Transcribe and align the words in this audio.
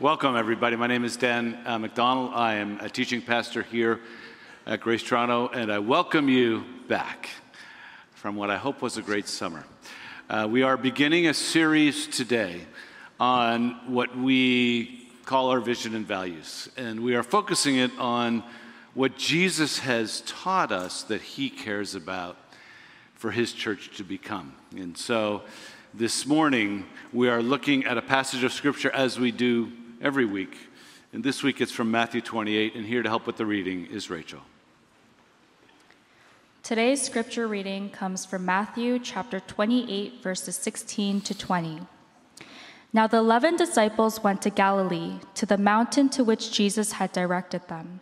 Welcome, 0.00 0.36
everybody. 0.36 0.76
My 0.76 0.86
name 0.86 1.04
is 1.04 1.16
Dan 1.16 1.58
uh, 1.66 1.76
MacDonald. 1.76 2.30
I 2.32 2.54
am 2.54 2.78
a 2.78 2.88
teaching 2.88 3.20
pastor 3.20 3.64
here 3.64 3.98
at 4.64 4.80
Grace 4.80 5.02
Toronto, 5.02 5.48
and 5.48 5.72
I 5.72 5.80
welcome 5.80 6.28
you 6.28 6.62
back 6.86 7.28
from 8.14 8.36
what 8.36 8.48
I 8.48 8.58
hope 8.58 8.80
was 8.80 8.96
a 8.96 9.02
great 9.02 9.26
summer. 9.26 9.64
Uh, 10.30 10.46
we 10.48 10.62
are 10.62 10.76
beginning 10.76 11.26
a 11.26 11.34
series 11.34 12.06
today 12.06 12.60
on 13.18 13.92
what 13.92 14.16
we 14.16 15.10
call 15.24 15.50
our 15.50 15.58
vision 15.58 15.96
and 15.96 16.06
values, 16.06 16.68
and 16.76 17.00
we 17.00 17.16
are 17.16 17.24
focusing 17.24 17.74
it 17.74 17.90
on 17.98 18.44
what 18.94 19.16
Jesus 19.16 19.80
has 19.80 20.20
taught 20.20 20.70
us 20.70 21.02
that 21.02 21.22
he 21.22 21.50
cares 21.50 21.96
about 21.96 22.36
for 23.14 23.32
his 23.32 23.52
church 23.52 23.96
to 23.96 24.04
become. 24.04 24.54
And 24.76 24.96
so 24.96 25.42
this 25.92 26.24
morning, 26.24 26.86
we 27.12 27.28
are 27.28 27.42
looking 27.42 27.84
at 27.84 27.98
a 27.98 28.02
passage 28.02 28.44
of 28.44 28.52
scripture 28.52 28.90
as 28.90 29.18
we 29.18 29.32
do 29.32 29.72
every 30.00 30.24
week. 30.24 30.56
And 31.12 31.24
this 31.24 31.42
week 31.42 31.60
it's 31.60 31.72
from 31.72 31.90
Matthew 31.90 32.20
28, 32.20 32.74
and 32.74 32.86
here 32.86 33.02
to 33.02 33.08
help 33.08 33.26
with 33.26 33.36
the 33.36 33.46
reading 33.46 33.86
is 33.86 34.10
Rachel. 34.10 34.40
Today's 36.62 37.00
scripture 37.00 37.48
reading 37.48 37.88
comes 37.88 38.26
from 38.26 38.44
Matthew 38.44 38.98
chapter 38.98 39.40
28, 39.40 40.22
verses 40.22 40.56
16 40.56 41.22
to 41.22 41.36
20. 41.36 41.80
Now 42.92 43.06
the 43.06 43.18
eleven 43.18 43.56
disciples 43.56 44.22
went 44.22 44.42
to 44.42 44.50
Galilee, 44.50 45.20
to 45.34 45.46
the 45.46 45.58
mountain 45.58 46.08
to 46.10 46.24
which 46.24 46.52
Jesus 46.52 46.92
had 46.92 47.12
directed 47.12 47.68
them. 47.68 48.00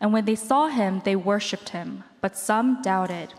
And 0.00 0.12
when 0.12 0.24
they 0.24 0.34
saw 0.34 0.68
him, 0.68 1.02
they 1.04 1.16
worshipped 1.16 1.70
him, 1.70 2.04
but 2.20 2.36
some 2.36 2.82
doubted. 2.82 3.34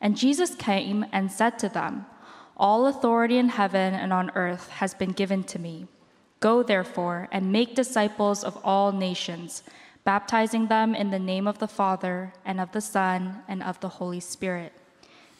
And 0.00 0.16
Jesus 0.16 0.54
came 0.54 1.06
and 1.12 1.30
said 1.30 1.58
to 1.58 1.68
them, 1.68 2.06
All 2.56 2.86
authority 2.86 3.38
in 3.38 3.50
heaven 3.50 3.94
and 3.94 4.12
on 4.12 4.30
earth 4.34 4.68
has 4.68 4.94
been 4.94 5.12
given 5.12 5.42
to 5.44 5.58
me. 5.58 5.88
Go 6.40 6.62
therefore 6.62 7.28
and 7.32 7.50
make 7.52 7.74
disciples 7.74 8.44
of 8.44 8.58
all 8.62 8.92
nations, 8.92 9.62
baptizing 10.04 10.66
them 10.66 10.94
in 10.94 11.10
the 11.10 11.18
name 11.18 11.46
of 11.46 11.58
the 11.58 11.68
Father, 11.68 12.32
and 12.44 12.60
of 12.60 12.72
the 12.72 12.80
Son, 12.80 13.42
and 13.48 13.62
of 13.62 13.80
the 13.80 13.88
Holy 13.88 14.20
Spirit, 14.20 14.72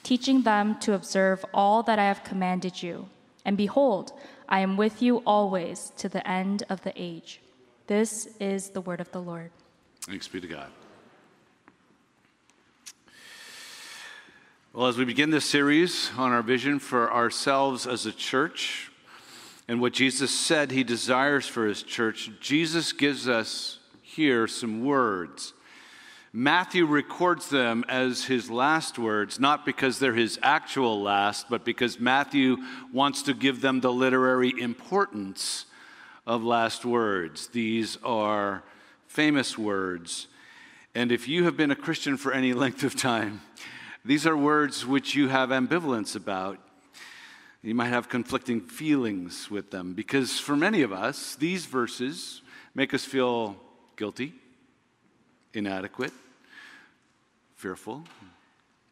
teaching 0.03 0.43
them 0.43 0.79
to 0.81 0.95
observe 0.95 1.45
all 1.53 1.83
that 1.83 1.99
I 1.99 2.05
have 2.05 2.25
commanded 2.25 2.83
you. 2.83 3.09
And 3.45 3.57
behold, 3.57 4.13
I 4.49 4.61
am 4.61 4.77
with 4.77 5.03
you 5.03 5.19
always 5.27 5.93
to 5.99 6.09
the 6.09 6.27
end 6.27 6.65
of 6.69 6.83
the 6.83 6.93
age. 6.97 7.41
This 7.87 8.29
is 8.41 8.71
the 8.71 8.81
word 8.81 9.01
of 9.01 9.13
the 9.13 9.21
Lord. 9.23 9.51
Thanks 10.03 10.27
be 10.27 10.41
to 10.41 10.47
God. 10.47 10.71
Well, 14.73 14.89
as 14.89 14.99
we 14.99 15.05
begin 15.05 15.31
this 15.31 15.45
series 15.45 16.11
on 16.19 16.33
our 16.33 16.43
vision 16.43 16.79
for 16.79 17.13
ourselves 17.13 17.87
as 17.87 18.05
a 18.05 18.13
church, 18.13 18.91
and 19.69 19.81
what 19.81 19.93
Jesus 19.93 20.31
said 20.31 20.71
he 20.71 20.85
desires 20.85 21.47
for 21.47 21.67
his 21.67 21.83
church, 21.83 22.31
Jesus 22.41 22.93
gives 22.93 23.29
us 23.29 23.79
here 24.03 24.47
some 24.47 24.85
words. 24.85 25.53
Matthew 26.33 26.85
records 26.87 27.49
them 27.49 27.85
as 27.89 28.27
his 28.27 28.51
last 28.51 28.99
words, 28.99 29.41
not 29.41 29.65
because 29.65 29.99
they're 29.99 30.15
his 30.15 30.39
actual 30.43 31.01
last, 31.03 31.49
but 31.49 31.65
because 31.65 31.99
Matthew 31.99 32.59
wants 32.93 33.23
to 33.23 33.35
give 33.35 33.61
them 33.61 33.81
the 33.81 33.93
literary 33.93 34.53
importance 34.61 35.65
of 36.27 36.45
last 36.45 36.85
words. 36.85 37.49
These 37.49 37.97
are 38.05 38.63
famous 39.07 39.57
words. 39.57 40.27
And 40.95 41.11
if 41.11 41.27
you 41.27 41.45
have 41.45 41.57
been 41.57 41.71
a 41.71 41.77
Christian 41.77 42.17
for 42.17 42.33
any 42.33 42.53
length 42.55 42.85
of 42.85 42.95
time, 42.95 43.41
these 44.05 44.27
are 44.27 44.37
words 44.37 44.87
which 44.87 45.15
you 45.15 45.29
have 45.29 45.49
ambivalence 45.49 46.15
about. 46.15 46.59
You 47.67 47.75
might 47.75 47.89
have 47.89 48.09
conflicting 48.09 48.61
feelings 48.61 49.51
with 49.51 49.73
them 49.73 49.95
because 49.95 50.39
for 50.39 50.55
many 50.55 50.83
of 50.83 50.93
us, 50.93 51.35
these 51.35 51.67
verses 51.67 52.41
make 52.77 52.95
us 52.95 53.05
feel 53.05 53.57
guilty, 53.97 54.35
inadequate, 55.53 56.13
fearful, 57.57 58.05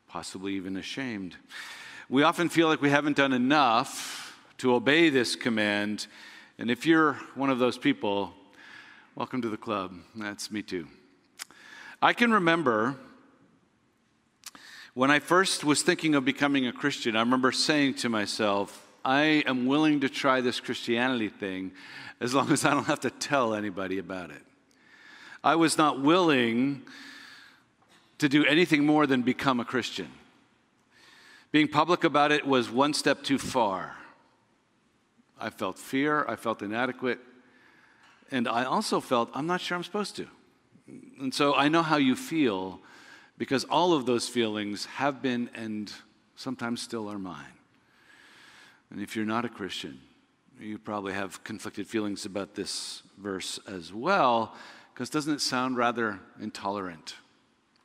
possibly 0.09 0.55
even 0.55 0.77
ashamed. 0.77 1.37
We 2.09 2.25
often 2.25 2.49
feel 2.49 2.67
like 2.67 2.83
we 2.83 2.91
haven't 2.91 3.17
done 3.17 3.33
enough 3.33 4.37
to 4.59 4.75
obey 4.75 5.09
this 5.09 5.37
command. 5.37 6.09
And 6.59 6.69
if 6.69 6.85
you're 6.85 7.13
one 7.37 7.51
of 7.51 7.61
those 7.61 7.79
people, 7.79 8.35
welcome 9.15 9.41
to 9.43 9.49
the 9.49 9.57
club. 9.57 9.95
That's 10.17 10.51
me 10.51 10.63
too. 10.63 10.89
I 12.03 12.13
can 12.13 12.33
remember 12.33 12.97
when 14.95 15.11
I 15.11 15.19
first 15.19 15.65
was 15.65 15.83
thinking 15.83 16.15
of 16.15 16.25
becoming 16.25 16.69
a 16.69 16.73
Christian, 16.73 17.17
I 17.17 17.21
remember 17.21 17.51
saying 17.51 17.95
to 17.95 18.09
myself, 18.09 18.87
I 19.05 19.43
am 19.45 19.67
willing 19.67 20.01
to 20.01 20.09
try 20.09 20.41
this 20.41 20.61
Christianity 20.61 21.29
thing 21.29 21.73
as 22.21 22.33
long 22.33 22.51
as 22.53 22.65
I 22.65 22.71
don't 22.71 22.87
have 22.87 23.01
to 23.01 23.11
tell 23.11 23.55
anybody 23.55 23.99
about 23.99 24.31
it. 24.31 24.43
I 25.43 25.57
was 25.57 25.77
not 25.77 26.01
willing 26.01 26.83
to 28.19 28.29
do 28.29 28.45
anything 28.47 28.87
more 28.87 29.07
than 29.07 29.23
become 29.23 29.59
a 29.59 29.65
Christian. 29.65 30.09
Being 31.51 31.69
public 31.69 32.05
about 32.05 32.31
it 32.31 32.47
was 32.47 32.71
one 32.71 32.95
step 32.95 33.23
too 33.25 33.39
far. 33.39 33.97
I 35.39 35.51
felt 35.51 35.77
fear, 35.77 36.25
I 36.29 36.37
felt 36.37 36.63
inadequate, 36.63 37.19
and 38.31 38.47
I 38.47 38.65
also 38.65 39.01
felt 39.01 39.29
I'm 39.35 39.47
not 39.47 39.61
sure 39.61 39.77
I'm 39.77 39.85
supposed 39.85 40.15
to. 40.17 40.27
And 41.21 41.35
so 41.35 41.55
I 41.55 41.69
know 41.69 41.83
how 41.83 41.97
you 41.97 42.15
feel 42.15 42.81
because 43.39 43.65
all 43.65 43.93
of 43.93 44.07
those 44.07 44.29
feelings 44.29 44.87
have 44.87 45.21
been 45.21 45.51
and 45.55 45.93
sometimes 46.37 46.83
still 46.83 47.11
are 47.11 47.19
mine. 47.19 47.45
And 48.91 49.01
if 49.01 49.17
you're 49.17 49.25
not 49.25 49.45
a 49.45 49.49
Christian, 49.49 50.01
you 50.61 50.79
probably 50.79 51.13
have 51.13 51.43
conflicted 51.43 51.87
feelings 51.87 52.27
about 52.27 52.55
this 52.55 53.03
verse 53.19 53.59
as 53.67 53.93
well, 53.93 54.55
because 54.93 55.11
doesn't 55.11 55.35
it 55.35 55.41
sound 55.41 55.77
rather 55.77 56.21
intolerant, 56.41 57.17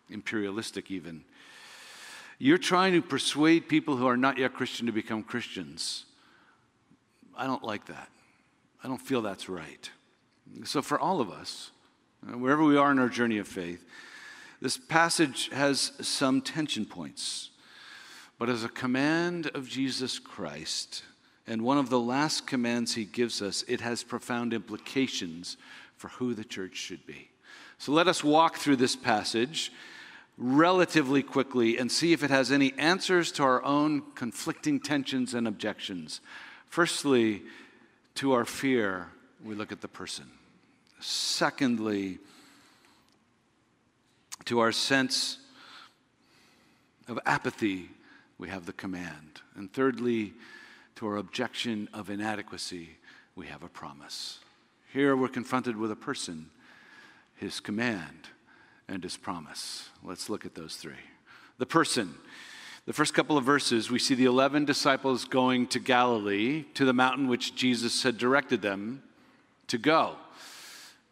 imperialistic 0.10 0.92
even? 0.92 1.24
You're 2.38 2.58
trying 2.58 2.94
to 2.94 3.02
persuade 3.02 3.68
people 3.68 3.98
who 3.98 4.08
are 4.08 4.16
not 4.16 4.38
yet 4.38 4.54
Christian 4.54 4.86
to 4.86 4.92
become 4.94 5.24
Christians. 5.24 6.06
I 7.36 7.48
don't 7.48 7.64
like 7.64 7.86
that. 7.88 8.10
I 8.84 8.88
don't 8.88 9.02
feel 9.02 9.22
that's 9.22 9.50
right. 9.50 9.90
So, 10.64 10.82
for 10.82 10.98
all 11.00 11.20
of 11.20 11.30
us, 11.30 11.72
uh, 12.28 12.38
wherever 12.38 12.64
we 12.64 12.78
are 12.78 12.92
in 12.92 13.00
our 13.00 13.10
journey 13.10 13.38
of 13.40 13.48
faith, 13.48 13.86
this 14.62 14.78
passage 14.78 15.50
has 15.54 15.94
some 16.02 16.42
tension 16.42 16.86
points, 16.86 17.50
but 18.38 18.50
as 18.50 18.64
a 18.64 18.70
command 18.70 19.48
of 19.54 19.68
Jesus 19.68 20.20
Christ, 20.20 21.04
and 21.48 21.62
one 21.62 21.78
of 21.78 21.90
the 21.90 22.00
last 22.00 22.46
commands 22.46 22.94
he 22.94 23.06
gives 23.06 23.42
us, 23.42 23.64
it 23.68 23.82
has 23.82 24.04
profound 24.04 24.54
implications 24.54 25.58
for 25.98 26.10
who 26.10 26.34
the 26.34 26.44
church 26.44 26.76
should 26.76 27.06
be. 27.06 27.30
So 27.78 27.92
let 27.92 28.08
us 28.08 28.24
walk 28.24 28.58
through 28.58 28.76
this 28.76 28.96
passage 28.96 29.72
relatively 30.38 31.24
quickly 31.24 31.78
and 31.78 31.92
see 31.92 32.14
if 32.14 32.24
it 32.24 32.30
has 32.30 32.52
any 32.52 32.74
answers 32.78 33.32
to 33.34 33.44
our 33.44 33.64
own 33.64 34.04
conflicting 34.16 34.80
tensions 34.80 35.34
and 35.34 35.48
objections. 35.48 36.22
Firstly, 36.68 37.44
to 38.16 38.34
our 38.34 38.46
fear, 38.46 39.08
we 39.44 39.56
look 39.56 39.72
at 39.72 39.82
the 39.82 39.88
person. 39.88 40.26
Secondly, 41.00 42.20
to 44.46 44.60
our 44.60 44.72
sense 44.72 45.38
of 47.08 47.20
apathy, 47.26 47.90
we 48.38 48.50
have 48.50 48.66
the 48.66 48.74
command. 48.74 49.42
And 49.56 49.72
thirdly, 49.72 50.34
to 50.96 51.08
our 51.08 51.18
objection 51.18 51.90
of 51.94 52.10
inadequacy, 52.10 52.90
we 53.36 53.48
have 53.48 53.64
a 53.64 53.70
promise. 53.70 54.40
Here 54.92 55.16
we're 55.16 55.28
confronted 55.28 55.78
with 55.78 55.92
a 55.92 55.96
person, 55.96 56.50
his 57.36 57.60
command, 57.60 58.30
and 58.88 59.04
his 59.04 59.18
promise. 59.18 59.90
Let's 60.04 60.30
look 60.30 60.46
at 60.46 60.56
those 60.56 60.76
three. 60.76 60.94
The 61.58 61.66
person. 61.66 62.16
The 62.86 62.94
first 62.94 63.14
couple 63.14 63.38
of 63.38 63.44
verses, 63.44 63.92
we 63.92 64.00
see 64.00 64.16
the 64.16 64.26
11 64.26 64.66
disciples 64.66 65.26
going 65.26 65.68
to 65.68 65.80
Galilee, 65.80 66.64
to 66.74 66.86
the 66.86 66.94
mountain 66.94 67.28
which 67.28 67.56
Jesus 67.56 68.02
had 68.02 68.18
directed 68.18 68.62
them 68.62 69.04
to 69.68 69.78
go. 69.78 70.16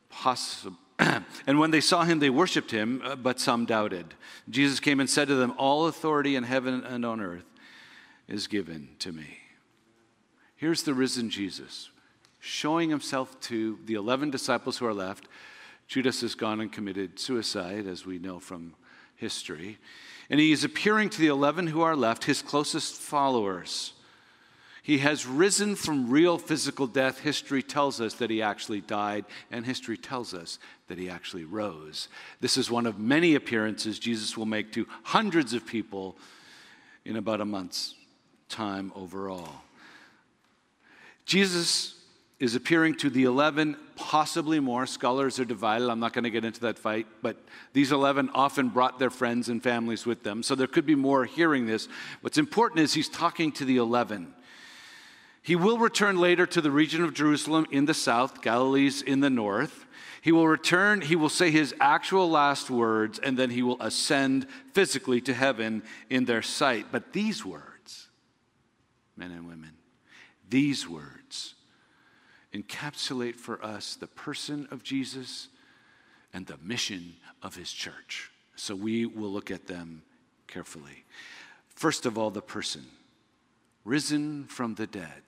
Possible 0.09 0.77
and 1.47 1.59
when 1.59 1.71
they 1.71 1.81
saw 1.81 2.03
him, 2.03 2.19
they 2.19 2.29
worshiped 2.29 2.71
him, 2.71 3.01
uh, 3.03 3.15
but 3.15 3.39
some 3.39 3.65
doubted. 3.65 4.13
Jesus 4.49 4.79
came 4.79 4.99
and 4.99 5.09
said 5.09 5.27
to 5.27 5.35
them, 5.35 5.53
All 5.57 5.87
authority 5.87 6.35
in 6.35 6.43
heaven 6.43 6.83
and 6.83 7.05
on 7.05 7.21
earth 7.21 7.45
is 8.27 8.47
given 8.47 8.89
to 8.99 9.11
me. 9.11 9.37
Here's 10.55 10.83
the 10.83 10.93
risen 10.93 11.29
Jesus 11.29 11.89
showing 12.39 12.89
himself 12.89 13.39
to 13.41 13.77
the 13.85 13.95
11 13.95 14.31
disciples 14.31 14.77
who 14.77 14.85
are 14.85 14.93
left. 14.93 15.27
Judas 15.87 16.21
has 16.21 16.35
gone 16.35 16.61
and 16.61 16.71
committed 16.71 17.19
suicide, 17.19 17.87
as 17.87 18.05
we 18.05 18.19
know 18.19 18.39
from 18.39 18.73
history. 19.15 19.77
And 20.29 20.39
he 20.39 20.51
is 20.51 20.63
appearing 20.63 21.09
to 21.11 21.19
the 21.19 21.27
11 21.27 21.67
who 21.67 21.81
are 21.81 21.95
left, 21.95 22.25
his 22.25 22.41
closest 22.41 22.95
followers. 22.95 23.93
He 24.87 24.99
has 24.99 25.25
risen 25.25 25.75
from 25.75 26.09
real 26.09 26.37
physical 26.37 26.87
death. 26.87 27.19
History 27.19 27.61
tells 27.61 27.99
us 27.99 28.13
that 28.13 28.29
he 28.29 28.41
actually 28.41 28.79
died, 28.79 29.25
and 29.51 29.65
history 29.65 29.97
tells 29.97 30.33
us 30.33 30.59
that 30.87 30.97
he 30.97 31.09
actually 31.09 31.43
rose. 31.43 32.07
This 32.39 32.55
is 32.55 32.71
one 32.71 32.85
of 32.85 32.97
many 32.97 33.35
appearances 33.35 33.99
Jesus 33.99 34.37
will 34.37 34.45
make 34.45 34.71
to 34.71 34.87
hundreds 35.03 35.53
of 35.53 35.65
people 35.65 36.15
in 37.03 37.17
about 37.17 37.41
a 37.41 37.45
month's 37.45 37.95
time 38.47 38.93
overall. 38.95 39.55
Jesus 41.25 41.95
is 42.39 42.55
appearing 42.55 42.95
to 42.95 43.09
the 43.09 43.25
11, 43.25 43.75
possibly 43.97 44.61
more. 44.61 44.85
Scholars 44.85 45.37
are 45.37 45.43
divided. 45.43 45.89
I'm 45.89 45.99
not 45.99 46.13
going 46.13 46.23
to 46.23 46.29
get 46.29 46.45
into 46.45 46.61
that 46.61 46.79
fight, 46.79 47.07
but 47.21 47.35
these 47.73 47.91
11 47.91 48.29
often 48.33 48.69
brought 48.69 48.99
their 48.99 49.09
friends 49.09 49.49
and 49.49 49.61
families 49.61 50.05
with 50.05 50.23
them. 50.23 50.43
So 50.43 50.55
there 50.55 50.65
could 50.65 50.85
be 50.85 50.95
more 50.95 51.25
hearing 51.25 51.65
this. 51.65 51.89
What's 52.21 52.37
important 52.37 52.79
is 52.79 52.93
he's 52.93 53.09
talking 53.09 53.51
to 53.51 53.65
the 53.65 53.75
11. 53.75 54.35
He 55.47 55.55
will 55.55 55.77
return 55.77 56.17
later 56.17 56.45
to 56.45 56.59
the 56.59 56.71
region 56.71 57.01
of 57.05 57.13
Jerusalem 57.13 57.67
in 57.71 57.85
the 57.85 57.93
south, 57.93 58.41
Galilee's 58.41 59.01
in 59.01 59.21
the 59.21 59.29
north. 59.29 59.85
He 60.21 60.33
will 60.33 60.45
return, 60.45 60.99
he 60.99 61.15
will 61.15 61.29
say 61.29 61.51
his 61.51 61.73
actual 61.79 62.29
last 62.29 62.69
words, 62.69 63.17
and 63.17 63.39
then 63.39 63.51
he 63.51 63.63
will 63.63 63.81
ascend 63.81 64.45
physically 64.73 65.21
to 65.21 65.33
heaven 65.33 65.83
in 66.09 66.25
their 66.25 66.41
sight. 66.41 66.87
But 66.91 67.13
these 67.13 67.45
words, 67.45 68.09
men 69.15 69.31
and 69.31 69.47
women, 69.47 69.71
these 70.49 70.85
words 70.85 71.55
encapsulate 72.53 73.37
for 73.37 73.63
us 73.63 73.95
the 73.95 74.07
person 74.07 74.67
of 74.69 74.83
Jesus 74.83 75.47
and 76.33 76.45
the 76.45 76.57
mission 76.61 77.13
of 77.41 77.55
his 77.55 77.71
church. 77.71 78.31
So 78.57 78.75
we 78.75 79.05
will 79.05 79.31
look 79.31 79.49
at 79.49 79.67
them 79.67 80.01
carefully. 80.45 81.05
First 81.69 82.05
of 82.05 82.17
all, 82.17 82.31
the 82.31 82.41
person, 82.41 82.83
risen 83.85 84.43
from 84.47 84.75
the 84.75 84.87
dead. 84.87 85.23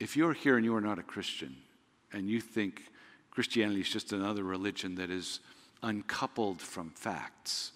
If 0.00 0.16
you're 0.16 0.32
here 0.32 0.56
and 0.56 0.64
you 0.64 0.74
are 0.76 0.80
not 0.80 0.98
a 0.98 1.02
Christian 1.02 1.56
and 2.12 2.28
you 2.28 2.40
think 2.40 2.84
Christianity 3.30 3.80
is 3.80 3.90
just 3.90 4.12
another 4.12 4.44
religion 4.44 4.94
that 4.96 5.10
is 5.10 5.40
uncoupled 5.82 6.60
from 6.60 6.90
facts, 6.90 7.72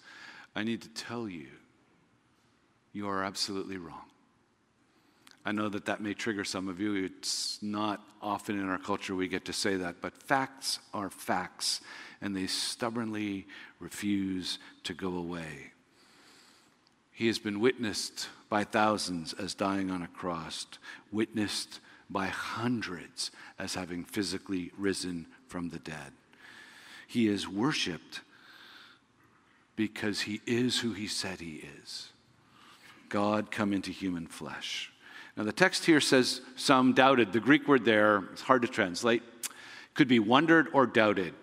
I 0.55 0.63
need 0.63 0.81
to 0.81 0.89
tell 0.89 1.27
you, 1.27 1.47
you 2.93 3.07
are 3.09 3.23
absolutely 3.23 3.77
wrong. 3.77 4.05
I 5.45 5.51
know 5.51 5.67
that 5.69 5.85
that 5.85 6.01
may 6.01 6.13
trigger 6.13 6.45
some 6.45 6.69
of 6.69 6.79
you. 6.79 6.95
It's 6.95 7.61
not 7.61 8.01
often 8.21 8.57
in 8.57 8.69
our 8.69 8.77
culture 8.77 9.13
we 9.13 9.27
get 9.27 9.45
to 9.45 9.53
say 9.53 9.75
that, 9.75 9.97
but 9.99 10.23
facts 10.23 10.79
are 10.93 11.09
facts, 11.09 11.81
and 12.21 12.33
they 12.33 12.47
stubbornly 12.47 13.47
refuse 13.79 14.59
to 14.83 14.93
go 14.93 15.17
away. 15.17 15.71
He 17.11 17.27
has 17.27 17.39
been 17.39 17.59
witnessed 17.59 18.29
by 18.47 18.63
thousands 18.63 19.33
as 19.33 19.53
dying 19.53 19.91
on 19.91 20.01
a 20.01 20.07
cross, 20.07 20.65
witnessed 21.11 21.81
by 22.13 22.27
hundreds 22.27 23.31
as 23.59 23.73
having 23.73 24.05
physically 24.05 24.71
risen 24.77 25.25
from 25.47 25.69
the 25.69 25.79
dead. 25.79 26.13
He 27.07 27.27
is 27.27 27.47
worshiped 27.47 28.21
because 29.75 30.21
he 30.21 30.39
is 30.45 30.79
who 30.79 30.93
he 30.93 31.07
said 31.07 31.41
he 31.41 31.63
is 31.81 32.09
God 33.09 33.51
come 33.51 33.73
into 33.73 33.91
human 33.91 34.25
flesh. 34.25 34.91
Now, 35.37 35.43
the 35.43 35.51
text 35.51 35.85
here 35.85 36.01
says 36.01 36.41
some 36.55 36.93
doubted. 36.93 37.31
The 37.31 37.39
Greek 37.39 37.67
word 37.67 37.85
there, 37.85 38.23
it's 38.31 38.41
hard 38.41 38.63
to 38.63 38.67
translate, 38.67 39.21
could 39.93 40.07
be 40.07 40.19
wondered 40.19 40.67
or 40.73 40.87
doubted. 40.87 41.33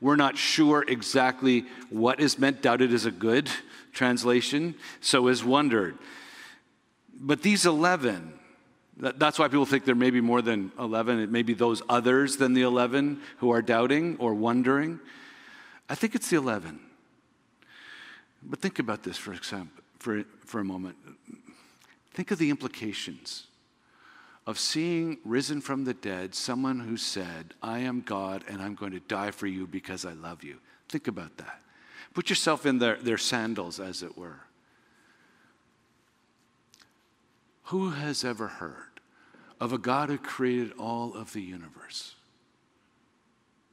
We're 0.00 0.16
not 0.16 0.36
sure 0.36 0.84
exactly 0.86 1.64
what 1.88 2.20
is 2.20 2.38
meant. 2.38 2.60
Doubted 2.60 2.92
is 2.92 3.06
a 3.06 3.10
good 3.10 3.50
translation, 3.92 4.74
so 5.00 5.28
is 5.28 5.42
wondered. 5.44 5.96
But 7.18 7.42
these 7.42 7.64
11, 7.64 8.34
that's 8.96 9.38
why 9.38 9.48
people 9.48 9.66
think 9.66 9.84
there 9.84 9.94
may 9.94 10.10
be 10.10 10.20
more 10.20 10.40
than 10.40 10.70
11. 10.78 11.20
It 11.20 11.30
may 11.30 11.42
be 11.42 11.54
those 11.54 11.82
others 11.88 12.36
than 12.36 12.54
the 12.54 12.62
11 12.62 13.20
who 13.38 13.50
are 13.50 13.62
doubting 13.62 14.16
or 14.18 14.34
wondering. 14.34 15.00
I 15.88 15.94
think 15.94 16.14
it's 16.14 16.30
the 16.30 16.36
11. 16.36 16.78
But 18.42 18.60
think 18.60 18.78
about 18.78 19.02
this 19.02 19.16
for 19.16 19.32
example, 19.32 19.82
for, 19.98 20.24
for 20.44 20.60
a 20.60 20.64
moment. 20.64 20.96
Think 22.12 22.30
of 22.30 22.38
the 22.38 22.50
implications 22.50 23.48
of 24.46 24.58
seeing 24.58 25.18
risen 25.24 25.60
from 25.60 25.84
the 25.84 25.94
dead 25.94 26.34
someone 26.34 26.80
who 26.80 26.96
said, 26.96 27.54
I 27.62 27.80
am 27.80 28.02
God 28.02 28.44
and 28.48 28.60
I'm 28.60 28.74
going 28.74 28.92
to 28.92 29.00
die 29.00 29.30
for 29.30 29.46
you 29.46 29.66
because 29.66 30.04
I 30.04 30.12
love 30.12 30.44
you. 30.44 30.58
Think 30.88 31.08
about 31.08 31.36
that. 31.38 31.60
Put 32.12 32.28
yourself 32.28 32.66
in 32.66 32.78
their, 32.78 32.96
their 32.96 33.18
sandals, 33.18 33.80
as 33.80 34.02
it 34.02 34.16
were. 34.16 34.40
Who 37.64 37.90
has 37.90 38.24
ever 38.24 38.48
heard 38.48 39.00
of 39.60 39.72
a 39.72 39.78
God 39.78 40.08
who 40.08 40.18
created 40.18 40.72
all 40.78 41.14
of 41.14 41.32
the 41.32 41.42
universe? 41.42 42.14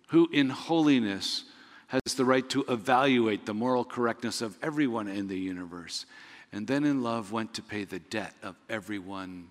Who 0.09 0.29
in 0.31 0.49
holiness 0.49 1.45
has 1.87 2.15
the 2.15 2.25
right 2.25 2.47
to 2.49 2.63
evaluate 2.69 3.45
the 3.45 3.53
moral 3.53 3.83
correctness 3.83 4.41
of 4.41 4.57
everyone 4.61 5.07
in 5.07 5.27
the 5.27 5.39
universe 5.39 6.05
and 6.53 6.67
then 6.67 6.83
in 6.83 7.01
love 7.01 7.31
went 7.31 7.53
to 7.53 7.61
pay 7.61 7.85
the 7.85 7.99
debt 7.99 8.33
of 8.43 8.55
everyone 8.69 9.47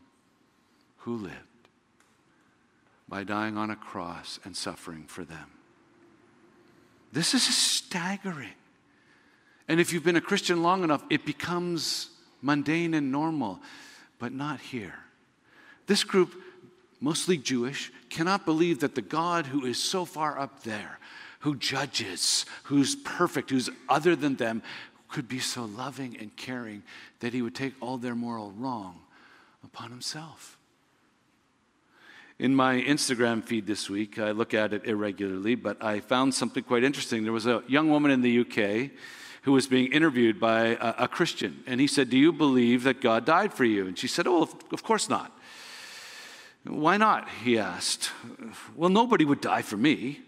who 0.99 1.17
lived 1.17 1.35
by 3.09 3.25
dying 3.25 3.57
on 3.57 3.71
a 3.71 3.77
cross 3.77 4.39
and 4.45 4.57
suffering 4.57 5.05
for 5.07 5.25
them. 5.25 5.51
This 7.13 7.35
is 7.35 7.43
staggering. 7.43 8.53
And 9.67 9.81
if 9.81 9.93
you've 9.93 10.05
been 10.05 10.17
a 10.17 10.21
Christian 10.21 10.63
long 10.63 10.85
enough, 10.85 11.03
it 11.11 11.25
becomes 11.25 12.11
mundane 12.43 12.95
and 12.95 13.11
normal, 13.11 13.61
but 14.21 14.33
not 14.33 14.61
here. 14.61 14.95
This 15.89 16.05
group, 16.05 16.41
mostly 17.01 17.37
Jewish, 17.37 17.91
cannot 18.11 18.45
believe 18.45 18.79
that 18.81 18.95
the 18.95 19.03
God 19.03 19.47
who 19.47 19.65
is 19.65 19.83
so 19.83 20.05
far 20.05 20.39
up 20.39 20.63
there, 20.63 21.01
who 21.41 21.57
judges, 21.57 22.47
who's 22.65 22.95
perfect, 22.95 23.51
who's 23.51 23.71
other 23.89 24.15
than 24.15 24.37
them, 24.37 24.63
could 25.09 25.27
be 25.27 25.41
so 25.41 25.65
loving 25.65 26.17
and 26.21 26.37
caring 26.37 26.85
that 27.19 27.33
he 27.33 27.43
would 27.43 27.55
take 27.55 27.75
all 27.81 27.99
their 27.99 28.15
moral 28.15 28.53
wrong 28.53 29.01
upon 29.65 29.91
himself. 29.91 30.57
In 32.39 32.55
my 32.55 32.81
Instagram 32.81 33.43
feed 33.43 33.67
this 33.67 33.91
week, 33.91 34.19
I 34.19 34.31
look 34.31 34.55
at 34.55 34.73
it 34.73 34.87
irregularly, 34.87 35.57
but 35.57 35.83
I 35.83 36.01
found 36.01 36.35
something 36.35 36.63
quite 36.63 36.85
interesting. 36.85 37.25
There 37.25 37.33
was 37.33 37.47
a 37.47 37.63
young 37.67 37.91
woman 37.91 38.11
in 38.11 38.23
the 38.23 38.41
UK 38.41 38.91
who 39.43 39.53
was 39.53 39.67
being 39.67 39.93
interviewed 39.93 40.39
by 40.39 40.77
a, 40.81 41.05
a 41.05 41.09
Christian, 41.09 41.63
and 41.67 41.81
he 41.81 41.87
said, 41.87 42.11
Do 42.11 42.19
you 42.19 42.33
believe 42.33 42.83
that 42.85 43.01
God 43.01 43.25
died 43.25 43.55
for 43.55 43.65
you? 43.65 43.87
And 43.87 43.99
she 43.99 44.09
said, 44.09 44.27
Oh, 44.27 44.43
of, 44.43 44.55
of 44.73 44.83
course 44.83 45.09
not. 45.09 45.37
Why 46.65 46.97
not? 46.99 47.29
He 47.43 47.59
asked. 47.59 48.11
Well, 48.77 48.91
nobody 48.91 49.25
would 49.25 49.41
die 49.41 49.63
for 49.63 49.77
me. 49.77 50.21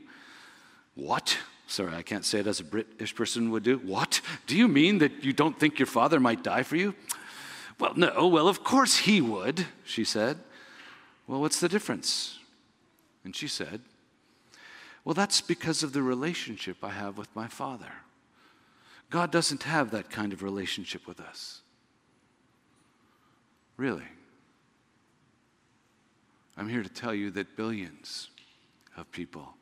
What? 0.95 1.39
Sorry, 1.67 1.95
I 1.95 2.03
can't 2.03 2.25
say 2.25 2.41
it 2.41 2.47
as 2.47 2.61
a 2.61 2.65
British 2.65 3.15
person 3.15 3.51
would 3.51 3.63
do. 3.63 3.79
What? 3.79 4.21
Do 4.47 4.57
you 4.57 4.69
mean 4.69 4.99
that 4.99 5.25
you 5.25 5.33
don't 5.33 5.59
think 5.59 5.79
your 5.79 5.87
father 5.87 6.21
might 6.21 6.43
die 6.43 6.63
for 6.63 6.77
you? 6.77 6.95
Well, 7.79 7.95
no. 7.97 8.29
Well, 8.29 8.49
of 8.49 8.65
course 8.65 8.99
he 8.99 9.21
would, 9.21 9.67
she 9.85 10.05
said. 10.05 10.39
Well, 11.27 11.41
what's 11.41 11.61
the 11.61 11.69
difference? 11.69 12.39
And 13.25 13.35
she 13.35 13.49
said, 13.49 13.81
Well, 15.05 15.15
that's 15.15 15.41
because 15.41 15.83
of 15.83 15.93
the 15.93 16.03
relationship 16.03 16.79
I 16.83 16.91
have 16.91 17.19
with 17.19 17.35
my 17.35 17.47
father. 17.47 17.93
God 19.13 19.31
doesn't 19.31 19.65
have 19.65 19.91
that 19.91 20.09
kind 20.09 20.33
of 20.33 20.43
relationship 20.43 21.07
with 21.07 21.21
us. 21.21 21.61
Really. 23.77 24.09
I'm 26.57 26.67
here 26.67 26.83
to 26.83 26.89
tell 26.89 27.15
you 27.15 27.31
that 27.33 27.55
billions 27.55 28.31
of 28.97 29.13
people 29.13 29.53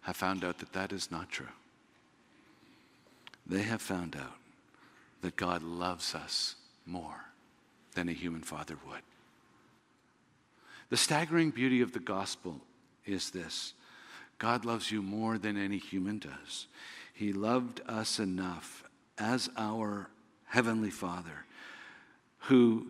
have 0.00 0.16
found 0.16 0.44
out 0.44 0.58
that 0.58 0.72
that 0.72 0.92
is 0.92 1.12
not 1.12 1.30
true. 1.30 1.46
They 3.46 3.62
have 3.62 3.80
found 3.80 4.16
out 4.16 4.34
that 5.22 5.36
God 5.36 5.62
loves 5.62 6.12
us 6.16 6.56
more 6.86 7.26
than 7.94 8.08
a 8.08 8.12
human 8.12 8.42
father 8.42 8.76
would. 8.84 9.02
The 10.90 10.96
staggering 10.96 11.50
beauty 11.50 11.82
of 11.82 11.92
the 11.92 12.00
gospel 12.00 12.60
is 13.04 13.30
this 13.30 13.74
God 14.40 14.64
loves 14.64 14.90
you 14.90 15.02
more 15.02 15.38
than 15.38 15.56
any 15.56 15.78
human 15.78 16.18
does. 16.18 16.66
He 17.16 17.32
loved 17.32 17.80
us 17.88 18.18
enough 18.18 18.84
as 19.16 19.48
our 19.56 20.10
Heavenly 20.44 20.90
Father, 20.90 21.46
who, 22.40 22.88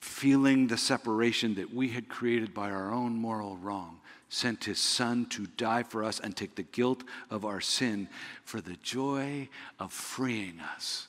feeling 0.00 0.66
the 0.66 0.76
separation 0.76 1.54
that 1.54 1.72
we 1.72 1.90
had 1.90 2.08
created 2.08 2.52
by 2.52 2.72
our 2.72 2.92
own 2.92 3.14
moral 3.14 3.56
wrong, 3.58 4.00
sent 4.28 4.64
his 4.64 4.80
son 4.80 5.26
to 5.26 5.46
die 5.56 5.84
for 5.84 6.02
us 6.02 6.18
and 6.18 6.36
take 6.36 6.56
the 6.56 6.64
guilt 6.64 7.04
of 7.30 7.44
our 7.44 7.60
sin 7.60 8.08
for 8.44 8.60
the 8.60 8.76
joy 8.82 9.48
of 9.78 9.92
freeing 9.92 10.58
us 10.74 11.06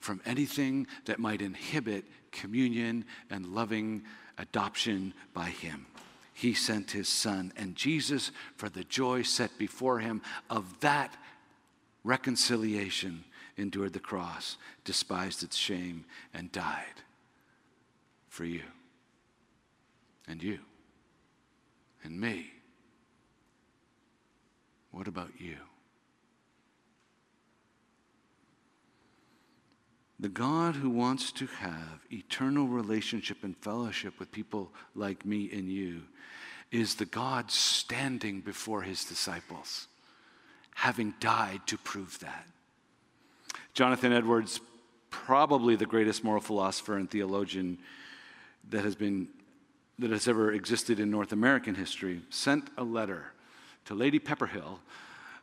from 0.00 0.22
anything 0.24 0.86
that 1.04 1.18
might 1.18 1.42
inhibit 1.42 2.06
communion 2.30 3.04
and 3.28 3.44
loving 3.54 4.02
adoption 4.38 5.12
by 5.34 5.50
him. 5.50 5.84
He 6.32 6.54
sent 6.54 6.92
his 6.92 7.08
son, 7.08 7.52
and 7.56 7.76
Jesus, 7.76 8.30
for 8.56 8.68
the 8.68 8.84
joy 8.84 9.22
set 9.22 9.56
before 9.58 9.98
him 9.98 10.22
of 10.48 10.80
that 10.80 11.16
reconciliation, 12.04 13.24
endured 13.56 13.92
the 13.92 14.00
cross, 14.00 14.56
despised 14.84 15.42
its 15.42 15.56
shame, 15.56 16.04
and 16.32 16.50
died 16.50 17.02
for 18.28 18.44
you 18.44 18.62
and 20.26 20.42
you 20.42 20.58
and 22.02 22.18
me. 22.18 22.50
What 24.90 25.06
about 25.06 25.32
you? 25.38 25.56
The 30.22 30.28
God 30.28 30.76
who 30.76 30.88
wants 30.88 31.32
to 31.32 31.48
have 31.48 32.06
eternal 32.12 32.68
relationship 32.68 33.38
and 33.42 33.56
fellowship 33.56 34.20
with 34.20 34.30
people 34.30 34.72
like 34.94 35.26
me 35.26 35.50
and 35.52 35.68
you 35.68 36.02
is 36.70 36.94
the 36.94 37.06
God 37.06 37.50
standing 37.50 38.40
before 38.40 38.82
his 38.82 39.04
disciples, 39.04 39.88
having 40.76 41.12
died 41.18 41.62
to 41.66 41.76
prove 41.76 42.20
that. 42.20 42.46
Jonathan 43.74 44.12
Edwards, 44.12 44.60
probably 45.10 45.74
the 45.74 45.86
greatest 45.86 46.22
moral 46.22 46.40
philosopher 46.40 46.96
and 46.96 47.10
theologian 47.10 47.78
that 48.70 48.84
has 48.84 48.94
been 48.94 49.26
that 49.98 50.12
has 50.12 50.28
ever 50.28 50.52
existed 50.52 51.00
in 51.00 51.10
North 51.10 51.32
American 51.32 51.74
history, 51.74 52.22
sent 52.30 52.70
a 52.78 52.84
letter 52.84 53.32
to 53.86 53.94
Lady 53.94 54.20
Pepperrell, 54.20 54.78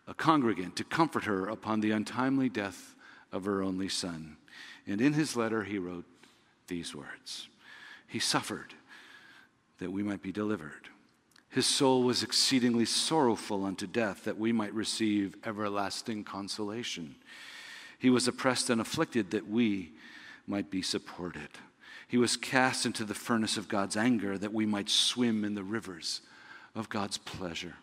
a 0.08 0.14
congregant, 0.14 0.78
to 0.78 0.86
comfort 0.86 1.26
her 1.26 1.50
upon 1.50 1.82
the 1.82 1.92
untimely 1.92 2.48
death 2.48 2.96
of 3.34 3.44
her 3.44 3.62
only 3.62 3.90
son. 3.90 4.38
And 4.90 5.00
in 5.00 5.14
his 5.14 5.36
letter, 5.36 5.64
he 5.64 5.78
wrote 5.78 6.06
these 6.68 6.96
words 6.96 7.48
He 8.08 8.20
suffered 8.20 8.74
that 9.78 9.92
we 9.92 10.04
might 10.04 10.22
be 10.22 10.32
delivered. 10.32 10.90
His 11.50 11.66
soul 11.66 12.04
was 12.04 12.22
exceedingly 12.22 12.86
sorrowful 12.86 13.66
unto 13.66 13.88
death, 13.88 14.24
that 14.26 14.38
we 14.38 14.52
might 14.52 14.74
receive 14.74 15.36
everlasting 15.46 16.24
consolation. 16.24 17.16
He 17.98 18.10
was 18.10 18.28
oppressed 18.28 18.70
and 18.70 18.82
afflicted, 18.82 19.32
that 19.32 19.48
we 19.48 19.92
might 20.46 20.70
be 20.70 20.82
supported. 20.82 21.50
He 22.08 22.18
was 22.18 22.38
cast 22.38 22.86
into 22.86 23.04
the 23.04 23.16
furnace 23.16 23.58
of 23.58 23.68
God's 23.68 23.98
anger, 23.98 24.38
that 24.38 24.54
we 24.54 24.66
might 24.66 24.90
swim 24.90 25.44
in 25.44 25.56
the 25.56 25.64
rivers 25.64 26.22
of 26.76 26.90
God's 26.90 27.18
pleasure. 27.18 27.76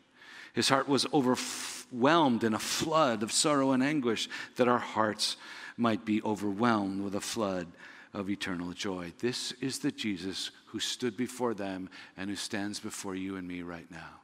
His 0.53 0.69
heart 0.69 0.89
was 0.89 1.07
overwhelmed 1.13 2.45
in 2.45 2.55
a 2.55 2.59
flood 2.59 3.23
of 3.23 3.33
sorrow 3.33 3.73
and 3.73 3.83
anguish, 3.83 4.29
that 4.57 4.69
our 4.69 4.79
hearts 4.79 5.37
might 5.77 6.05
be 6.05 6.23
overwhelmed 6.23 7.03
with 7.03 7.15
a 7.15 7.21
flood 7.21 7.67
of 8.15 8.31
eternal 8.31 8.73
joy. 8.73 9.13
This 9.19 9.53
is 9.61 9.79
the 9.79 9.93
Jesus 9.93 10.51
who 10.67 10.81
stood 10.81 11.17
before 11.17 11.55
them 11.55 11.91
and 12.17 12.31
who 12.31 12.37
stands 12.37 12.81
before 12.81 13.15
you 13.15 13.37
and 13.37 13.47
me 13.47 13.63
right 13.63 13.91
now. 13.91 14.21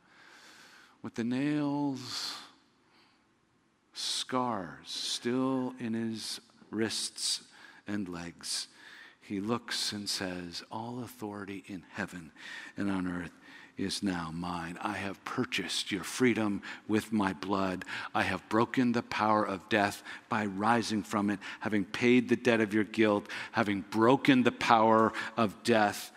With 1.03 1.15
the 1.15 1.25
nails, 1.25 2.35
scars 3.93 4.79
still 4.87 5.75
in 5.79 5.95
his 5.95 6.41
wrists 6.71 7.43
and 7.87 8.09
legs, 8.09 8.69
he 9.21 9.41
looks 9.41 9.93
and 9.93 10.09
says, 10.09 10.63
All 10.71 11.03
authority 11.03 11.65
in 11.67 11.83
heaven 11.93 12.33
and 12.77 12.91
on 12.91 13.07
earth 13.07 13.33
is 13.77 14.03
now 14.03 14.31
mine. 14.33 14.79
I 14.81 14.95
have 14.95 15.25
purchased 15.25 15.91
your 15.91 16.05
freedom 16.05 16.63
with 16.89 17.13
my 17.13 17.33
blood. 17.33 17.85
I 18.15 18.23
have 18.23 18.49
broken 18.49 18.93
the 18.93 19.03
power 19.03 19.45
of 19.45 19.69
death 19.69 20.03
by 20.29 20.47
rising 20.47 21.03
from 21.03 21.31
it, 21.31 21.39
having 21.61 21.85
paid 21.85 22.29
the 22.29 22.37
debt 22.37 22.61
of 22.61 22.75
your 22.75 22.85
guilt, 22.85 23.27
having 23.53 23.81
broken 23.91 24.43
the 24.43 24.53
power 24.53 25.13
of 25.37 25.63
death. 25.63 26.13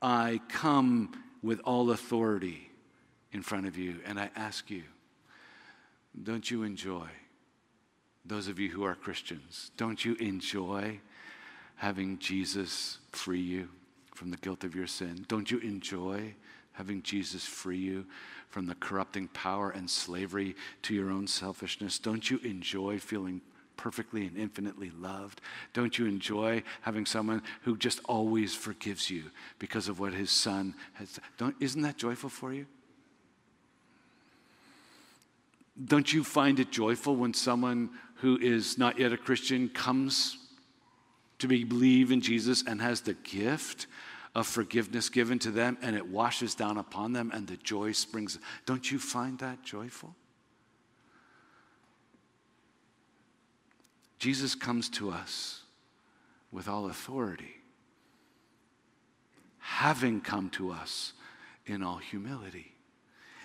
I 0.00 0.40
come 0.48 1.12
with 1.42 1.60
all 1.64 1.90
authority 1.90 2.70
in 3.32 3.42
front 3.42 3.66
of 3.66 3.76
you, 3.76 4.00
and 4.06 4.18
I 4.18 4.30
ask 4.36 4.70
you, 4.70 4.84
don't 6.22 6.50
you 6.50 6.62
enjoy, 6.62 7.06
those 8.24 8.48
of 8.48 8.58
you 8.58 8.68
who 8.70 8.84
are 8.84 8.94
Christians, 8.94 9.70
don't 9.76 10.04
you 10.04 10.14
enjoy 10.14 11.00
having 11.76 12.18
Jesus 12.18 12.98
free 13.12 13.40
you 13.40 13.68
from 14.14 14.30
the 14.30 14.36
guilt 14.36 14.64
of 14.64 14.74
your 14.74 14.86
sin? 14.86 15.24
Don't 15.28 15.50
you 15.50 15.58
enjoy? 15.58 16.34
Having 16.80 17.02
Jesus 17.02 17.44
free 17.44 17.76
you 17.76 18.06
from 18.48 18.64
the 18.64 18.74
corrupting 18.74 19.28
power 19.28 19.68
and 19.68 19.88
slavery 19.88 20.56
to 20.80 20.94
your 20.94 21.10
own 21.10 21.26
selfishness? 21.26 21.98
Don't 21.98 22.30
you 22.30 22.38
enjoy 22.38 22.98
feeling 22.98 23.42
perfectly 23.76 24.26
and 24.26 24.38
infinitely 24.38 24.90
loved? 24.98 25.42
Don't 25.74 25.98
you 25.98 26.06
enjoy 26.06 26.62
having 26.80 27.04
someone 27.04 27.42
who 27.64 27.76
just 27.76 28.00
always 28.06 28.54
forgives 28.54 29.10
you 29.10 29.24
because 29.58 29.88
of 29.88 30.00
what 30.00 30.14
his 30.14 30.30
son 30.30 30.74
has 30.94 31.20
done? 31.36 31.54
Isn't 31.60 31.82
that 31.82 31.98
joyful 31.98 32.30
for 32.30 32.54
you? 32.54 32.64
Don't 35.84 36.10
you 36.10 36.24
find 36.24 36.58
it 36.60 36.70
joyful 36.70 37.14
when 37.14 37.34
someone 37.34 37.90
who 38.14 38.38
is 38.38 38.78
not 38.78 38.98
yet 38.98 39.12
a 39.12 39.18
Christian 39.18 39.68
comes 39.68 40.38
to 41.40 41.46
believe 41.46 42.10
in 42.10 42.22
Jesus 42.22 42.64
and 42.66 42.80
has 42.80 43.02
the 43.02 43.14
gift 43.14 43.86
of 44.34 44.46
forgiveness 44.46 45.08
given 45.08 45.38
to 45.40 45.50
them 45.50 45.76
and 45.82 45.96
it 45.96 46.06
washes 46.06 46.54
down 46.54 46.78
upon 46.78 47.12
them 47.12 47.30
and 47.34 47.46
the 47.46 47.56
joy 47.56 47.92
springs. 47.92 48.38
Don't 48.66 48.90
you 48.90 48.98
find 48.98 49.38
that 49.40 49.62
joyful? 49.62 50.14
Jesus 54.18 54.54
comes 54.54 54.88
to 54.90 55.10
us 55.10 55.62
with 56.52 56.68
all 56.68 56.86
authority, 56.86 57.56
having 59.58 60.20
come 60.20 60.50
to 60.50 60.70
us 60.70 61.14
in 61.66 61.82
all 61.82 61.96
humility 61.96 62.74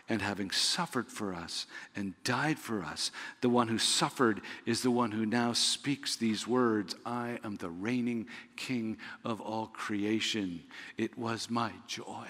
and 0.07 0.21
having 0.21 0.51
suffered 0.51 1.09
for 1.09 1.33
us 1.33 1.65
and 1.95 2.13
died 2.23 2.59
for 2.59 2.83
us. 2.83 3.11
The 3.41 3.49
one 3.49 3.67
who 3.67 3.79
suffered 3.79 4.41
is 4.65 4.81
the 4.81 4.91
one 4.91 5.11
who 5.11 5.25
now 5.25 5.53
speaks 5.53 6.15
these 6.15 6.47
words 6.47 6.95
I 7.05 7.39
am 7.43 7.55
the 7.55 7.69
reigning 7.69 8.27
king 8.55 8.97
of 9.23 9.41
all 9.41 9.67
creation. 9.67 10.63
It 10.97 11.17
was 11.17 11.49
my 11.49 11.71
joy 11.87 12.27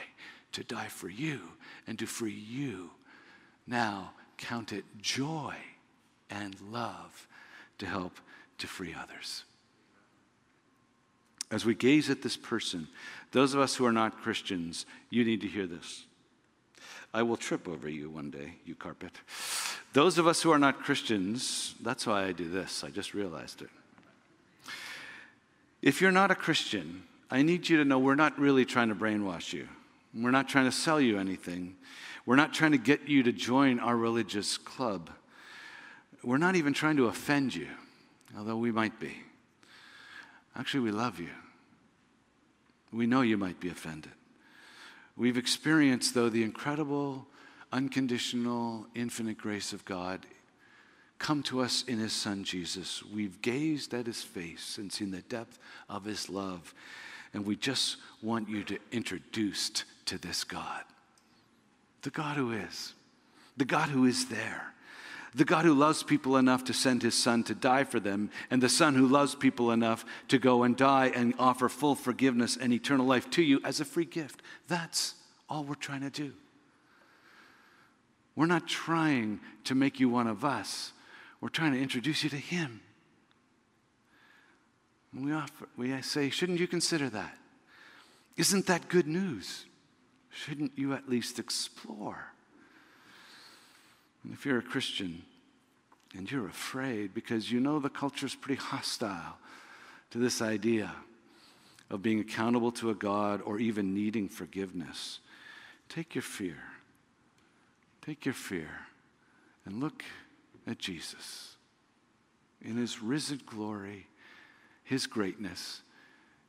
to 0.53 0.63
die 0.63 0.87
for 0.87 1.09
you 1.09 1.41
and 1.85 1.99
to 1.99 2.05
free 2.05 2.31
you. 2.31 2.91
Now 3.67 4.11
count 4.37 4.71
it 4.71 4.85
joy 5.01 5.55
and 6.29 6.55
love 6.71 7.27
to 7.77 7.85
help 7.85 8.19
to 8.59 8.67
free 8.67 8.95
others. 8.97 9.43
As 11.51 11.65
we 11.65 11.75
gaze 11.75 12.09
at 12.09 12.21
this 12.21 12.37
person, 12.37 12.87
those 13.31 13.53
of 13.53 13.59
us 13.59 13.75
who 13.75 13.85
are 13.85 13.91
not 13.91 14.21
Christians, 14.21 14.85
you 15.09 15.23
need 15.23 15.41
to 15.41 15.47
hear 15.47 15.67
this. 15.67 16.05
I 17.15 17.23
will 17.23 17.37
trip 17.37 17.69
over 17.69 17.87
you 17.87 18.09
one 18.09 18.29
day, 18.29 18.55
you 18.65 18.75
carpet. 18.75 19.13
Those 19.93 20.17
of 20.17 20.27
us 20.27 20.41
who 20.41 20.51
are 20.51 20.59
not 20.59 20.83
Christians, 20.83 21.73
that's 21.81 22.05
why 22.05 22.25
I 22.25 22.33
do 22.33 22.49
this. 22.49 22.83
I 22.83 22.89
just 22.89 23.13
realized 23.13 23.61
it. 23.61 23.69
If 25.81 26.01
you're 26.01 26.11
not 26.11 26.29
a 26.29 26.35
Christian, 26.35 27.03
I 27.31 27.41
need 27.41 27.69
you 27.69 27.77
to 27.77 27.85
know 27.85 27.99
we're 27.99 28.15
not 28.15 28.37
really 28.37 28.65
trying 28.65 28.89
to 28.89 28.95
brainwash 28.95 29.53
you. 29.53 29.69
We're 30.13 30.31
not 30.31 30.49
trying 30.49 30.65
to 30.65 30.73
sell 30.73 30.99
you 30.99 31.17
anything. 31.17 31.77
We're 32.25 32.35
not 32.35 32.53
trying 32.53 32.73
to 32.73 32.77
get 32.77 33.07
you 33.07 33.23
to 33.23 33.31
join 33.31 33.79
our 33.79 33.95
religious 33.95 34.57
club. 34.57 35.09
We're 36.21 36.37
not 36.37 36.57
even 36.57 36.73
trying 36.73 36.97
to 36.97 37.05
offend 37.05 37.55
you, 37.55 37.69
although 38.37 38.57
we 38.57 38.73
might 38.73 38.99
be. 38.99 39.13
Actually, 40.53 40.81
we 40.81 40.91
love 40.91 41.21
you. 41.21 41.29
We 42.91 43.07
know 43.07 43.21
you 43.21 43.37
might 43.37 43.61
be 43.61 43.69
offended. 43.69 44.11
We've 45.17 45.37
experienced, 45.37 46.13
though, 46.13 46.29
the 46.29 46.43
incredible, 46.43 47.25
unconditional, 47.71 48.87
infinite 48.95 49.37
grace 49.37 49.71
of 49.73 49.85
God 49.85 50.25
come 51.19 51.41
to 51.43 51.61
us 51.61 51.83
in 51.87 51.99
His 51.99 52.13
Son 52.13 52.43
Jesus. 52.43 53.01
We've 53.03 53.41
gazed 53.41 53.93
at 53.93 54.05
His 54.05 54.21
face 54.21 54.77
and 54.77 54.91
seen 54.91 55.11
the 55.11 55.21
depth 55.21 55.57
of 55.89 56.03
His 56.03 56.29
love. 56.29 56.73
And 57.33 57.45
we 57.45 57.55
just 57.55 57.97
want 58.21 58.49
you 58.49 58.63
to 58.65 58.79
introduced 58.91 59.85
to 60.05 60.17
this 60.17 60.43
God 60.43 60.83
the 62.01 62.11
God 62.11 62.37
who 62.37 62.51
is, 62.51 62.93
the 63.57 63.65
God 63.65 63.89
who 63.89 64.05
is 64.05 64.27
there 64.27 64.74
the 65.35 65.43
God 65.43 65.65
who 65.65 65.73
loves 65.73 66.01
people 66.01 66.37
enough 66.37 66.63
to 66.63 66.73
send 66.73 67.03
his 67.03 67.13
son 67.13 67.43
to 67.43 67.53
die 67.53 67.83
for 67.83 67.99
them, 67.99 68.29
and 68.49 68.63
the 68.63 68.69
son 68.69 68.95
who 68.95 69.05
loves 69.05 69.35
people 69.35 69.69
enough 69.71 70.05
to 70.29 70.39
go 70.39 70.63
and 70.63 70.77
die 70.77 71.11
and 71.13 71.33
offer 71.37 71.67
full 71.67 71.93
forgiveness 71.93 72.57
and 72.57 72.71
eternal 72.71 73.05
life 73.05 73.29
to 73.31 73.43
you 73.43 73.59
as 73.65 73.81
a 73.81 73.85
free 73.85 74.05
gift. 74.05 74.41
That's 74.69 75.15
all 75.49 75.65
we're 75.65 75.75
trying 75.75 76.01
to 76.01 76.09
do. 76.09 76.31
We're 78.37 78.45
not 78.45 78.65
trying 78.65 79.41
to 79.65 79.75
make 79.75 79.99
you 79.99 80.07
one 80.07 80.27
of 80.27 80.45
us, 80.45 80.93
we're 81.41 81.49
trying 81.49 81.73
to 81.73 81.81
introduce 81.81 82.23
you 82.23 82.29
to 82.29 82.37
him. 82.37 82.79
We, 85.13 85.33
offer, 85.33 85.67
we 85.77 86.01
say, 86.01 86.29
shouldn't 86.29 86.59
you 86.59 86.67
consider 86.67 87.09
that? 87.09 87.37
Isn't 88.37 88.67
that 88.67 88.87
good 88.89 89.07
news? 89.07 89.65
Shouldn't 90.29 90.73
you 90.77 90.93
at 90.93 91.09
least 91.09 91.39
explore? 91.39 92.34
And 94.25 94.33
if 94.33 94.43
you're 94.43 94.57
a 94.57 94.63
Christian 94.63 95.21
and 96.17 96.29
you're 96.31 96.47
afraid 96.47 97.13
because 97.13 97.51
you 97.51 97.59
know 97.59 97.77
the 97.77 97.89
culture 97.89 98.25
is 98.25 98.33
pretty 98.33 98.59
hostile 98.59 99.37
to 100.09 100.17
this 100.17 100.41
idea 100.41 100.91
of 101.91 102.01
being 102.01 102.19
accountable 102.19 102.71
to 102.71 102.89
a 102.89 102.95
God 102.95 103.39
or 103.43 103.59
even 103.59 103.93
needing 103.93 104.27
forgiveness, 104.27 105.19
take 105.89 106.15
your 106.15 106.23
fear. 106.23 106.57
Take 108.01 108.25
your 108.25 108.33
fear 108.33 108.69
and 109.63 109.79
look 109.79 110.03
at 110.65 110.79
Jesus 110.79 111.55
in 112.63 112.77
his 112.77 113.03
risen 113.03 113.41
glory, 113.45 114.07
his 114.83 115.05
greatness, 115.05 115.83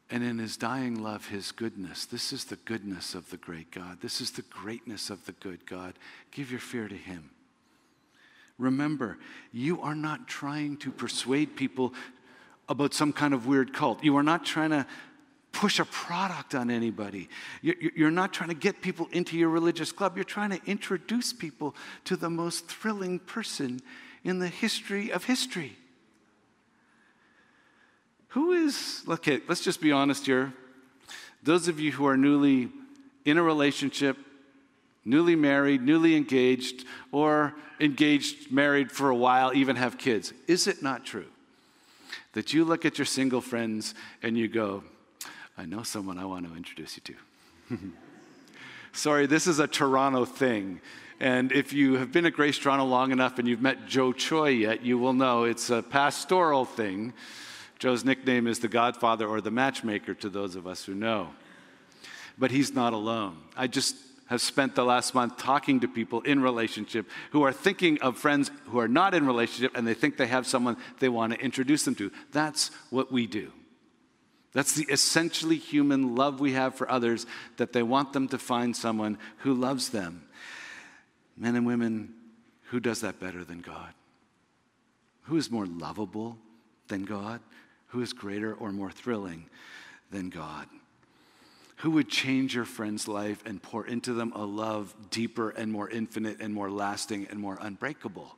and 0.09 0.25
in 0.25 0.39
his 0.39 0.57
dying 0.57 1.03
love, 1.03 1.27
his 1.27 1.53
goodness. 1.53 2.07
This 2.07 2.33
is 2.33 2.45
the 2.45 2.57
goodness 2.57 3.15
of 3.15 3.29
the 3.29 3.37
great 3.37 3.71
God. 3.71 3.99
This 4.01 4.23
is 4.23 4.31
the 4.31 4.43
greatness 4.43 5.11
of 5.11 5.27
the 5.27 5.33
good 5.33 5.67
God. 5.67 5.93
Give 6.31 6.51
your 6.51 6.61
fear 6.61 6.89
to 6.89 6.95
him. 6.95 7.33
Remember, 8.59 9.19
you 9.53 9.81
are 9.83 9.95
not 9.95 10.29
trying 10.29 10.79
to 10.79 10.91
persuade 10.91 11.57
people 11.57 11.93
about 12.69 12.95
some 12.95 13.13
kind 13.13 13.35
of 13.35 13.47
weird 13.47 13.73
cult. 13.73 14.03
You 14.03 14.17
are 14.17 14.23
not 14.23 14.45
trying 14.45 14.71
to 14.71 14.87
push 15.53 15.79
a 15.79 15.85
product 15.87 16.55
on 16.55 16.71
anybody. 16.71 17.29
You're 17.63 18.11
not 18.11 18.33
trying 18.33 18.51
to 18.51 18.55
get 18.55 18.83
people 18.83 19.09
into 19.13 19.39
your 19.39 19.49
religious 19.49 19.93
club. 19.93 20.17
You're 20.17 20.25
trying 20.25 20.51
to 20.51 20.61
introduce 20.67 21.33
people 21.33 21.75
to 22.05 22.17
the 22.17 22.29
most 22.29 22.67
thrilling 22.67 23.19
person 23.19 23.81
in 24.25 24.39
the 24.39 24.49
history 24.49 25.11
of 25.11 25.25
history. 25.25 25.77
Who 28.29 28.53
is, 28.53 29.03
okay, 29.09 29.41
let's 29.49 29.63
just 29.63 29.81
be 29.81 29.93
honest 29.93 30.27
here. 30.27 30.53
Those 31.43 31.69
of 31.69 31.81
you 31.81 31.93
who 31.93 32.07
are 32.07 32.17
newly 32.17 32.71
in 33.25 33.39
a 33.39 33.43
relationship, 33.43 34.19
newly 35.07 35.37
married, 35.37 35.81
newly 35.81 36.17
engaged, 36.17 36.85
or 37.13 37.55
engaged, 37.81 38.51
married 38.51 38.91
for 38.91 39.09
a 39.09 39.15
while, 39.15 39.55
even 39.55 39.77
have 39.77 39.97
kids, 39.97 40.33
is 40.47 40.67
it 40.67 40.83
not 40.83 41.05
true 41.05 41.27
that 42.33 42.53
you 42.53 42.65
look 42.65 42.85
at 42.85 42.99
your 42.99 43.07
single 43.07 43.41
friends 43.41 43.95
and 44.23 44.37
you 44.37 44.49
go, 44.49 44.83
I 45.57 45.65
know 45.65 45.83
someone 45.83 46.19
I 46.19 46.27
want 46.27 46.47
to 46.47 46.55
introduce 46.55 46.99
you 46.99 47.15
to? 47.71 47.79
Sorry, 48.93 49.27
this 49.27 49.47
is 49.47 49.59
a 49.59 49.67
Toronto 49.67 50.25
thing. 50.25 50.81
And 51.19 51.51
if 51.53 51.73
you 51.73 51.95
have 51.95 52.13
been 52.13 52.27
at 52.27 52.35
Grace 52.35 52.59
Toronto 52.59 52.85
long 52.85 53.11
enough 53.11 53.39
and 53.39 53.49
you've 53.49 53.63
met 53.63 53.87
Joe 53.87 54.13
Choi 54.13 54.51
yet, 54.51 54.85
you 54.85 54.99
will 54.99 55.15
know 55.15 55.45
it's 55.45 55.71
a 55.71 55.83
pastoral 55.83 56.67
thing. 56.67 57.15
Joe's 57.79 58.05
nickname 58.05 58.47
is 58.47 58.59
the 58.59 58.69
Godfather 58.69 59.27
or 59.27 59.41
the 59.41 59.51
Matchmaker 59.51 60.15
to 60.15 60.29
those 60.29 60.57
of 60.57 60.67
us 60.67 60.85
who 60.85 60.95
know. 60.95 61.29
But 62.39 62.51
he's 62.51 62.75
not 62.75 62.93
alone. 62.93 63.39
I 63.57 63.67
just 63.67 63.97
have 64.27 64.41
spent 64.41 64.75
the 64.75 64.85
last 64.85 65.15
month 65.15 65.37
talking 65.37 65.81
to 65.81 65.89
people 65.89 66.21
in 66.23 66.43
relationship 66.43 67.07
who 67.31 67.43
are 67.43 67.53
thinking 67.53 68.01
of 68.03 68.19
friends 68.19 68.51
who 68.67 68.79
are 68.79 68.89
not 68.89 69.15
in 69.15 69.27
relationship 69.27 69.77
and 69.77 69.87
they 69.87 69.95
think 69.95 70.17
they 70.17 70.27
have 70.27 70.47
someone 70.47 70.77
they 70.99 71.09
want 71.09 71.33
to 71.33 71.39
introduce 71.41 71.85
them 71.85 71.95
to. 71.95 72.11
That's 72.33 72.71
what 72.91 73.13
we 73.13 73.27
do. 73.27 73.53
That's 74.53 74.75
the 74.75 74.87
essentially 74.91 75.57
human 75.57 76.15
love 76.15 76.41
we 76.41 76.53
have 76.53 76.75
for 76.75 76.91
others, 76.91 77.27
that 77.59 77.75
they 77.75 77.83
want 77.83 78.15
them 78.15 78.29
to 78.29 78.39
find 78.39 78.75
someone 78.75 79.19
who 79.39 79.53
loves 79.53 79.91
them. 79.91 80.27
Men 81.37 81.57
and 81.57 81.67
women, 81.67 82.15
who 82.71 82.81
does 82.81 83.03
that 83.03 83.21
better 83.21 83.45
than 83.45 83.61
God? 83.61 83.93
Who 85.25 85.37
is 85.37 85.51
more 85.51 85.67
lovable 85.67 86.39
than 86.89 87.05
God? 87.05 87.41
Who 87.89 88.01
is 88.01 88.13
greater 88.15 88.55
or 88.55 88.73
more 88.73 88.91
thrilling 88.91 89.47
than 90.11 90.31
God? 90.31 90.67
Who 91.81 91.91
would 91.93 92.09
change 92.09 92.55
your 92.55 92.65
friend's 92.65 93.07
life 93.07 93.43
and 93.45 93.63
pour 93.63 93.87
into 93.87 94.15
them 94.15 94.33
a 94.35 94.45
love 94.45 94.95
deeper 95.11 95.51
and 95.51 95.71
more 95.71 95.91
infinite 95.91 96.41
and 96.41 96.55
more 96.55 96.71
lasting 96.71 97.27
and 97.31 97.39
more 97.39 97.59
unbreakable 97.61 98.35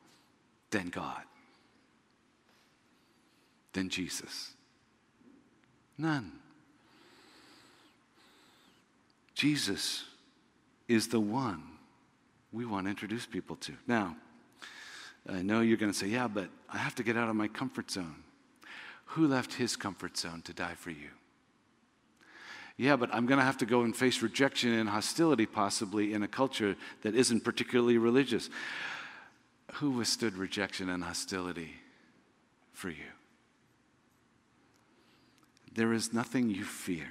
than 0.71 0.89
God? 0.89 1.21
Than 3.73 3.89
Jesus? 3.89 4.51
None. 5.97 6.33
Jesus 9.35 10.03
is 10.89 11.07
the 11.07 11.19
one 11.19 11.63
we 12.51 12.65
want 12.65 12.87
to 12.87 12.89
introduce 12.89 13.25
people 13.25 13.55
to. 13.57 13.73
Now, 13.87 14.17
I 15.29 15.41
know 15.41 15.61
you're 15.61 15.77
going 15.77 15.91
to 15.91 15.97
say, 15.97 16.07
yeah, 16.07 16.27
but 16.27 16.49
I 16.67 16.77
have 16.77 16.95
to 16.95 17.03
get 17.03 17.15
out 17.15 17.29
of 17.29 17.35
my 17.35 17.47
comfort 17.47 17.89
zone. 17.89 18.23
Who 19.05 19.27
left 19.27 19.53
his 19.53 19.75
comfort 19.75 20.17
zone 20.17 20.41
to 20.43 20.53
die 20.53 20.75
for 20.75 20.89
you? 20.89 21.09
Yeah, 22.79 22.95
but 22.95 23.13
I'm 23.13 23.25
going 23.25 23.39
to 23.39 23.45
have 23.45 23.57
to 23.57 23.65
go 23.65 23.81
and 23.81 23.93
face 23.93 24.21
rejection 24.21 24.71
and 24.71 24.87
hostility 24.87 25.45
possibly 25.45 26.13
in 26.13 26.23
a 26.23 26.29
culture 26.29 26.77
that 27.01 27.13
isn't 27.13 27.43
particularly 27.43 27.97
religious. 27.97 28.49
Who 29.73 29.91
withstood 29.91 30.37
rejection 30.37 30.87
and 30.87 31.03
hostility 31.03 31.73
for 32.71 32.89
you? 32.89 33.11
There 35.73 35.91
is 35.91 36.13
nothing 36.13 36.49
you 36.49 36.63
fear 36.63 37.09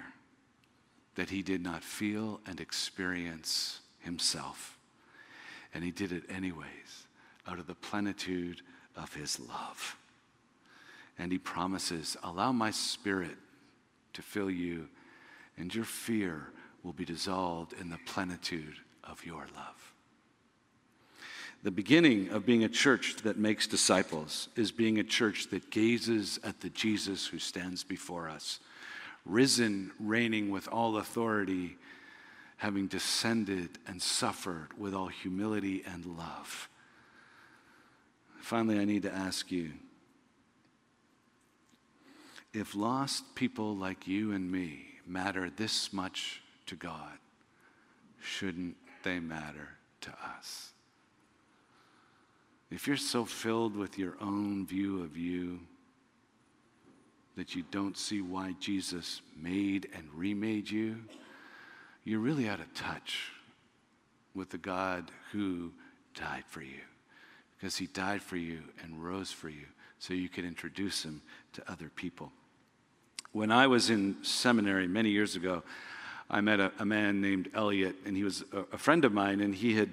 that 1.16 1.28
he 1.28 1.42
did 1.42 1.62
not 1.62 1.84
feel 1.84 2.40
and 2.46 2.60
experience 2.60 3.80
himself. 3.98 4.78
And 5.75 5.84
he 5.84 5.90
did 5.90 6.12
it 6.12 6.23
anyways, 6.30 7.06
out 7.47 7.58
of 7.58 7.66
the 7.66 7.75
plenitude 7.75 8.62
of 8.97 9.12
his 9.12 9.38
love. 9.38 9.99
And 11.19 11.30
he 11.30 11.36
promises, 11.36 12.16
Allow 12.23 12.52
my 12.52 12.71
spirit 12.71 13.36
to 14.14 14.23
fill 14.23 14.50
you, 14.50 14.88
and 15.58 15.75
your 15.75 15.84
fear 15.84 16.50
will 16.82 16.92
be 16.92 17.04
dissolved 17.04 17.75
in 17.80 17.90
the 17.90 17.99
plenitude 18.06 18.76
of 19.04 19.25
your 19.25 19.47
love. 19.54 19.92
The 21.64 21.71
beginning 21.73 22.30
of 22.30 22.47
being 22.47 22.62
a 22.62 22.68
church 22.68 23.16
that 23.25 23.36
makes 23.36 23.66
disciples 23.66 24.49
is 24.54 24.71
being 24.71 24.99
a 24.99 25.04
church 25.04 25.49
that 25.50 25.71
gazes 25.71 26.38
at 26.44 26.60
the 26.60 26.71
Jesus 26.71 27.26
who 27.26 27.40
stands 27.40 27.82
before 27.82 28.28
us, 28.28 28.60
risen, 29.25 29.90
reigning 29.99 30.50
with 30.50 30.68
all 30.68 30.99
authority, 30.99 31.76
having 32.58 32.86
descended 32.86 33.78
and 33.88 34.00
suffered 34.00 34.68
with 34.78 34.94
all 34.94 35.08
humility 35.08 35.82
and 35.84 36.06
love. 36.06 36.68
Finally, 38.40 38.78
I 38.78 38.84
need 38.84 39.02
to 39.02 39.12
ask 39.12 39.50
you 39.50 39.73
if 42.54 42.75
lost 42.75 43.34
people 43.34 43.76
like 43.76 44.06
you 44.06 44.32
and 44.32 44.50
me 44.50 44.87
matter 45.08 45.50
this 45.50 45.92
much 45.92 46.42
to 46.66 46.76
God, 46.76 47.18
shouldn't 48.21 48.76
they 49.02 49.18
matter 49.18 49.68
to 50.02 50.10
us? 50.38 50.73
If 52.71 52.86
you're 52.86 52.97
so 52.97 53.25
filled 53.25 53.76
with 53.76 53.99
your 53.99 54.14
own 54.21 54.66
view 54.66 55.02
of 55.02 55.16
you 55.16 55.60
that 57.36 57.54
you 57.54 57.64
don't 57.71 57.97
see 57.97 58.21
why 58.21 58.54
Jesus 58.60 59.23
made 59.36 59.88
and 59.94 60.08
remade 60.12 60.71
you, 60.71 60.97
you're 62.04 62.21
really 62.21 62.49
out 62.49 62.60
of 62.60 62.73
touch 62.75 63.32
with 64.34 64.50
the 64.50 64.58
God 64.58 65.10
who 65.32 65.73
died 66.14 66.44
for 66.47 66.62
you. 66.62 66.80
Because 67.56 67.76
he 67.76 67.86
died 67.86 68.23
for 68.23 68.36
you 68.36 68.60
and 68.82 69.02
rose 69.02 69.30
for 69.30 69.49
you 69.49 69.66
so 69.99 70.14
you 70.14 70.28
could 70.28 70.44
introduce 70.44 71.04
him 71.04 71.23
to 71.54 71.71
other 71.71 71.90
people. 71.94 72.30
When 73.38 73.52
I 73.52 73.68
was 73.68 73.88
in 73.88 74.16
seminary 74.22 74.88
many 74.88 75.10
years 75.10 75.36
ago, 75.36 75.62
I 76.28 76.40
met 76.40 76.58
a, 76.58 76.72
a 76.80 76.84
man 76.84 77.20
named 77.20 77.48
Elliot, 77.54 77.94
and 78.04 78.16
he 78.16 78.24
was 78.24 78.42
a, 78.52 78.74
a 78.74 78.78
friend 78.78 79.04
of 79.04 79.12
mine, 79.12 79.40
and 79.40 79.54
he 79.54 79.76
had 79.76 79.90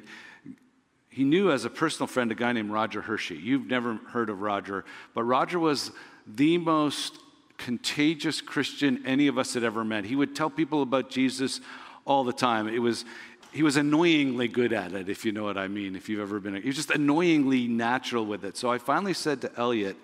he 1.09 1.23
knew 1.23 1.51
as 1.51 1.63
a 1.63 1.69
personal 1.69 2.07
friend 2.07 2.31
a 2.31 2.35
guy 2.35 2.53
named 2.53 2.71
Roger 2.71 3.01
Hershey. 3.01 3.35
You've 3.35 3.67
never 3.67 3.99
heard 4.07 4.31
of 4.31 4.41
Roger, 4.41 4.83
but 5.13 5.25
Roger 5.25 5.59
was 5.59 5.91
the 6.25 6.57
most 6.57 7.19
contagious 7.59 8.41
Christian 8.41 9.03
any 9.05 9.27
of 9.27 9.37
us 9.37 9.53
had 9.53 9.63
ever 9.63 9.85
met. 9.85 10.05
He 10.05 10.15
would 10.15 10.35
tell 10.35 10.49
people 10.49 10.81
about 10.81 11.11
Jesus 11.11 11.61
all 12.03 12.23
the 12.23 12.33
time. 12.33 12.67
It 12.67 12.79
was 12.79 13.05
he 13.51 13.61
was 13.61 13.77
annoyingly 13.77 14.47
good 14.47 14.73
at 14.73 14.91
it, 14.93 15.07
if 15.07 15.23
you 15.23 15.31
know 15.31 15.43
what 15.43 15.59
I 15.59 15.67
mean, 15.67 15.95
if 15.95 16.09
you've 16.09 16.19
ever 16.19 16.39
been. 16.39 16.55
He 16.55 16.65
was 16.65 16.77
just 16.77 16.89
annoyingly 16.89 17.67
natural 17.67 18.25
with 18.25 18.43
it. 18.43 18.57
So 18.57 18.71
I 18.71 18.79
finally 18.79 19.13
said 19.13 19.41
to 19.41 19.51
Elliot, 19.55 19.97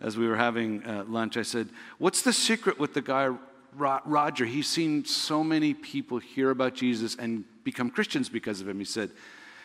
as 0.00 0.16
we 0.16 0.28
were 0.28 0.36
having 0.36 0.84
uh, 0.84 1.04
lunch, 1.08 1.36
I 1.36 1.42
said, 1.42 1.68
What's 1.98 2.22
the 2.22 2.32
secret 2.32 2.78
with 2.78 2.94
the 2.94 3.02
guy, 3.02 3.30
Roger? 3.74 4.44
He's 4.44 4.68
seen 4.68 5.04
so 5.04 5.42
many 5.42 5.74
people 5.74 6.18
hear 6.18 6.50
about 6.50 6.74
Jesus 6.74 7.16
and 7.16 7.44
become 7.64 7.90
Christians 7.90 8.28
because 8.28 8.60
of 8.60 8.68
him. 8.68 8.78
He 8.78 8.84
said, 8.84 9.10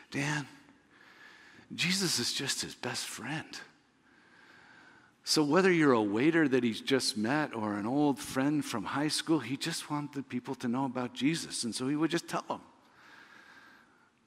Dan, 0.09 0.47
Jesus 1.73 2.19
is 2.19 2.33
just 2.33 2.61
his 2.61 2.75
best 2.75 3.05
friend. 3.05 3.59
So, 5.23 5.43
whether 5.43 5.71
you're 5.71 5.93
a 5.93 6.01
waiter 6.01 6.47
that 6.47 6.63
he's 6.63 6.81
just 6.81 7.15
met 7.15 7.55
or 7.55 7.75
an 7.75 7.85
old 7.85 8.17
friend 8.19 8.65
from 8.65 8.83
high 8.83 9.07
school, 9.07 9.39
he 9.39 9.55
just 9.55 9.89
wanted 9.89 10.27
people 10.27 10.55
to 10.55 10.67
know 10.67 10.85
about 10.85 11.13
Jesus. 11.13 11.63
And 11.63 11.75
so 11.75 11.87
he 11.87 11.95
would 11.95 12.09
just 12.09 12.27
tell 12.27 12.43
them. 12.47 12.61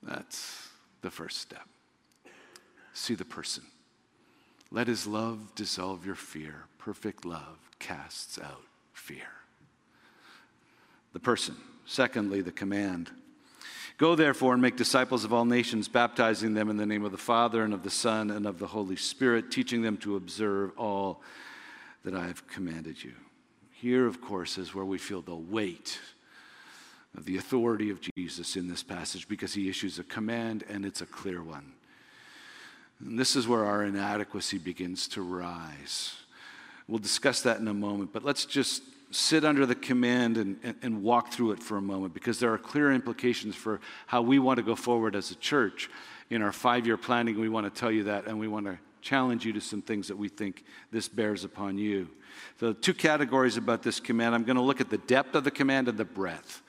That's 0.02 0.68
the 1.02 1.10
first 1.10 1.38
step. 1.38 1.66
See 2.92 3.14
the 3.14 3.24
person. 3.24 3.64
Let 4.74 4.88
his 4.88 5.06
love 5.06 5.54
dissolve 5.54 6.04
your 6.04 6.16
fear. 6.16 6.64
Perfect 6.78 7.24
love 7.24 7.58
casts 7.78 8.40
out 8.40 8.64
fear. 8.92 9.28
The 11.12 11.20
person. 11.20 11.54
Secondly, 11.86 12.40
the 12.40 12.50
command. 12.50 13.12
Go 13.98 14.16
therefore 14.16 14.52
and 14.52 14.60
make 14.60 14.74
disciples 14.74 15.22
of 15.22 15.32
all 15.32 15.44
nations, 15.44 15.86
baptizing 15.86 16.54
them 16.54 16.68
in 16.68 16.76
the 16.76 16.86
name 16.86 17.04
of 17.04 17.12
the 17.12 17.16
Father 17.16 17.62
and 17.62 17.72
of 17.72 17.84
the 17.84 17.90
Son 17.90 18.32
and 18.32 18.46
of 18.46 18.58
the 18.58 18.66
Holy 18.66 18.96
Spirit, 18.96 19.52
teaching 19.52 19.80
them 19.80 19.96
to 19.98 20.16
observe 20.16 20.72
all 20.76 21.22
that 22.02 22.16
I 22.16 22.26
have 22.26 22.44
commanded 22.48 23.04
you. 23.04 23.12
Here, 23.70 24.08
of 24.08 24.20
course, 24.20 24.58
is 24.58 24.74
where 24.74 24.84
we 24.84 24.98
feel 24.98 25.22
the 25.22 25.36
weight 25.36 26.00
of 27.16 27.26
the 27.26 27.36
authority 27.36 27.90
of 27.90 28.00
Jesus 28.16 28.56
in 28.56 28.66
this 28.66 28.82
passage 28.82 29.28
because 29.28 29.54
he 29.54 29.68
issues 29.68 30.00
a 30.00 30.04
command 30.04 30.64
and 30.68 30.84
it's 30.84 31.00
a 31.00 31.06
clear 31.06 31.44
one. 31.44 31.74
And 33.04 33.18
this 33.18 33.36
is 33.36 33.46
where 33.46 33.64
our 33.64 33.84
inadequacy 33.84 34.58
begins 34.58 35.06
to 35.08 35.22
rise. 35.22 36.16
We'll 36.88 36.98
discuss 36.98 37.42
that 37.42 37.60
in 37.60 37.68
a 37.68 37.74
moment, 37.74 38.12
but 38.12 38.24
let's 38.24 38.46
just 38.46 38.82
sit 39.10 39.44
under 39.44 39.64
the 39.66 39.74
command 39.74 40.38
and, 40.38 40.58
and, 40.62 40.74
and, 40.82 41.02
walk 41.02 41.32
through 41.32 41.52
it 41.52 41.62
for 41.62 41.76
a 41.76 41.82
moment 41.82 42.14
because 42.14 42.40
there 42.40 42.52
are 42.52 42.58
clear 42.58 42.92
implications 42.92 43.54
for 43.54 43.80
how 44.06 44.20
we 44.22 44.40
want 44.40 44.56
to 44.56 44.62
go 44.62 44.74
forward 44.74 45.14
as 45.14 45.30
a 45.30 45.36
church. 45.36 45.88
In 46.30 46.42
our 46.42 46.50
five 46.50 46.84
year 46.84 46.96
planning, 46.96 47.38
we 47.38 47.48
want 47.48 47.72
to 47.72 47.80
tell 47.80 47.92
you 47.92 48.04
that 48.04 48.26
and 48.26 48.40
we 48.40 48.48
want 48.48 48.66
to 48.66 48.76
challenge 49.02 49.44
you 49.44 49.52
to 49.52 49.60
some 49.60 49.82
things 49.82 50.08
that 50.08 50.16
we 50.16 50.28
think 50.28 50.64
this 50.90 51.08
bears 51.08 51.44
upon 51.44 51.78
you. 51.78 52.08
So, 52.58 52.72
two 52.72 52.94
categories 52.94 53.56
about 53.56 53.82
this 53.82 54.00
command. 54.00 54.34
I'm 54.34 54.44
going 54.44 54.56
to 54.56 54.62
look 54.62 54.80
at 54.80 54.90
the 54.90 54.98
depth 54.98 55.36
of 55.36 55.44
the 55.44 55.50
command 55.50 55.86
and 55.88 55.96
the 55.96 56.04
breadth. 56.04 56.62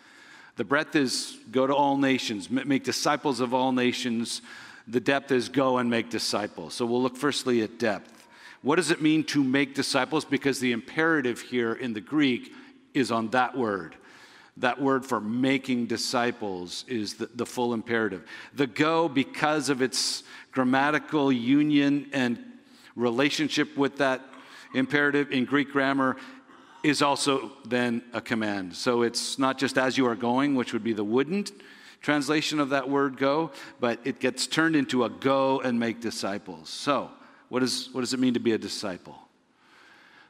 The 0.58 0.66
breadth 0.66 0.96
is 0.96 1.38
go 1.52 1.66
to 1.66 1.74
all 1.74 1.98
nations, 1.98 2.50
make 2.50 2.84
disciples 2.84 3.40
of 3.40 3.54
all 3.54 3.72
nations. 3.72 4.42
The 4.88 5.00
depth 5.00 5.32
is 5.32 5.50
go 5.50 5.78
and 5.78 5.90
make 5.90 6.10
disciples. 6.10 6.74
So, 6.74 6.86
we'll 6.86 7.02
look 7.02 7.18
firstly 7.18 7.62
at 7.62 7.80
depth. 7.80 8.28
What 8.62 8.78
does 8.78 8.92
it 8.92 9.02
mean 9.02 9.24
to 9.26 9.44
make 9.44 9.76
disciples? 9.76 10.26
Because 10.26 10.60
the 10.60 10.72
imperative 10.72 11.42
here 11.42 11.74
in 11.74 11.94
the 11.94 12.02
Greek 12.02 12.52
is 12.96 13.12
on 13.12 13.30
that 13.30 13.56
word. 13.56 13.96
That 14.58 14.82
word 14.82 15.06
for 15.06 15.20
making 15.20 15.88
disciples 15.88 16.86
is 16.88 17.16
the, 17.16 17.28
the 17.28 17.46
full 17.46 17.74
imperative. 17.74 18.24
The 18.54 18.68
go, 18.68 19.10
because 19.10 19.70
of 19.70 19.82
its 19.82 20.24
grammatical 20.52 21.32
union 21.32 22.10
and 22.14 22.44
relationship 22.96 23.76
with 23.76 23.98
that 23.98 24.22
imperative 24.74 25.32
in 25.32 25.46
Greek 25.46 25.72
grammar, 25.72 26.16
is 26.84 27.02
also 27.02 27.52
then 27.66 28.02
a 28.14 28.22
command. 28.22 28.76
So 28.76 29.02
it's 29.02 29.38
not 29.38 29.58
just 29.58 29.78
as 29.78 29.98
you 29.98 30.08
are 30.08 30.16
going, 30.16 30.56
which 30.56 30.72
would 30.72 30.84
be 30.84 30.94
the 30.94 31.04
wouldn't 31.04 31.52
translation 32.06 32.60
of 32.60 32.70
that 32.70 32.88
word 32.88 33.18
go, 33.18 33.50
but 33.80 34.00
it 34.04 34.20
gets 34.20 34.46
turned 34.46 34.76
into 34.76 35.04
a 35.04 35.10
go 35.10 35.60
and 35.62 35.80
make 35.80 36.00
disciples. 36.00 36.70
So, 36.70 37.10
what, 37.50 37.64
is, 37.64 37.90
what 37.94 38.02
does 38.02 38.14
it 38.14 38.20
mean 38.20 38.36
to 38.36 38.40
be 38.40 38.52
a 38.52 38.60
disciple? 38.60 39.18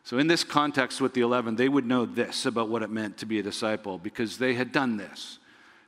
So, 0.06 0.18
in 0.18 0.28
this 0.28 0.46
context 0.46 1.02
with 1.02 1.14
the 1.14 1.20
11, 1.20 1.58
they 1.58 1.68
would 1.68 1.86
know 1.86 2.06
this 2.06 2.46
about 2.46 2.70
what 2.70 2.82
it 2.82 2.90
meant 2.90 3.18
to 3.18 3.26
be 3.26 3.40
a 3.40 3.44
disciple 3.44 3.98
because 3.98 4.38
they 4.38 4.54
had 4.54 4.72
done 4.72 4.96
this. 4.96 5.38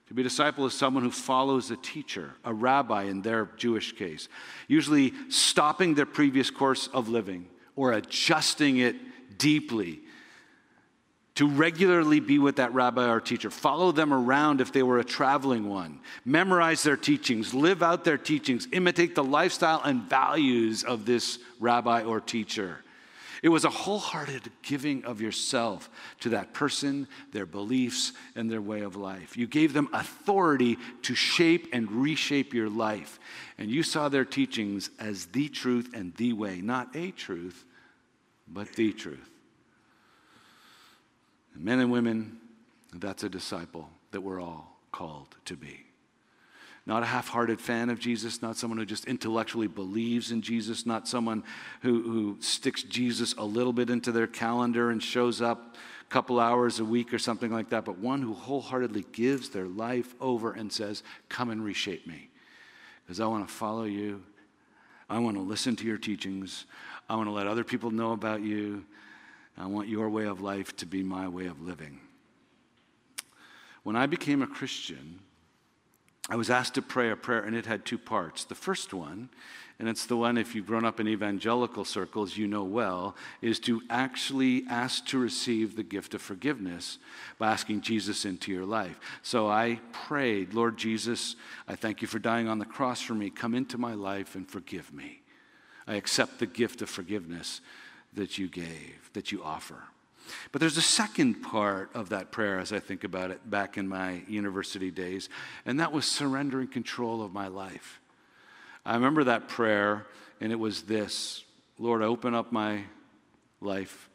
To 0.09 0.13
be 0.13 0.21
a 0.21 0.23
disciple 0.23 0.65
is 0.65 0.73
someone 0.73 1.03
who 1.03 1.11
follows 1.11 1.71
a 1.71 1.77
teacher, 1.77 2.33
a 2.43 2.53
rabbi 2.53 3.03
in 3.03 3.21
their 3.21 3.49
Jewish 3.55 3.93
case, 3.93 4.27
usually 4.67 5.13
stopping 5.29 5.95
their 5.95 6.05
previous 6.05 6.49
course 6.49 6.87
of 6.87 7.07
living 7.07 7.47
or 7.77 7.93
adjusting 7.93 8.77
it 8.77 8.97
deeply 9.37 10.01
to 11.37 11.47
regularly 11.47 12.19
be 12.19 12.39
with 12.39 12.55
that 12.55 12.73
rabbi 12.73 13.07
or 13.07 13.21
teacher, 13.21 13.51
follow 13.51 13.91
them 13.91 14.11
around 14.11 14.59
if 14.59 14.71
they 14.71 14.81
were 14.81 14.97
a 14.97 15.03
traveling 15.03 15.69
one, 15.69 15.99
memorize 16.25 16.81
their 16.81 16.97
teachings, 16.97 17.53
live 17.53 17.83
out 17.83 18.03
their 18.03 18.17
teachings, 18.17 18.67
imitate 18.71 19.13
the 19.13 19.23
lifestyle 19.23 19.79
and 19.85 20.01
values 20.01 20.83
of 20.83 21.05
this 21.05 21.37
rabbi 21.59 22.01
or 22.01 22.19
teacher. 22.19 22.79
It 23.43 23.49
was 23.49 23.65
a 23.65 23.69
wholehearted 23.69 24.51
giving 24.63 25.05
of 25.05 25.21
yourself 25.21 25.91
to 26.21 26.29
that 26.29 26.53
person, 26.53 27.07
their 27.31 27.45
beliefs, 27.45 28.13
and 28.35 28.49
their 28.49 28.59
way 28.59 28.81
of 28.81 28.95
life. 28.95 29.37
You 29.37 29.45
gave 29.45 29.73
them 29.73 29.89
authority 29.93 30.75
to 31.03 31.13
shape 31.13 31.67
and 31.71 31.91
reshape 31.91 32.55
your 32.55 32.69
life. 32.69 33.19
And 33.59 33.69
you 33.69 33.83
saw 33.83 34.09
their 34.09 34.25
teachings 34.25 34.89
as 34.99 35.27
the 35.27 35.49
truth 35.49 35.91
and 35.93 36.15
the 36.15 36.33
way, 36.33 36.61
not 36.61 36.95
a 36.95 37.11
truth, 37.11 37.63
but 38.47 38.73
the 38.73 38.91
truth. 38.91 39.36
Men 41.59 41.79
and 41.79 41.91
women, 41.91 42.37
that's 42.93 43.23
a 43.23 43.29
disciple 43.29 43.89
that 44.11 44.21
we're 44.21 44.41
all 44.41 44.79
called 44.91 45.35
to 45.45 45.55
be 45.55 45.87
not 46.87 47.03
a 47.03 47.05
half 47.05 47.27
hearted 47.27 47.59
fan 47.59 47.89
of 47.89 47.99
Jesus, 47.99 48.41
not 48.41 48.55
someone 48.55 48.77
who 48.77 48.85
just 48.85 49.05
intellectually 49.05 49.67
believes 49.67 50.31
in 50.31 50.41
Jesus, 50.41 50.85
not 50.85 51.05
someone 51.05 51.43
who, 51.81 52.01
who 52.01 52.37
sticks 52.39 52.81
Jesus 52.81 53.33
a 53.33 53.43
little 53.43 53.73
bit 53.73 53.89
into 53.89 54.13
their 54.13 54.25
calendar 54.25 54.89
and 54.89 55.03
shows 55.03 55.41
up 55.41 55.75
a 56.01 56.05
couple 56.09 56.39
hours 56.39 56.79
a 56.79 56.85
week 56.85 57.13
or 57.13 57.19
something 57.19 57.51
like 57.51 57.69
that, 57.71 57.83
but 57.83 57.97
one 57.97 58.21
who 58.21 58.33
wholeheartedly 58.33 59.05
gives 59.11 59.49
their 59.49 59.65
life 59.65 60.15
over 60.21 60.53
and 60.53 60.71
says, 60.71 61.03
Come 61.27 61.49
and 61.49 61.63
reshape 61.63 62.07
me. 62.07 62.29
Because 63.05 63.19
I 63.19 63.27
want 63.27 63.45
to 63.45 63.53
follow 63.53 63.83
you. 63.83 64.23
I 65.09 65.19
want 65.19 65.35
to 65.35 65.43
listen 65.43 65.75
to 65.75 65.85
your 65.85 65.97
teachings. 65.97 66.65
I 67.09 67.17
want 67.17 67.27
to 67.27 67.33
let 67.33 67.47
other 67.47 67.65
people 67.65 67.91
know 67.91 68.13
about 68.13 68.41
you. 68.41 68.85
I 69.57 69.65
want 69.65 69.87
your 69.87 70.09
way 70.09 70.25
of 70.25 70.41
life 70.41 70.75
to 70.77 70.85
be 70.85 71.01
my 71.03 71.27
way 71.27 71.47
of 71.47 71.61
living. 71.61 71.99
When 73.83 73.95
I 73.95 74.05
became 74.05 74.41
a 74.41 74.47
Christian, 74.47 75.19
I 76.29 76.35
was 76.35 76.49
asked 76.49 76.73
to 76.75 76.81
pray 76.81 77.09
a 77.09 77.15
prayer, 77.15 77.41
and 77.41 77.55
it 77.55 77.65
had 77.65 77.85
two 77.85 77.97
parts. 77.97 78.43
The 78.43 78.53
first 78.53 78.93
one, 78.93 79.29
and 79.79 79.87
it's 79.87 80.05
the 80.05 80.17
one 80.17 80.37
if 80.37 80.53
you've 80.53 80.67
grown 80.67 80.83
up 80.83 80.99
in 80.99 81.07
evangelical 81.07 81.85
circles, 81.85 82.35
you 82.35 82.47
know 82.47 82.65
well, 82.65 83.15
is 83.41 83.59
to 83.61 83.81
actually 83.89 84.65
ask 84.69 85.05
to 85.07 85.17
receive 85.17 85.75
the 85.75 85.83
gift 85.83 86.13
of 86.13 86.21
forgiveness 86.21 86.97
by 87.39 87.51
asking 87.51 87.81
Jesus 87.81 88.25
into 88.25 88.51
your 88.51 88.65
life. 88.65 88.99
So 89.21 89.47
I 89.47 89.79
prayed, 89.93 90.53
Lord 90.53 90.77
Jesus, 90.77 91.35
I 91.67 91.75
thank 91.75 92.01
you 92.01 92.07
for 92.07 92.19
dying 92.19 92.49
on 92.49 92.59
the 92.59 92.65
cross 92.65 93.01
for 93.01 93.13
me. 93.13 93.29
Come 93.29 93.55
into 93.55 93.77
my 93.77 93.93
life 93.93 94.35
and 94.35 94.49
forgive 94.49 94.93
me. 94.93 95.21
I 95.87 95.95
accept 95.95 96.39
the 96.39 96.45
gift 96.45 96.81
of 96.81 96.89
forgiveness 96.89 97.61
that 98.17 98.37
you 98.37 98.47
gave, 98.47 99.09
that 99.13 99.31
you 99.31 99.43
offer. 99.43 99.83
But 100.51 100.59
there's 100.59 100.77
a 100.77 100.81
second 100.81 101.41
part 101.41 101.89
of 101.93 102.09
that 102.09 102.31
prayer 102.31 102.59
as 102.59 102.73
I 102.73 102.79
think 102.79 103.03
about 103.03 103.31
it 103.31 103.49
back 103.49 103.77
in 103.77 103.87
my 103.87 104.23
university 104.27 104.91
days, 104.91 105.29
and 105.65 105.79
that 105.79 105.93
was 105.93 106.05
surrendering 106.05 106.67
control 106.67 107.21
of 107.21 107.33
my 107.33 107.47
life. 107.47 108.01
I 108.85 108.95
remember 108.95 109.23
that 109.25 109.47
prayer, 109.47 110.05
and 110.41 110.51
it 110.51 110.59
was 110.59 110.83
this 110.83 111.43
Lord, 111.79 112.01
open 112.01 112.33
up 112.33 112.51
my 112.51 112.83
life, 113.61 114.09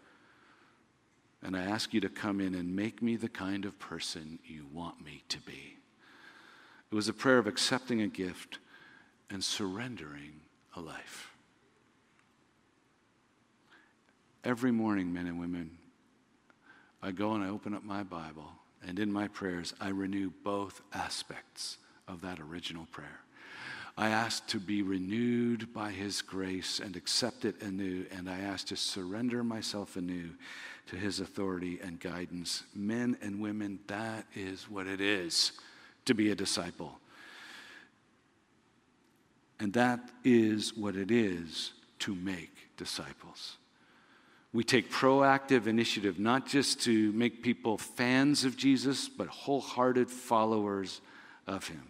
and 1.43 1.57
I 1.57 1.63
ask 1.63 1.95
you 1.95 2.01
to 2.01 2.09
come 2.09 2.41
in 2.41 2.55
and 2.55 2.75
make 2.75 3.01
me 3.01 3.15
the 3.17 3.29
kind 3.29 3.65
of 3.65 3.79
person 3.79 4.41
you 4.45 4.67
want 4.73 5.05
me 5.05 5.23
to 5.29 5.39
be. 5.41 5.77
It 6.91 6.95
was 6.95 7.09
a 7.09 7.13
prayer 7.13 7.39
of 7.39 7.47
accepting 7.47 8.03
a 8.03 8.09
gift 8.09 8.59
and 9.31 9.43
surrendering 9.43 10.41
a 10.77 10.81
life. 10.81 11.32
Every 14.45 14.73
morning, 14.73 15.13
men 15.13 15.27
and 15.27 15.39
women, 15.39 15.71
I 17.01 17.13
go 17.13 17.33
and 17.33 17.45
I 17.45 17.49
open 17.49 17.75
up 17.75 17.85
my 17.85 18.03
Bible, 18.03 18.51
and 18.87 18.99
in 18.99 19.13
my 19.13 19.29
prayers, 19.29 19.73
I 19.81 19.91
renew 19.91 20.33
both 20.43 20.83
aspects 20.93 21.79
of 22.09 22.23
that 22.23 22.41
original 22.41 22.87
prayer. 22.87 23.21
I 23.97 24.09
ask 24.09 24.45
to 24.49 24.59
be 24.59 24.83
renewed 24.83 25.73
by 25.73 25.91
His 25.91 26.23
grace 26.23 26.81
and 26.81 26.97
accept 26.97 27.45
it 27.45 27.63
anew, 27.63 28.07
and 28.11 28.29
I 28.29 28.39
ask 28.41 28.67
to 28.69 28.77
surrender 28.77 29.45
myself 29.45 29.95
anew 29.97 30.31
to 30.89 30.97
His 30.97 31.21
authority 31.21 31.79
and 31.81 32.01
guidance. 32.01 32.65
Men 32.75 33.17
and 33.23 33.41
women, 33.41 33.79
that 33.87 34.27
is 34.35 34.69
what 34.69 34.89
it 34.89 35.01
is 35.01 35.53
to 36.07 36.15
be 36.15 36.33
a 36.33 36.35
disciple. 36.35 36.99
And 39.61 39.73
that 39.75 40.01
is 40.25 40.77
what 40.77 40.97
it 40.97 41.13
is 41.13 41.75
to 42.01 42.15
make 42.17 42.51
disciples. 42.77 43.59
We 44.53 44.65
take 44.65 44.91
proactive 44.91 45.67
initiative, 45.67 46.19
not 46.19 46.47
just 46.47 46.83
to 46.83 47.13
make 47.13 47.43
people 47.43 47.79
fans 47.79 48.45
of 48.45 48.57
Jesus, 48.57 49.09
but 49.09 49.29
wholehearted 49.29 50.11
followers 50.11 51.01
of 51.47 51.69
him. 51.69 51.83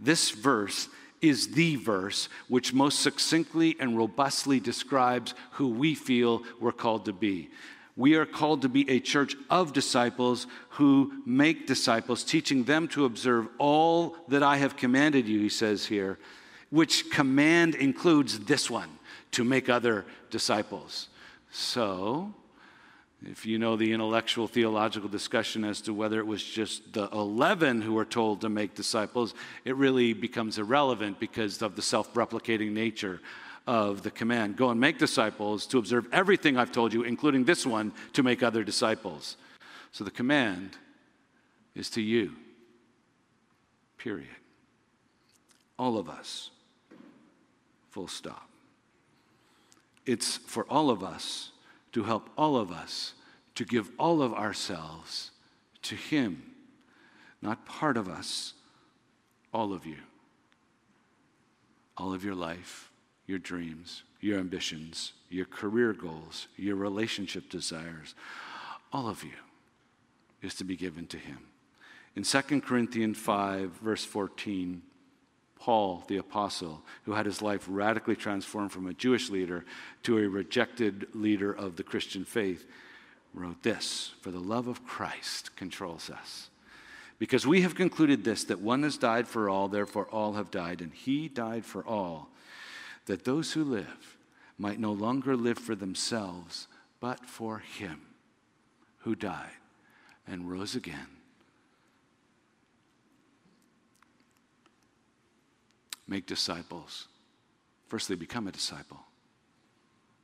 This 0.00 0.30
verse 0.30 0.88
is 1.20 1.48
the 1.52 1.76
verse 1.76 2.28
which 2.48 2.72
most 2.72 3.00
succinctly 3.00 3.76
and 3.78 3.96
robustly 3.96 4.60
describes 4.60 5.34
who 5.52 5.68
we 5.68 5.94
feel 5.94 6.42
we're 6.60 6.72
called 6.72 7.04
to 7.04 7.12
be. 7.12 7.48
We 7.96 8.14
are 8.14 8.26
called 8.26 8.62
to 8.62 8.68
be 8.68 8.88
a 8.88 9.00
church 9.00 9.34
of 9.50 9.72
disciples 9.72 10.46
who 10.70 11.12
make 11.26 11.66
disciples, 11.66 12.22
teaching 12.22 12.62
them 12.62 12.86
to 12.88 13.04
observe 13.04 13.48
all 13.58 14.16
that 14.28 14.42
I 14.42 14.58
have 14.58 14.76
commanded 14.76 15.26
you, 15.26 15.40
he 15.40 15.48
says 15.48 15.86
here, 15.86 16.18
which 16.70 17.10
command 17.10 17.74
includes 17.74 18.38
this 18.40 18.70
one 18.70 18.88
to 19.32 19.42
make 19.42 19.68
other 19.68 20.04
disciples. 20.30 21.08
So, 21.50 22.34
if 23.26 23.46
you 23.46 23.58
know 23.58 23.76
the 23.76 23.92
intellectual 23.92 24.46
theological 24.46 25.08
discussion 25.08 25.64
as 25.64 25.80
to 25.82 25.94
whether 25.94 26.20
it 26.20 26.26
was 26.26 26.42
just 26.42 26.92
the 26.92 27.08
11 27.10 27.82
who 27.82 27.94
were 27.94 28.04
told 28.04 28.42
to 28.42 28.48
make 28.48 28.74
disciples, 28.74 29.34
it 29.64 29.74
really 29.74 30.12
becomes 30.12 30.58
irrelevant 30.58 31.18
because 31.18 31.60
of 31.62 31.74
the 31.74 31.82
self 31.82 32.12
replicating 32.14 32.72
nature 32.72 33.20
of 33.66 34.02
the 34.02 34.10
command. 34.10 34.56
Go 34.56 34.70
and 34.70 34.80
make 34.80 34.98
disciples 34.98 35.66
to 35.66 35.78
observe 35.78 36.06
everything 36.12 36.56
I've 36.56 36.72
told 36.72 36.92
you, 36.92 37.02
including 37.02 37.44
this 37.44 37.66
one, 37.66 37.92
to 38.14 38.22
make 38.22 38.42
other 38.42 38.62
disciples. 38.62 39.36
So 39.92 40.04
the 40.04 40.10
command 40.10 40.76
is 41.74 41.90
to 41.90 42.00
you, 42.00 42.32
period. 43.98 44.28
All 45.78 45.98
of 45.98 46.08
us, 46.08 46.50
full 47.90 48.08
stop. 48.08 48.47
It's 50.08 50.38
for 50.38 50.64
all 50.70 50.88
of 50.88 51.04
us 51.04 51.50
to 51.92 52.02
help 52.02 52.30
all 52.38 52.56
of 52.56 52.72
us 52.72 53.12
to 53.56 53.64
give 53.66 53.90
all 53.98 54.22
of 54.22 54.32
ourselves 54.32 55.32
to 55.82 55.94
Him, 55.94 56.54
not 57.42 57.66
part 57.66 57.98
of 57.98 58.08
us, 58.08 58.54
all 59.52 59.74
of 59.74 59.84
you. 59.84 59.98
All 61.98 62.14
of 62.14 62.24
your 62.24 62.34
life, 62.34 62.90
your 63.26 63.38
dreams, 63.38 64.02
your 64.22 64.38
ambitions, 64.38 65.12
your 65.28 65.44
career 65.44 65.92
goals, 65.92 66.46
your 66.56 66.76
relationship 66.76 67.50
desires, 67.50 68.14
all 68.94 69.08
of 69.08 69.22
you 69.22 69.36
is 70.40 70.54
to 70.54 70.64
be 70.64 70.76
given 70.76 71.06
to 71.08 71.18
Him. 71.18 71.38
In 72.16 72.22
2 72.22 72.62
Corinthians 72.62 73.18
5, 73.18 73.72
verse 73.82 74.06
14, 74.06 74.80
Paul 75.60 76.04
the 76.08 76.18
Apostle, 76.18 76.82
who 77.04 77.12
had 77.12 77.26
his 77.26 77.42
life 77.42 77.66
radically 77.68 78.16
transformed 78.16 78.72
from 78.72 78.86
a 78.86 78.94
Jewish 78.94 79.30
leader 79.30 79.64
to 80.04 80.18
a 80.18 80.28
rejected 80.28 81.08
leader 81.14 81.52
of 81.52 81.76
the 81.76 81.82
Christian 81.82 82.24
faith, 82.24 82.66
wrote 83.34 83.62
this 83.62 84.12
For 84.20 84.30
the 84.30 84.38
love 84.38 84.68
of 84.68 84.86
Christ 84.86 85.54
controls 85.56 86.10
us. 86.10 86.50
Because 87.18 87.46
we 87.46 87.62
have 87.62 87.74
concluded 87.74 88.22
this, 88.22 88.44
that 88.44 88.60
one 88.60 88.84
has 88.84 88.96
died 88.96 89.26
for 89.26 89.48
all, 89.48 89.68
therefore 89.68 90.06
all 90.06 90.34
have 90.34 90.50
died, 90.50 90.80
and 90.80 90.92
he 90.94 91.26
died 91.28 91.64
for 91.64 91.84
all, 91.84 92.28
that 93.06 93.24
those 93.24 93.52
who 93.52 93.64
live 93.64 94.16
might 94.56 94.78
no 94.78 94.92
longer 94.92 95.36
live 95.36 95.58
for 95.58 95.74
themselves, 95.74 96.68
but 97.00 97.26
for 97.26 97.58
him 97.58 98.00
who 98.98 99.14
died 99.14 99.50
and 100.26 100.50
rose 100.50 100.76
again. 100.76 101.17
Make 106.08 106.26
disciples. 106.26 107.06
Firstly, 107.88 108.16
become 108.16 108.48
a 108.48 108.52
disciple. 108.52 108.98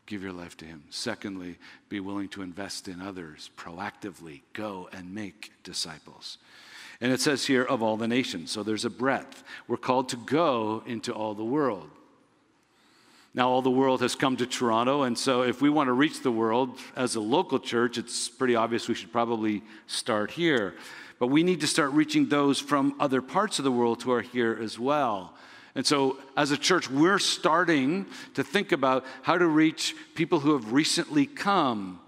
Give 0.06 0.22
your 0.22 0.32
life 0.32 0.56
to 0.58 0.64
Him. 0.64 0.84
Secondly, 0.90 1.58
be 1.88 2.00
willing 2.00 2.28
to 2.30 2.42
invest 2.42 2.88
in 2.88 3.00
others 3.00 3.50
proactively. 3.56 4.42
Go 4.52 4.88
and 4.92 5.14
make 5.14 5.52
disciples. 5.62 6.38
And 7.00 7.12
it 7.12 7.20
says 7.20 7.46
here, 7.46 7.62
of 7.62 7.82
all 7.82 7.96
the 7.96 8.08
nations. 8.08 8.50
So 8.50 8.62
there's 8.62 8.84
a 8.84 8.90
breadth. 8.90 9.44
We're 9.68 9.76
called 9.76 10.08
to 10.10 10.16
go 10.16 10.82
into 10.86 11.12
all 11.12 11.34
the 11.34 11.44
world. 11.44 11.90
Now, 13.36 13.48
all 13.48 13.62
the 13.62 13.70
world 13.70 14.00
has 14.00 14.14
come 14.14 14.36
to 14.36 14.46
Toronto, 14.46 15.02
and 15.02 15.18
so 15.18 15.42
if 15.42 15.60
we 15.60 15.68
want 15.68 15.88
to 15.88 15.92
reach 15.92 16.22
the 16.22 16.30
world 16.30 16.78
as 16.94 17.16
a 17.16 17.20
local 17.20 17.58
church, 17.58 17.98
it's 17.98 18.28
pretty 18.28 18.54
obvious 18.54 18.86
we 18.86 18.94
should 18.94 19.10
probably 19.10 19.62
start 19.88 20.30
here. 20.30 20.74
But 21.18 21.28
we 21.28 21.42
need 21.42 21.60
to 21.62 21.66
start 21.66 21.90
reaching 21.92 22.28
those 22.28 22.60
from 22.60 22.94
other 23.00 23.20
parts 23.20 23.58
of 23.58 23.64
the 23.64 23.72
world 23.72 24.04
who 24.04 24.12
are 24.12 24.20
here 24.20 24.56
as 24.62 24.78
well. 24.78 25.34
And 25.74 25.84
so, 25.84 26.18
as 26.36 26.52
a 26.52 26.56
church, 26.56 26.88
we're 26.88 27.18
starting 27.18 28.06
to 28.34 28.44
think 28.44 28.70
about 28.70 29.04
how 29.22 29.36
to 29.36 29.46
reach 29.46 29.94
people 30.14 30.40
who 30.40 30.52
have 30.52 30.72
recently 30.72 31.26
come. 31.26 32.00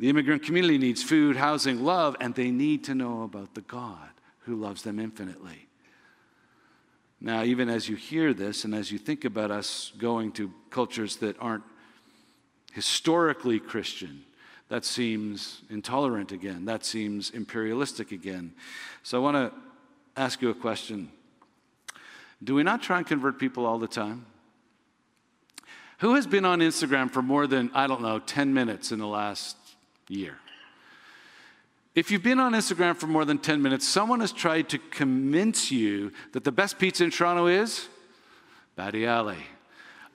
The 0.00 0.08
immigrant 0.08 0.42
community 0.42 0.78
needs 0.78 1.02
food, 1.02 1.36
housing, 1.36 1.84
love, 1.84 2.16
and 2.20 2.34
they 2.34 2.50
need 2.50 2.84
to 2.84 2.94
know 2.94 3.22
about 3.22 3.54
the 3.54 3.60
God 3.60 4.08
who 4.40 4.56
loves 4.56 4.82
them 4.82 4.98
infinitely. 4.98 5.68
Now, 7.20 7.42
even 7.42 7.68
as 7.68 7.88
you 7.88 7.96
hear 7.96 8.32
this 8.32 8.64
and 8.64 8.74
as 8.74 8.90
you 8.90 8.98
think 8.98 9.24
about 9.24 9.50
us 9.50 9.92
going 9.98 10.32
to 10.32 10.52
cultures 10.70 11.16
that 11.16 11.36
aren't 11.40 11.64
historically 12.72 13.58
Christian, 13.58 14.24
that 14.68 14.84
seems 14.84 15.62
intolerant 15.70 16.30
again. 16.30 16.64
That 16.64 16.84
seems 16.84 17.30
imperialistic 17.30 18.12
again. 18.12 18.52
So 19.02 19.18
I 19.18 19.20
want 19.20 19.36
to 19.36 20.20
ask 20.20 20.42
you 20.42 20.50
a 20.50 20.54
question 20.54 21.10
Do 22.42 22.54
we 22.54 22.62
not 22.62 22.82
try 22.82 22.98
and 22.98 23.06
convert 23.06 23.38
people 23.38 23.66
all 23.66 23.78
the 23.78 23.88
time? 23.88 24.26
Who 25.98 26.14
has 26.14 26.26
been 26.26 26.44
on 26.44 26.60
Instagram 26.60 27.10
for 27.10 27.22
more 27.22 27.46
than, 27.46 27.70
I 27.74 27.86
don't 27.86 28.02
know, 28.02 28.20
10 28.20 28.54
minutes 28.54 28.92
in 28.92 29.00
the 29.00 29.06
last 29.06 29.56
year? 30.08 30.38
If 31.94 32.12
you've 32.12 32.22
been 32.22 32.38
on 32.38 32.52
Instagram 32.52 32.96
for 32.96 33.08
more 33.08 33.24
than 33.24 33.38
10 33.38 33.60
minutes, 33.60 33.86
someone 33.86 34.20
has 34.20 34.30
tried 34.30 34.68
to 34.68 34.78
convince 34.78 35.72
you 35.72 36.12
that 36.32 36.44
the 36.44 36.52
best 36.52 36.78
pizza 36.78 37.02
in 37.02 37.10
Toronto 37.10 37.48
is 37.48 37.88
Badiali. 38.76 39.38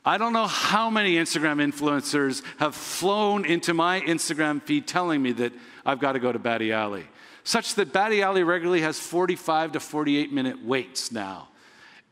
I 0.05 0.17
don't 0.17 0.31
know 0.31 0.47
how 0.47 0.89
many 0.89 1.15
Instagram 1.15 1.62
influencers 1.62 2.41
have 2.57 2.75
flown 2.75 3.43
into 3.43 3.73
my 3.73 3.99
Instagram 4.01 4.62
feed 4.62 4.88
telling 4.88 5.21
me 5.21 5.33
that 5.33 5.51
I've 5.86 5.99
got 5.99 6.13
to 6.13 6.19
go 6.19 6.31
to 6.31 6.39
Badiali, 6.39 7.03
such 7.43 7.75
that 7.75 7.91
Badiali 7.91 8.45
regularly 8.45 8.81
has 8.81 8.97
45 8.97 9.73
to 9.73 9.79
48 9.81 10.31
minute 10.31 10.63
waits 10.63 11.12
now. 11.12 11.49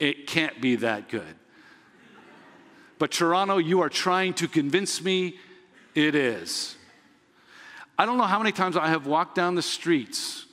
It 0.01 0.25
can't 0.25 0.59
be 0.59 0.77
that 0.77 1.09
good. 1.09 1.35
But 2.97 3.11
Toronto, 3.11 3.59
you 3.59 3.81
are 3.81 3.89
trying 3.89 4.33
to 4.35 4.47
convince 4.47 4.99
me 5.03 5.35
it 5.93 6.15
is. 6.15 6.75
I 7.99 8.07
don't 8.07 8.17
know 8.17 8.23
how 8.23 8.39
many 8.39 8.51
times 8.51 8.75
I 8.75 8.87
have 8.87 9.05
walked 9.05 9.35
down 9.35 9.53
the 9.53 9.61
streets, 9.61 10.47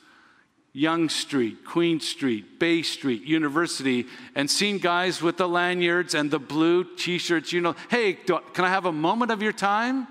Yonge 0.75 1.11
Street, 1.11 1.65
Queen 1.65 1.99
Street, 1.99 2.59
Bay 2.59 2.83
Street, 2.83 3.23
University, 3.23 4.05
and 4.35 4.51
seen 4.51 4.77
guys 4.77 5.23
with 5.23 5.39
the 5.39 5.49
lanyards 5.49 6.15
and 6.15 6.31
the 6.31 6.39
blue 6.39 6.85
t 6.85 7.17
shirts. 7.17 7.51
You 7.51 7.63
know, 7.63 7.75
hey, 7.89 8.19
do, 8.27 8.41
can 8.53 8.67
I 8.67 8.69
have 8.69 8.85
a 8.85 8.93
moment 8.93 9.31
of 9.31 9.41
your 9.41 9.55
time? 9.55 10.07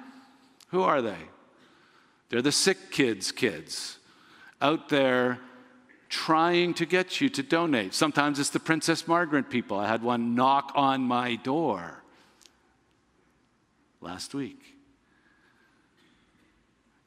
Who 0.69 0.82
are 0.82 1.04
they? 1.04 1.19
They're 2.30 2.41
the 2.41 2.52
sick 2.52 2.89
kids' 2.89 3.32
kids 3.32 4.00
out 4.63 4.89
there 4.89 5.38
trying 6.10 6.74
to 6.76 6.86
get 6.86 7.22
you 7.22 7.30
to 7.30 7.43
donate. 7.43 7.93
Sometimes 7.93 8.39
it's 8.39 8.50
the 8.50 8.60
Princess 8.60 9.08
Margaret 9.08 9.50
people. 9.50 9.78
I 9.78 9.88
had 9.88 10.04
one 10.04 10.36
knock 10.36 10.72
on 10.76 11.02
my 11.02 11.36
door 11.36 12.04
last 14.02 14.34
week. 14.34 14.76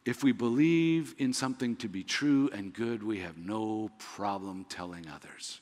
If 0.05 0.25
we 0.25 0.33
believe 0.33 1.15
in 1.19 1.33
something 1.33 1.77
to 1.77 1.89
be 1.89 2.03
true 2.03 2.51
and 2.53 2.73
good, 2.73 3.03
we 3.03 3.21
have 3.21 3.37
no 3.37 3.91
problem 3.99 4.65
telling 4.65 5.07
others. 5.09 5.61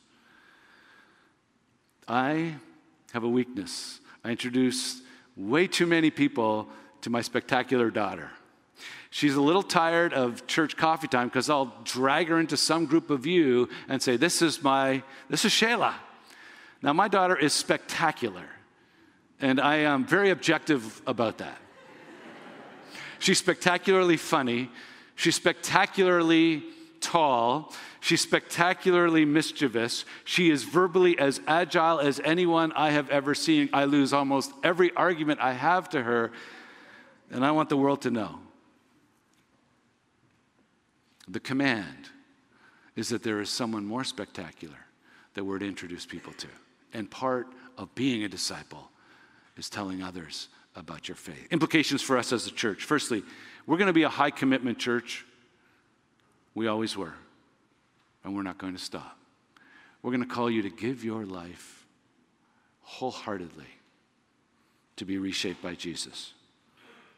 I 2.07 2.55
have 3.12 3.24
a 3.24 3.29
weakness. 3.29 4.01
I 4.24 4.31
introduce 4.31 5.03
way 5.37 5.66
too 5.66 5.87
many 5.87 6.11
people 6.11 6.68
to 7.03 7.11
my 7.11 7.20
spectacular 7.20 7.90
daughter. 7.90 8.31
She's 9.10 9.34
a 9.34 9.40
little 9.40 9.62
tired 9.62 10.12
of 10.12 10.46
church 10.46 10.76
coffee 10.76 11.08
time 11.08 11.28
because 11.28 11.48
I'll 11.48 11.74
drag 11.84 12.28
her 12.28 12.38
into 12.38 12.56
some 12.56 12.84
group 12.84 13.10
of 13.10 13.26
you 13.26 13.68
and 13.88 14.02
say, 14.02 14.16
This 14.16 14.42
is 14.42 14.62
my, 14.62 15.02
this 15.30 15.44
is 15.44 15.52
Shayla. 15.52 15.94
Now, 16.82 16.92
my 16.92 17.08
daughter 17.08 17.36
is 17.36 17.52
spectacular, 17.52 18.44
and 19.40 19.60
I 19.60 19.76
am 19.76 20.04
very 20.04 20.30
objective 20.30 21.02
about 21.06 21.38
that. 21.38 21.58
She's 23.18 23.38
spectacularly 23.38 24.16
funny. 24.16 24.70
She's 25.16 25.34
spectacularly 25.34 26.62
tall. 27.00 27.72
She's 28.00 28.20
spectacularly 28.20 29.24
mischievous. 29.24 30.04
She 30.24 30.50
is 30.50 30.62
verbally 30.62 31.18
as 31.18 31.40
agile 31.48 31.98
as 31.98 32.20
anyone 32.22 32.72
I 32.72 32.90
have 32.90 33.10
ever 33.10 33.34
seen. 33.34 33.70
I 33.72 33.86
lose 33.86 34.12
almost 34.12 34.52
every 34.62 34.94
argument 34.94 35.40
I 35.40 35.54
have 35.54 35.88
to 35.90 36.02
her, 36.02 36.30
and 37.32 37.44
I 37.44 37.50
want 37.50 37.70
the 37.70 37.76
world 37.76 38.02
to 38.02 38.10
know. 38.10 38.38
The 41.28 41.40
command 41.40 42.08
is 42.96 43.10
that 43.10 43.22
there 43.22 43.40
is 43.40 43.50
someone 43.50 43.84
more 43.84 44.04
spectacular 44.04 44.78
that 45.34 45.44
we're 45.44 45.58
to 45.58 45.66
introduce 45.66 46.06
people 46.06 46.32
to. 46.34 46.48
And 46.92 47.10
part 47.10 47.48
of 47.76 47.94
being 47.94 48.24
a 48.24 48.28
disciple 48.28 48.90
is 49.56 49.68
telling 49.68 50.02
others 50.02 50.48
about 50.74 51.08
your 51.08 51.16
faith. 51.16 51.48
Implications 51.50 52.02
for 52.02 52.16
us 52.16 52.32
as 52.32 52.46
a 52.46 52.50
church. 52.50 52.84
Firstly, 52.84 53.22
we're 53.66 53.76
going 53.76 53.88
to 53.88 53.92
be 53.92 54.04
a 54.04 54.08
high 54.08 54.30
commitment 54.30 54.78
church. 54.78 55.26
We 56.54 56.66
always 56.66 56.96
were. 56.96 57.14
And 58.24 58.34
we're 58.34 58.42
not 58.42 58.58
going 58.58 58.74
to 58.74 58.82
stop. 58.82 59.18
We're 60.02 60.12
going 60.12 60.22
to 60.22 60.34
call 60.34 60.50
you 60.50 60.62
to 60.62 60.70
give 60.70 61.04
your 61.04 61.24
life 61.24 61.86
wholeheartedly 62.82 63.66
to 64.96 65.04
be 65.04 65.18
reshaped 65.18 65.62
by 65.62 65.74
Jesus. 65.74 66.32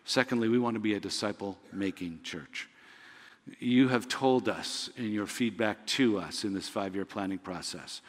Secondly, 0.04 0.48
we 0.48 0.58
want 0.58 0.74
to 0.74 0.80
be 0.80 0.94
a 0.94 1.00
disciple 1.00 1.56
making 1.72 2.20
church. 2.22 2.68
You 3.58 3.88
have 3.88 4.08
told 4.08 4.48
us 4.48 4.90
in 4.96 5.12
your 5.12 5.26
feedback 5.26 5.86
to 5.86 6.18
us 6.18 6.44
in 6.44 6.54
this 6.54 6.68
five 6.68 6.94
year 6.94 7.04
planning 7.04 7.38
process 7.38 8.00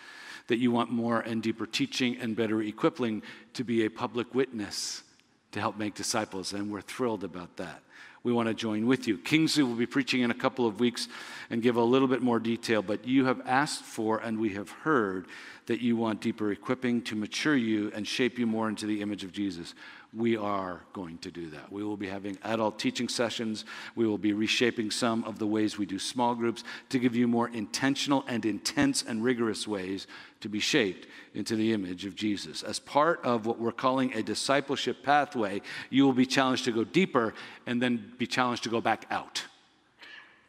that 0.47 0.57
you 0.57 0.71
want 0.71 0.91
more 0.91 1.21
and 1.21 1.41
deeper 1.41 1.65
teaching 1.65 2.17
and 2.17 2.35
better 2.35 2.61
equipping 2.61 3.23
to 3.53 3.63
be 3.63 3.85
a 3.85 3.89
public 3.89 4.35
witness 4.35 5.03
to 5.51 5.59
help 5.59 5.77
make 5.77 5.93
disciples, 5.95 6.53
and 6.53 6.71
we're 6.71 6.81
thrilled 6.81 7.23
about 7.23 7.57
that. 7.57 7.81
We 8.23 8.31
want 8.31 8.49
to 8.49 8.53
join 8.53 8.85
with 8.85 9.07
you. 9.07 9.17
Kingsley 9.17 9.63
will 9.63 9.75
be 9.75 9.87
preaching 9.87 10.21
in 10.21 10.29
a 10.29 10.35
couple 10.35 10.67
of 10.67 10.79
weeks 10.79 11.07
and 11.49 11.61
give 11.61 11.75
a 11.75 11.83
little 11.83 12.07
bit 12.07 12.21
more 12.21 12.39
detail, 12.39 12.81
but 12.81 13.07
you 13.07 13.25
have 13.25 13.41
asked 13.45 13.83
for 13.83 14.19
and 14.19 14.39
we 14.39 14.49
have 14.49 14.69
heard 14.69 15.25
that 15.71 15.81
you 15.81 15.95
want 15.95 16.21
deeper 16.21 16.51
equipping 16.51 17.01
to 17.01 17.15
mature 17.15 17.55
you 17.55 17.91
and 17.95 18.07
shape 18.07 18.37
you 18.37 18.45
more 18.45 18.69
into 18.69 18.85
the 18.85 19.01
image 19.01 19.23
of 19.23 19.31
Jesus 19.31 19.73
we 20.13 20.35
are 20.35 20.81
going 20.91 21.17
to 21.19 21.31
do 21.31 21.49
that. 21.51 21.71
We 21.71 21.83
will 21.83 21.95
be 21.95 22.07
having 22.07 22.37
adult 22.43 22.77
teaching 22.77 23.07
sessions. 23.07 23.63
We 23.95 24.05
will 24.05 24.17
be 24.17 24.33
reshaping 24.33 24.91
some 24.91 25.23
of 25.23 25.39
the 25.39 25.47
ways 25.47 25.77
we 25.77 25.85
do 25.85 25.99
small 25.99 26.35
groups 26.35 26.63
to 26.89 26.99
give 26.99 27.15
you 27.15 27.27
more 27.27 27.47
intentional 27.49 28.25
and 28.27 28.45
intense 28.45 29.03
and 29.07 29.23
rigorous 29.23 29.67
ways 29.67 30.07
to 30.41 30.49
be 30.49 30.59
shaped 30.59 31.07
into 31.33 31.55
the 31.55 31.71
image 31.71 32.05
of 32.05 32.15
Jesus. 32.15 32.61
As 32.61 32.79
part 32.79 33.23
of 33.23 33.45
what 33.45 33.59
we're 33.59 33.71
calling 33.71 34.13
a 34.13 34.21
discipleship 34.21 35.01
pathway, 35.01 35.61
you 35.89 36.03
will 36.03 36.13
be 36.13 36.25
challenged 36.25 36.65
to 36.65 36.71
go 36.71 36.83
deeper 36.83 37.33
and 37.65 37.81
then 37.81 38.11
be 38.17 38.27
challenged 38.27 38.63
to 38.63 38.69
go 38.69 38.81
back 38.81 39.05
out 39.09 39.45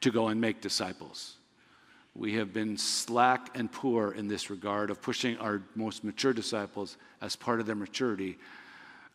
to 0.01 0.11
go 0.11 0.27
and 0.27 0.41
make 0.41 0.61
disciples. 0.61 1.37
We 2.15 2.35
have 2.35 2.53
been 2.53 2.77
slack 2.77 3.57
and 3.57 3.73
poor 3.73 4.13
in 4.13 4.29
this 4.29 4.51
regard 4.51 4.91
of 4.91 5.01
pushing 5.01 5.39
our 5.39 5.63
most 5.75 6.05
mature 6.05 6.33
disciples 6.33 6.97
as 7.21 7.37
part 7.37 7.61
of 7.61 7.67
their 7.67 7.75
maturity 7.75 8.39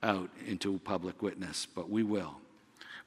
out 0.02 0.30
into 0.48 0.80
public 0.80 1.22
witness, 1.22 1.68
but 1.74 1.90
we 1.90 2.04
will. 2.04 2.38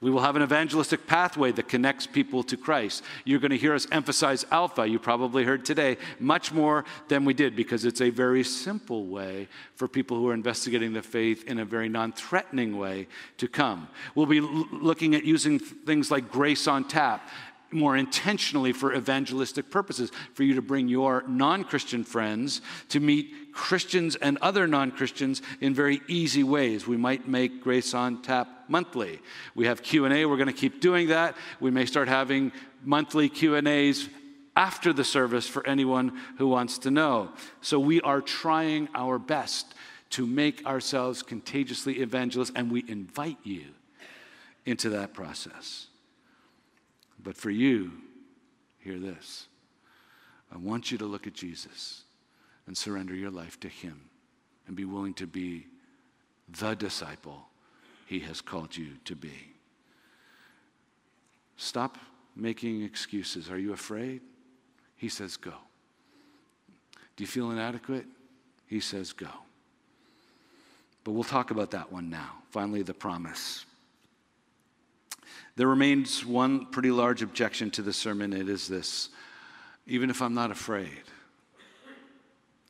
We 0.00 0.10
will 0.10 0.22
have 0.22 0.34
an 0.34 0.42
evangelistic 0.42 1.06
pathway 1.06 1.52
that 1.52 1.68
connects 1.68 2.06
people 2.06 2.42
to 2.44 2.56
Christ. 2.56 3.04
You're 3.26 3.38
going 3.38 3.50
to 3.50 3.58
hear 3.58 3.74
us 3.74 3.86
emphasize 3.92 4.46
Alpha, 4.50 4.86
you 4.86 4.98
probably 4.98 5.44
heard 5.44 5.66
today, 5.66 5.98
much 6.18 6.52
more 6.52 6.86
than 7.08 7.26
we 7.26 7.34
did 7.34 7.54
because 7.54 7.84
it's 7.84 8.00
a 8.00 8.08
very 8.08 8.42
simple 8.42 9.04
way 9.04 9.46
for 9.74 9.88
people 9.88 10.16
who 10.16 10.28
are 10.28 10.34
investigating 10.34 10.94
the 10.94 11.02
faith 11.02 11.46
in 11.46 11.58
a 11.58 11.66
very 11.66 11.90
non 11.90 12.12
threatening 12.12 12.78
way 12.78 13.08
to 13.36 13.46
come. 13.46 13.88
We'll 14.14 14.24
be 14.24 14.40
looking 14.40 15.14
at 15.14 15.24
using 15.24 15.58
things 15.58 16.10
like 16.10 16.32
Grace 16.32 16.66
on 16.66 16.88
Tap 16.88 17.28
more 17.72 17.96
intentionally 17.96 18.72
for 18.72 18.94
evangelistic 18.94 19.70
purposes, 19.70 20.10
for 20.34 20.42
you 20.42 20.54
to 20.54 20.62
bring 20.62 20.88
your 20.88 21.24
non 21.26 21.64
Christian 21.64 22.04
friends 22.04 22.60
to 22.88 23.00
meet 23.00 23.52
Christians 23.52 24.16
and 24.16 24.38
other 24.38 24.66
non 24.66 24.90
Christians 24.90 25.42
in 25.60 25.74
very 25.74 26.00
easy 26.08 26.42
ways. 26.42 26.86
We 26.86 26.96
might 26.96 27.28
make 27.28 27.62
Grace 27.62 27.94
on 27.94 28.22
Tap 28.22 28.48
monthly. 28.68 29.20
We 29.54 29.66
have 29.66 29.82
Q&A, 29.82 30.24
we're 30.26 30.36
going 30.36 30.46
to 30.46 30.52
keep 30.52 30.80
doing 30.80 31.08
that. 31.08 31.36
We 31.58 31.70
may 31.70 31.86
start 31.86 32.08
having 32.08 32.52
monthly 32.84 33.28
Q&As 33.28 34.08
after 34.56 34.92
the 34.92 35.04
service 35.04 35.46
for 35.46 35.66
anyone 35.66 36.18
who 36.38 36.48
wants 36.48 36.78
to 36.78 36.90
know. 36.90 37.30
So 37.60 37.78
we 37.78 38.00
are 38.02 38.20
trying 38.20 38.88
our 38.94 39.18
best 39.18 39.74
to 40.10 40.26
make 40.26 40.66
ourselves 40.66 41.22
contagiously 41.22 42.00
evangelists 42.00 42.52
and 42.54 42.70
we 42.70 42.84
invite 42.88 43.38
you 43.44 43.64
into 44.66 44.90
that 44.90 45.14
process. 45.14 45.86
But 47.22 47.36
for 47.36 47.50
you, 47.50 47.92
hear 48.78 48.98
this. 48.98 49.46
I 50.52 50.58
want 50.58 50.90
you 50.90 50.98
to 50.98 51.04
look 51.04 51.26
at 51.26 51.34
Jesus 51.34 52.02
and 52.66 52.76
surrender 52.76 53.14
your 53.14 53.30
life 53.30 53.58
to 53.60 53.68
Him 53.68 54.00
and 54.66 54.76
be 54.76 54.84
willing 54.84 55.14
to 55.14 55.26
be 55.26 55.66
the 56.48 56.74
disciple 56.74 57.46
He 58.06 58.20
has 58.20 58.40
called 58.40 58.76
you 58.76 58.92
to 59.04 59.14
be. 59.14 59.52
Stop 61.56 61.98
making 62.34 62.82
excuses. 62.82 63.50
Are 63.50 63.58
you 63.58 63.72
afraid? 63.72 64.22
He 64.96 65.08
says, 65.08 65.36
Go. 65.36 65.54
Do 67.16 67.24
you 67.24 67.28
feel 67.28 67.50
inadequate? 67.50 68.06
He 68.66 68.80
says, 68.80 69.12
Go. 69.12 69.28
But 71.04 71.12
we'll 71.12 71.24
talk 71.24 71.50
about 71.50 71.70
that 71.72 71.92
one 71.92 72.08
now. 72.08 72.36
Finally, 72.50 72.82
the 72.82 72.94
promise. 72.94 73.64
There 75.60 75.68
remains 75.68 76.24
one 76.24 76.64
pretty 76.64 76.90
large 76.90 77.20
objection 77.20 77.70
to 77.72 77.82
the 77.82 77.92
sermon. 77.92 78.32
It 78.32 78.48
is 78.48 78.66
this 78.66 79.10
even 79.86 80.08
if 80.08 80.22
I'm 80.22 80.32
not 80.32 80.50
afraid, 80.50 81.02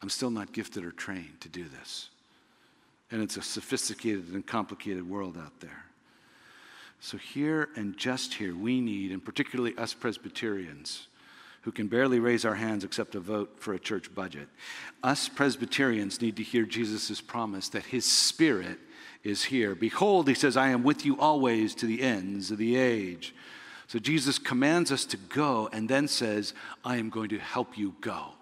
I'm 0.02 0.08
still 0.08 0.32
not 0.32 0.52
gifted 0.52 0.84
or 0.84 0.90
trained 0.90 1.40
to 1.42 1.48
do 1.48 1.66
this. 1.68 2.08
And 3.12 3.22
it's 3.22 3.36
a 3.36 3.42
sophisticated 3.42 4.30
and 4.32 4.44
complicated 4.44 5.08
world 5.08 5.36
out 5.38 5.60
there. 5.60 5.84
So, 6.98 7.16
here 7.16 7.68
and 7.76 7.96
just 7.96 8.34
here, 8.34 8.56
we 8.56 8.80
need, 8.80 9.12
and 9.12 9.24
particularly 9.24 9.78
us 9.78 9.94
Presbyterians, 9.94 11.06
who 11.60 11.70
can 11.70 11.86
barely 11.86 12.18
raise 12.18 12.44
our 12.44 12.56
hands 12.56 12.82
except 12.82 13.12
to 13.12 13.20
vote 13.20 13.54
for 13.60 13.72
a 13.72 13.78
church 13.78 14.12
budget, 14.12 14.48
us 15.04 15.28
Presbyterians 15.28 16.20
need 16.20 16.34
to 16.38 16.42
hear 16.42 16.64
Jesus' 16.64 17.20
promise 17.20 17.68
that 17.68 17.84
his 17.84 18.04
Spirit 18.04 18.80
is 19.22 19.44
here. 19.44 19.74
Behold, 19.74 20.28
he 20.28 20.34
says, 20.34 20.56
I 20.56 20.70
am 20.70 20.82
with 20.82 21.04
you 21.04 21.18
always 21.18 21.74
to 21.76 21.86
the 21.86 22.02
ends 22.02 22.50
of 22.50 22.58
the 22.58 22.76
age. 22.76 23.34
So, 23.86 23.98
Jesus 23.98 24.38
commands 24.38 24.92
us 24.92 25.04
to 25.06 25.16
go 25.16 25.68
and 25.72 25.88
then 25.88 26.06
says, 26.06 26.54
I 26.84 26.96
am 26.96 27.10
going 27.10 27.30
to 27.30 27.38
help 27.38 27.76
you 27.76 27.94
go. 28.00 28.34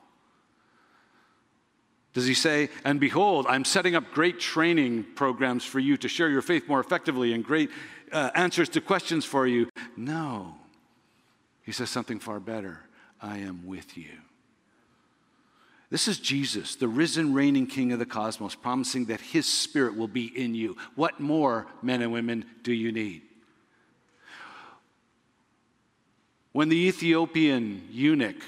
Does 2.13 2.27
he 2.27 2.35
say, 2.35 2.69
and 2.85 2.99
behold, 2.99 3.47
I'm 3.49 3.65
setting 3.65 3.95
up 3.95 4.11
great 4.13 4.41
training 4.41 5.07
programs 5.15 5.65
for 5.65 5.79
you 5.79 5.97
to 5.99 6.09
share 6.09 6.29
your 6.29 6.43
faith 6.43 6.69
more 6.69 6.81
effectively 6.81 7.33
and 7.33 7.45
great 7.45 7.71
uh, 8.13 8.31
answers 8.35 8.69
to 8.71 8.81
questions 8.81 9.25
for 9.25 9.47
you? 9.47 9.69
No. 9.97 10.55
He 11.63 11.73
says 11.73 11.91
something 11.91 12.19
far 12.19 12.41
better 12.41 12.81
I 13.21 13.39
am 13.39 13.67
with 13.67 13.97
you. 13.97 14.11
This 15.91 16.07
is 16.07 16.19
Jesus, 16.19 16.75
the 16.75 16.89
risen, 16.89 17.33
reigning 17.33 17.67
King 17.67 17.93
of 17.93 17.99
the 17.99 18.07
cosmos, 18.07 18.55
promising 18.55 19.07
that 19.07 19.21
his 19.21 19.47
spirit 19.47 19.97
will 19.97 20.09
be 20.09 20.27
in 20.27 20.55
you. 20.55 20.77
What 20.97 21.19
more, 21.19 21.67
men 21.83 22.03
and 22.03 22.13
women, 22.13 22.45
do 22.63 22.73
you 22.73 22.93
need? 22.93 23.23
When 26.53 26.69
the 26.69 26.77
Ethiopian 26.77 27.89
eunuch 27.91 28.43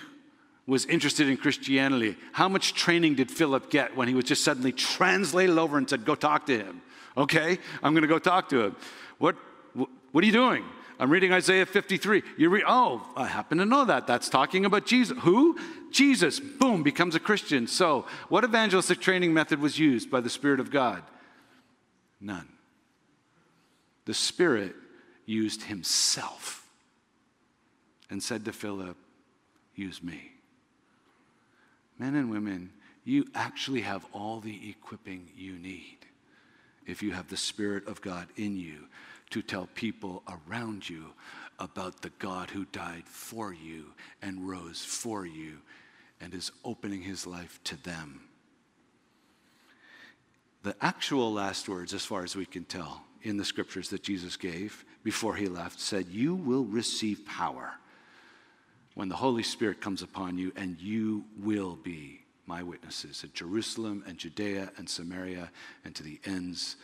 was 0.66 0.84
interested 0.84 1.28
in 1.28 1.36
Christianity, 1.38 2.16
how 2.32 2.48
much 2.48 2.74
training 2.74 3.14
did 3.14 3.30
Philip 3.30 3.70
get 3.70 3.96
when 3.96 4.08
he 4.08 4.14
was 4.14 4.24
just 4.24 4.44
suddenly 4.44 4.72
translated 4.72 5.56
over 5.56 5.78
and 5.78 5.88
said, 5.88 6.04
Go 6.04 6.14
talk 6.14 6.46
to 6.46 6.58
him? 6.58 6.82
Okay, 7.16 7.58
I'm 7.82 7.92
going 7.92 8.02
to 8.02 8.08
go 8.08 8.18
talk 8.18 8.50
to 8.50 8.64
him. 8.64 8.76
What, 9.18 9.36
what 9.74 10.22
are 10.22 10.26
you 10.26 10.32
doing? 10.32 10.64
I'm 11.00 11.10
reading 11.10 11.32
Isaiah 11.32 11.66
53. 11.66 12.22
You 12.36 12.50
read, 12.50 12.64
oh, 12.66 13.04
I 13.16 13.26
happen 13.26 13.58
to 13.58 13.64
know 13.64 13.84
that. 13.86 14.06
That's 14.06 14.28
talking 14.28 14.64
about 14.64 14.86
Jesus. 14.86 15.18
Who? 15.20 15.58
Jesus. 15.90 16.38
Boom, 16.38 16.82
becomes 16.82 17.14
a 17.14 17.20
Christian. 17.20 17.66
So, 17.66 18.06
what 18.28 18.44
evangelistic 18.44 19.00
training 19.00 19.34
method 19.34 19.60
was 19.60 19.78
used 19.78 20.10
by 20.10 20.20
the 20.20 20.30
Spirit 20.30 20.60
of 20.60 20.70
God? 20.70 21.02
None. 22.20 22.48
The 24.04 24.14
Spirit 24.14 24.76
used 25.26 25.64
Himself 25.64 26.68
and 28.10 28.22
said 28.22 28.44
to 28.44 28.52
Philip, 28.52 28.96
Use 29.74 30.02
me 30.02 30.30
men 32.00 32.14
and 32.14 32.30
women, 32.30 32.72
you 33.04 33.26
actually 33.34 33.82
have 33.82 34.04
all 34.12 34.40
the 34.40 34.70
equipping 34.70 35.28
you 35.36 35.52
need 35.52 35.98
if 36.86 37.02
you 37.02 37.12
have 37.12 37.28
the 37.28 37.36
Spirit 37.36 37.86
of 37.86 38.00
God 38.00 38.26
in 38.36 38.56
you 38.56 38.86
to 39.30 39.42
tell 39.42 39.68
people 39.74 40.22
around 40.28 40.88
you 40.88 41.06
about 41.58 42.02
the 42.02 42.10
God 42.18 42.50
who 42.50 42.64
died 42.66 43.04
for 43.06 43.52
you 43.52 43.86
and 44.22 44.48
rose 44.48 44.84
for 44.84 45.26
you 45.26 45.58
and 46.20 46.34
is 46.34 46.52
opening 46.64 47.02
his 47.02 47.26
life 47.26 47.60
to 47.64 47.82
them. 47.82 48.22
The 50.62 50.76
actual 50.80 51.32
last 51.32 51.68
words, 51.68 51.94
as 51.94 52.04
far 52.04 52.22
as 52.22 52.36
we 52.36 52.44
can 52.44 52.64
tell, 52.64 53.02
in 53.22 53.36
the 53.36 53.44
scriptures 53.44 53.88
that 53.90 54.02
Jesus 54.02 54.36
gave 54.36 54.84
before 55.02 55.36
he 55.36 55.46
left 55.46 55.80
said, 55.80 56.06
You 56.08 56.34
will 56.34 56.64
receive 56.64 57.26
power 57.26 57.72
when 58.94 59.08
the 59.08 59.16
Holy 59.16 59.42
Spirit 59.42 59.80
comes 59.80 60.02
upon 60.02 60.36
you, 60.38 60.52
and 60.56 60.80
you 60.80 61.24
will 61.38 61.76
be 61.76 62.20
my 62.46 62.62
witnesses 62.62 63.22
at 63.22 63.32
Jerusalem 63.32 64.02
and 64.06 64.18
Judea 64.18 64.72
and 64.76 64.88
Samaria 64.88 65.50
and 65.84 65.94
to 65.94 66.02
the 66.02 66.18
ends 66.24 66.76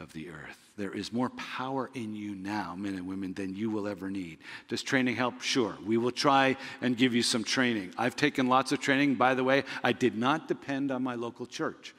of 0.00 0.12
the 0.12 0.30
earth. 0.30 0.70
There 0.76 0.92
is 0.92 1.12
more 1.12 1.28
power 1.30 1.90
in 1.94 2.16
you 2.16 2.34
now, 2.34 2.74
men 2.76 2.94
and 2.94 3.06
women, 3.06 3.34
than 3.34 3.54
you 3.54 3.70
will 3.70 3.86
ever 3.86 4.10
need. 4.10 4.38
Does 4.68 4.82
training 4.82 5.14
help? 5.14 5.42
Sure. 5.42 5.76
We 5.84 5.98
will 5.98 6.10
try 6.10 6.56
and 6.80 6.96
give 6.96 7.14
you 7.14 7.22
some 7.22 7.44
training. 7.44 7.92
I've 7.98 8.16
taken 8.16 8.48
lots 8.48 8.72
of 8.72 8.80
training. 8.80 9.16
By 9.16 9.34
the 9.34 9.44
way, 9.44 9.64
I 9.84 9.92
did 9.92 10.16
not 10.16 10.48
depend 10.48 10.90
on 10.90 11.02
my 11.02 11.14
local 11.14 11.46
church 11.46 11.94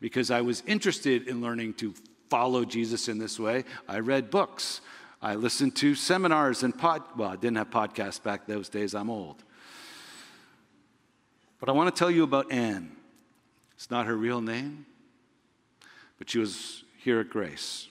because 0.00 0.30
I 0.30 0.40
was 0.40 0.62
interested 0.66 1.28
in 1.28 1.40
learning 1.40 1.74
to 1.74 1.94
follow 2.28 2.64
Jesus 2.64 3.08
in 3.08 3.18
this 3.18 3.38
way. 3.38 3.64
I 3.88 4.00
read 4.00 4.30
books. 4.30 4.80
I 5.22 5.36
listened 5.36 5.76
to 5.76 5.94
seminars 5.94 6.62
and 6.62 6.76
pod, 6.76 7.02
well, 7.16 7.30
I 7.30 7.36
didn't 7.36 7.56
have 7.56 7.70
podcasts 7.70 8.22
back 8.22 8.46
those 8.46 8.68
days, 8.68 8.94
I'm 8.94 9.08
old. 9.08 9.42
But 11.60 11.70
I 11.70 11.72
want 11.72 11.94
to 11.94 11.98
tell 11.98 12.10
you 12.10 12.24
about 12.24 12.52
Anne. 12.52 12.92
It's 13.74 13.90
not 13.90 14.04
her 14.04 14.16
real 14.16 14.42
name, 14.42 14.84
but 16.18 16.28
she 16.28 16.38
was 16.38 16.83
here 17.04 17.20
at 17.20 17.30
Grace. 17.30 17.88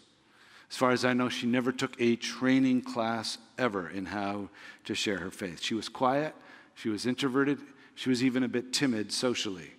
As 0.69 0.77
far 0.77 0.91
as 0.91 1.05
I 1.05 1.13
know, 1.13 1.29
she 1.29 1.45
never 1.45 1.71
took 1.71 1.95
a 1.99 2.15
training 2.15 2.81
class 2.81 3.37
ever 3.57 3.89
in 3.89 4.07
how 4.07 4.49
to 4.85 4.95
share 4.95 5.19
her 5.19 5.31
faith. 5.31 5.61
She 5.61 5.75
was 5.75 5.87
quiet, 5.87 6.33
she 6.75 6.89
was 6.89 7.05
introverted, 7.05 7.59
she 7.95 8.09
was 8.09 8.23
even 8.23 8.43
a 8.43 8.47
bit 8.47 8.73
timid 8.73 9.11
socially. 9.11 9.71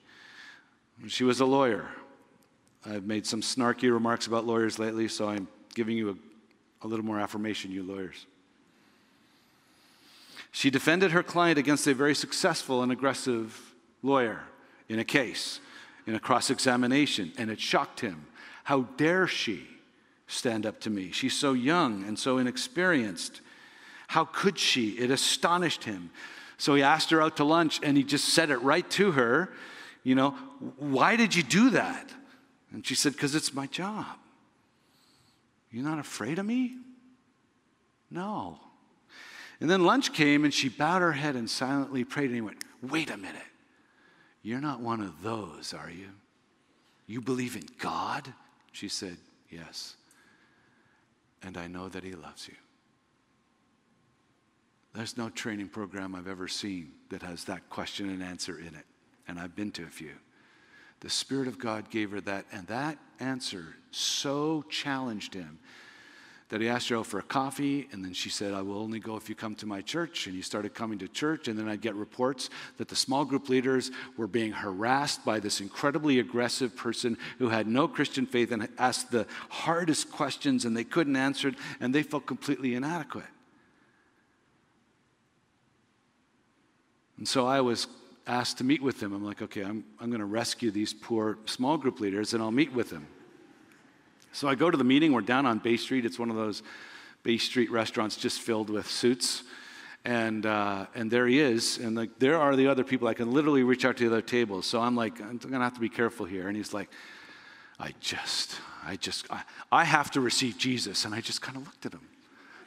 She 1.09 1.25
was 1.25 1.41
a 1.41 1.45
lawyer. 1.45 1.89
I've 2.87 3.05
made 3.05 3.27
some 3.27 3.41
snarky 3.41 3.93
remarks 3.93 4.27
about 4.27 4.47
lawyers 4.47 4.79
lately, 4.79 5.09
so 5.09 5.29
I'm 5.29 5.49
giving 5.75 5.97
you 5.97 6.11
a 6.11 6.15
a 6.85 6.87
little 6.87 7.05
more 7.05 7.19
affirmation, 7.19 7.73
you 7.73 7.83
lawyers. 7.83 8.27
She 10.53 10.71
defended 10.71 11.11
her 11.11 11.23
client 11.23 11.59
against 11.59 11.87
a 11.87 11.95
very 11.95 12.15
successful 12.15 12.83
and 12.83 12.93
aggressive 12.93 13.75
lawyer 14.03 14.43
in 14.89 14.99
a 14.99 15.05
case, 15.05 15.61
in 16.07 16.15
a 16.15 16.21
cross 16.21 16.51
examination, 16.51 17.33
and 17.39 17.51
it 17.51 17.59
shocked 17.59 18.01
him. 18.01 18.27
How 18.65 18.83
dare 18.97 19.27
she 19.27 19.67
stand 20.27 20.67
up 20.67 20.81
to 20.81 20.91
me? 20.91 21.13
She's 21.13 21.37
so 21.37 21.53
young 21.53 22.05
and 22.05 22.19
so 22.19 22.39
inexperienced. 22.39 23.41
How 24.09 24.25
could 24.25 24.59
she? 24.59 24.91
It 24.91 25.11
astonished 25.11 25.85
him. 25.85 26.11
So 26.57 26.75
he 26.75 26.83
asked 26.83 27.11
her 27.11 27.23
out 27.23 27.37
to 27.37 27.45
lunch 27.45 27.81
and 27.83 27.97
he 27.97 28.03
just 28.03 28.31
said 28.31 28.51
it 28.51 28.57
right 28.59 28.89
to 28.93 29.13
her. 29.13 29.53
You 30.03 30.15
know, 30.15 30.31
why 30.79 31.17
did 31.17 31.35
you 31.35 31.43
do 31.43 31.71
that? 31.71 32.11
And 32.73 32.87
she 32.87 32.95
said, 32.95 33.13
Because 33.13 33.35
it's 33.35 33.55
my 33.55 33.67
job. 33.67 34.07
You're 35.71 35.85
not 35.85 35.99
afraid 35.99 36.39
of 36.39 36.47
me? 36.47 36.77
No. 38.11 38.61
And 39.61 39.71
then 39.71 39.85
lunch 39.85 40.13
came 40.13 40.45
and 40.45 40.55
she 40.55 40.69
bowed 40.69 41.03
her 41.03 41.13
head 41.13 41.37
and 41.37 41.51
silently 41.51 42.05
prayed 42.05 42.27
and 42.27 42.35
he 42.35 42.41
went, 42.41 42.63
Wait 42.83 43.11
a 43.11 43.17
minute. 43.17 43.43
You're 44.43 44.61
not 44.61 44.81
one 44.81 45.01
of 45.01 45.23
those, 45.23 45.75
are 45.75 45.91
you? 45.91 46.11
You 47.07 47.21
believe 47.21 47.57
in 47.57 47.65
God? 47.79 48.33
She 48.75 48.89
said, 48.89 49.17
Yes. 49.49 49.95
And 51.45 51.57
I 51.57 51.69
know 51.69 51.89
that 51.89 52.03
He 52.03 52.13
loves 52.13 52.49
you. 52.49 52.55
There's 54.95 55.17
no 55.17 55.29
training 55.29 55.69
program 55.69 56.15
I've 56.15 56.27
ever 56.27 56.49
seen 56.49 56.91
that 57.11 57.23
has 57.23 57.45
that 57.45 57.71
question 57.71 58.11
and 58.11 58.23
answer 58.23 58.59
in 58.59 58.75
it. 58.75 58.85
And 59.29 59.39
I've 59.39 59.55
been 59.55 59.71
to 59.73 59.85
a 59.85 59.89
few. 59.89 60.15
The 61.01 61.11
Spirit 61.11 61.47
of 61.47 61.59
God 61.59 61.89
gave 61.89 62.11
her 62.11 62.21
that, 62.23 62.47
and 62.51 62.67
that 62.67 62.99
answer 63.21 63.77
so 63.93 64.65
challenged 64.69 65.35
him 65.35 65.61
that 66.51 66.61
he 66.61 66.69
asked 66.69 66.89
her 66.89 66.97
out 66.97 67.07
for 67.07 67.19
a 67.19 67.23
coffee, 67.23 67.89
and 67.91 68.05
then 68.05 68.13
she 68.13 68.29
said, 68.29 68.53
I 68.53 68.63
will 68.63 68.79
only 68.79 69.01
go 69.01 69.17
if 69.17 69.29
you 69.29 69.35
come 69.35 69.55
to 69.57 69.67
my 69.67 69.81
church. 69.81 70.27
And 70.27 70.37
he 70.37 70.43
started 70.43 70.75
coming 70.75 70.99
to 70.99 71.09
church, 71.09 71.49
and 71.49 71.59
then 71.59 71.69
I'd 71.69 71.81
get 71.81 71.95
reports 71.95 72.51
that 72.77 72.89
the 72.89 72.97
small 72.97 73.25
group 73.25 73.49
leaders 73.49 73.91
were 74.17 74.27
being 74.27 74.53
harassed 74.53 75.25
by 75.25 75.41
this 75.41 75.61
incredibly 75.61 76.19
aggressive 76.19 76.77
person 76.77 77.17
who 77.39 77.49
had 77.49 77.67
no 77.67 77.89
Christian 77.89 78.27
faith 78.27 78.53
and 78.53 78.69
asked 78.79 79.11
the 79.11 79.27
hardest 79.49 80.13
questions, 80.13 80.65
and 80.65 80.77
they 80.77 80.85
couldn't 80.85 81.17
answer 81.17 81.49
it, 81.49 81.55
and 81.81 81.95
they 81.95 82.03
felt 82.03 82.27
completely 82.27 82.75
inadequate. 82.75 83.25
And 87.19 87.27
so 87.27 87.47
I 87.47 87.61
was 87.61 87.87
asked 88.27 88.59
to 88.59 88.65
meet 88.65 88.83
with 88.83 89.01
them. 89.01 89.13
I'm 89.13 89.25
like, 89.25 89.43
okay, 89.43 89.63
I'm, 89.63 89.85
I'm 90.01 90.09
going 90.09 90.21
to 90.21 90.27
rescue 90.27 90.71
these 90.71 90.93
poor 90.93 91.39
small 91.47 91.77
group 91.77 92.01
leaders 92.01 92.35
and 92.35 92.43
I'll 92.43 92.51
meet 92.51 92.73
with 92.73 92.91
them. 92.91 93.07
So 94.35 94.49
I 94.49 94.57
go 94.57 94.69
to 94.69 94.77
the 94.77 94.85
meeting. 94.85 95.13
We're 95.13 95.21
down 95.21 95.47
on 95.47 95.61
Bay 95.61 95.77
Street. 95.77 96.05
It's 96.05 96.19
one 96.19 96.29
of 96.29 96.35
those 96.35 96.65
Bay 97.23 97.39
Street 97.39 97.71
restaurants 97.71 98.17
just 98.17 98.41
filled 98.41 98.69
with 98.69 98.91
suits. 98.91 99.45
And, 100.05 100.45
uh, 100.45 100.87
and 100.95 101.09
there 101.09 101.29
he 101.29 101.39
is. 101.39 101.79
And 101.79 101.97
like, 101.97 102.19
there 102.19 102.39
are 102.39 102.57
the 102.57 102.67
other 102.67 102.83
people. 102.83 103.07
I 103.07 103.15
can 103.15 103.31
literally 103.33 103.63
reach 103.63 103.85
out 103.85 103.97
to 103.99 104.09
the 104.09 104.11
other 104.11 104.23
tables. 104.23 104.67
So 104.67 104.81
I'm 104.81 104.97
like, 104.97 105.21
I'm 105.21 105.39
going 105.39 105.53
to 105.53 105.61
have 105.61 105.75
to 105.75 105.81
be 105.81 105.89
careful 105.89 106.27
here. 106.27 106.49
And 106.49 106.57
he's 106.57 106.75
like, 106.75 106.91
I 107.79 107.95
just, 108.01 108.57
I 108.85 108.97
just, 108.97 109.31
I, 109.31 109.43
I 109.71 109.85
have 109.85 110.11
to 110.11 110.21
receive 110.21 110.59
Jesus. 110.59 111.05
And 111.05 111.15
I 111.15 111.21
just 111.21 111.41
kind 111.41 111.57
of 111.57 111.65
looked 111.65 111.87
at 111.87 111.93
him. 111.93 112.01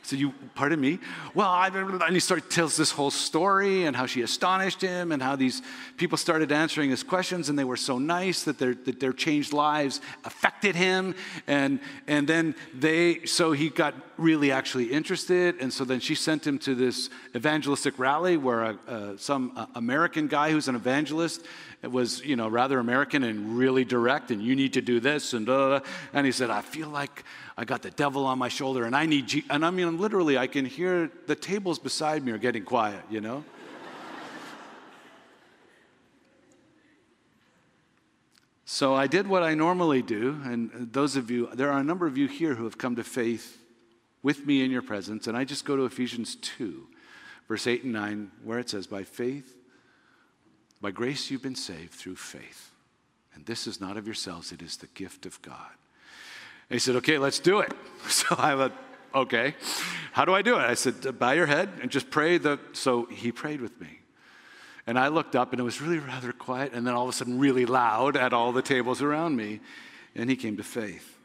So 0.07 0.15
you, 0.15 0.33
pardon 0.55 0.79
me? 0.79 0.99
Well, 1.33 1.49
I, 1.49 1.67
and 1.67 2.13
he 2.13 2.21
starts 2.21 2.55
tells 2.55 2.77
this 2.77 2.91
whole 2.91 3.11
story 3.11 3.83
and 3.83 3.93
how 3.93 4.05
she 4.05 4.21
astonished 4.21 4.79
him 4.79 5.11
and 5.11 5.21
how 5.21 5.35
these 5.35 5.61
people 5.97 6.17
started 6.17 6.49
answering 6.49 6.91
his 6.91 7.03
questions 7.03 7.49
and 7.49 7.59
they 7.59 7.65
were 7.65 7.75
so 7.75 7.97
nice 7.97 8.43
that 8.43 8.57
their, 8.57 8.73
that 8.73 9.01
their 9.01 9.11
changed 9.11 9.51
lives 9.51 9.99
affected 10.23 10.77
him. 10.77 11.13
And, 11.45 11.81
and 12.07 12.25
then 12.25 12.55
they, 12.73 13.25
so 13.25 13.51
he 13.51 13.67
got 13.67 13.95
really 14.17 14.51
actually 14.51 14.85
interested. 14.85 15.55
And 15.59 15.71
so 15.71 15.85
then 15.85 15.99
she 15.99 16.15
sent 16.15 16.45
him 16.45 16.57
to 16.59 16.75
this 16.75 17.09
evangelistic 17.35 17.97
rally 17.99 18.37
where 18.37 18.63
a, 18.63 18.79
uh, 18.87 19.17
some 19.17 19.53
uh, 19.55 19.67
American 19.75 20.27
guy 20.27 20.51
who's 20.51 20.67
an 20.67 20.75
evangelist 20.75 21.43
was, 21.83 22.23
you 22.25 22.35
know, 22.35 22.47
rather 22.47 22.79
American 22.79 23.23
and 23.23 23.57
really 23.57 23.85
direct 23.85 24.31
and 24.31 24.41
you 24.41 24.55
need 24.55 24.73
to 24.73 24.81
do 24.81 24.99
this 24.99 25.33
and, 25.33 25.47
uh, 25.47 25.79
and 26.13 26.25
he 26.25 26.31
said, 26.31 26.49
I 26.49 26.61
feel 26.61 26.89
like 26.89 27.23
I 27.57 27.65
got 27.65 27.81
the 27.81 27.91
devil 27.91 28.25
on 28.25 28.39
my 28.39 28.49
shoulder 28.49 28.85
and 28.85 28.95
I 28.95 29.05
need, 29.05 29.27
G-. 29.27 29.45
and 29.49 29.65
I 29.65 29.69
mean, 29.69 29.99
literally, 29.99 30.37
I 30.37 30.47
can 30.47 30.65
hear 30.65 31.11
the 31.27 31.35
tables 31.35 31.77
beside 31.79 32.23
me 32.23 32.31
are 32.31 32.37
getting 32.37 32.63
quiet, 32.63 33.01
you 33.09 33.21
know? 33.21 33.43
so 38.65 38.95
I 38.95 39.07
did 39.07 39.27
what 39.27 39.43
I 39.43 39.53
normally 39.53 40.01
do, 40.01 40.39
and 40.43 40.89
those 40.91 41.15
of 41.15 41.31
you, 41.31 41.49
there 41.53 41.71
are 41.71 41.79
a 41.79 41.83
number 41.83 42.05
of 42.05 42.17
you 42.17 42.27
here 42.27 42.55
who 42.55 42.63
have 42.65 42.77
come 42.77 42.95
to 42.95 43.03
faith 43.03 43.57
with 44.23 44.45
me 44.45 44.63
in 44.63 44.71
your 44.71 44.81
presence, 44.81 45.27
and 45.27 45.37
I 45.37 45.43
just 45.43 45.65
go 45.65 45.75
to 45.75 45.85
Ephesians 45.85 46.35
2, 46.35 46.87
verse 47.47 47.67
8 47.67 47.83
and 47.83 47.93
9, 47.93 48.31
where 48.43 48.59
it 48.59 48.69
says, 48.69 48.87
By 48.87 49.03
faith, 49.03 49.55
by 50.81 50.91
grace 50.91 51.29
you've 51.29 51.43
been 51.43 51.55
saved 51.55 51.93
through 51.93 52.15
faith. 52.15 52.71
And 53.33 53.45
this 53.45 53.67
is 53.67 53.79
not 53.79 53.97
of 53.97 54.05
yourselves, 54.05 54.51
it 54.51 54.61
is 54.61 54.77
the 54.77 54.87
gift 54.87 55.25
of 55.25 55.41
God. 55.41 55.71
And 56.69 56.75
he 56.75 56.79
said, 56.79 56.95
Okay, 56.97 57.17
let's 57.17 57.39
do 57.39 57.59
it. 57.59 57.73
So 58.09 58.35
I 58.37 58.55
went, 58.55 58.73
Okay, 59.13 59.55
how 60.11 60.25
do 60.25 60.33
I 60.33 60.41
do 60.41 60.55
it? 60.55 60.61
I 60.61 60.73
said, 60.73 61.17
Bow 61.19 61.31
your 61.31 61.45
head 61.45 61.69
and 61.81 61.91
just 61.91 62.09
pray. 62.09 62.37
The... 62.37 62.59
So 62.73 63.05
he 63.05 63.31
prayed 63.31 63.61
with 63.61 63.79
me. 63.79 63.99
And 64.85 64.97
I 64.97 65.09
looked 65.09 65.35
up 65.35 65.51
and 65.51 65.59
it 65.59 65.63
was 65.63 65.81
really 65.81 65.99
rather 65.99 66.31
quiet, 66.31 66.71
and 66.73 66.87
then 66.87 66.93
all 66.93 67.03
of 67.03 67.09
a 67.09 67.13
sudden, 67.13 67.39
really 67.39 67.65
loud 67.65 68.15
at 68.15 68.31
all 68.33 68.53
the 68.53 68.61
tables 68.61 69.01
around 69.01 69.35
me. 69.35 69.59
And 70.15 70.29
he 70.29 70.35
came 70.35 70.57
to 70.57 70.63
faith. 70.63 71.17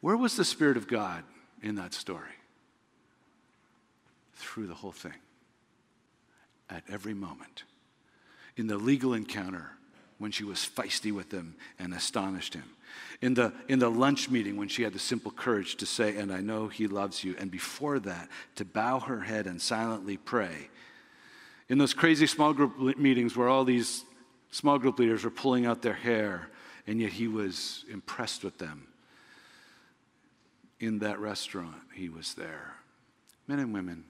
Where 0.00 0.16
was 0.16 0.36
the 0.36 0.44
Spirit 0.44 0.76
of 0.76 0.88
God 0.88 1.24
in 1.62 1.76
that 1.76 1.94
story? 1.94 2.34
Through 4.34 4.66
the 4.66 4.74
whole 4.74 4.92
thing, 4.92 5.14
at 6.68 6.82
every 6.88 7.14
moment. 7.14 7.64
In 8.56 8.66
the 8.66 8.76
legal 8.76 9.14
encounter, 9.14 9.70
when 10.18 10.30
she 10.30 10.44
was 10.44 10.58
feisty 10.58 11.12
with 11.12 11.32
him 11.32 11.56
and 11.78 11.92
astonished 11.94 12.54
him 12.54 12.64
in 13.20 13.34
the, 13.34 13.52
in 13.68 13.78
the 13.78 13.90
lunch 13.90 14.28
meeting 14.28 14.56
when 14.56 14.68
she 14.68 14.82
had 14.82 14.92
the 14.92 14.98
simple 14.98 15.30
courage 15.30 15.76
to 15.76 15.86
say, 15.86 16.16
And 16.16 16.32
I 16.32 16.40
know 16.40 16.68
he 16.68 16.86
loves 16.86 17.22
you. 17.22 17.34
And 17.38 17.50
before 17.50 17.98
that, 18.00 18.28
to 18.56 18.64
bow 18.64 19.00
her 19.00 19.20
head 19.20 19.46
and 19.46 19.60
silently 19.60 20.16
pray. 20.16 20.68
In 21.68 21.78
those 21.78 21.94
crazy 21.94 22.26
small 22.26 22.52
group 22.52 22.98
meetings 22.98 23.36
where 23.36 23.48
all 23.48 23.64
these 23.64 24.04
small 24.50 24.78
group 24.78 24.98
leaders 24.98 25.24
were 25.24 25.30
pulling 25.30 25.66
out 25.66 25.82
their 25.82 25.94
hair, 25.94 26.48
and 26.86 27.00
yet 27.00 27.12
he 27.12 27.28
was 27.28 27.84
impressed 27.90 28.44
with 28.44 28.58
them. 28.58 28.88
In 30.82 30.98
that 30.98 31.20
restaurant, 31.20 31.76
he 31.94 32.08
was 32.08 32.34
there. 32.34 32.74
Men 33.46 33.60
and 33.60 33.72
women, 33.72 34.02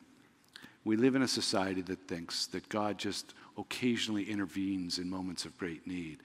we 0.85 0.97
live 0.97 1.15
in 1.15 1.21
a 1.21 1.29
society 1.29 1.83
that 1.83 2.09
thinks 2.09 2.47
that 2.47 2.67
God 2.71 2.97
just 2.97 3.35
occasionally 3.59 4.25
intervenes 4.25 4.99
in 4.99 5.11
moments 5.11 5.45
of 5.45 5.59
great 5.59 5.87
need. 5.87 6.21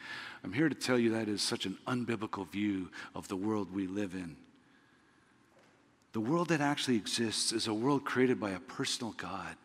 I'm 0.45 0.53
here 0.53 0.69
to 0.69 0.73
tell 0.73 0.97
you 0.97 1.09
that 1.11 1.27
is 1.27 1.41
such 1.41 1.65
an 1.65 1.77
unbiblical 1.85 2.49
view 2.49 2.89
of 3.13 3.27
the 3.27 3.35
world 3.35 3.75
we 3.75 3.87
live 3.87 4.13
in. 4.13 4.37
The 6.13 6.21
world 6.21 6.47
that 6.47 6.61
actually 6.61 6.95
exists 6.95 7.51
is 7.51 7.67
a 7.67 7.73
world 7.73 8.05
created 8.05 8.39
by 8.39 8.51
a 8.51 8.61
personal 8.61 9.11
God 9.17 9.57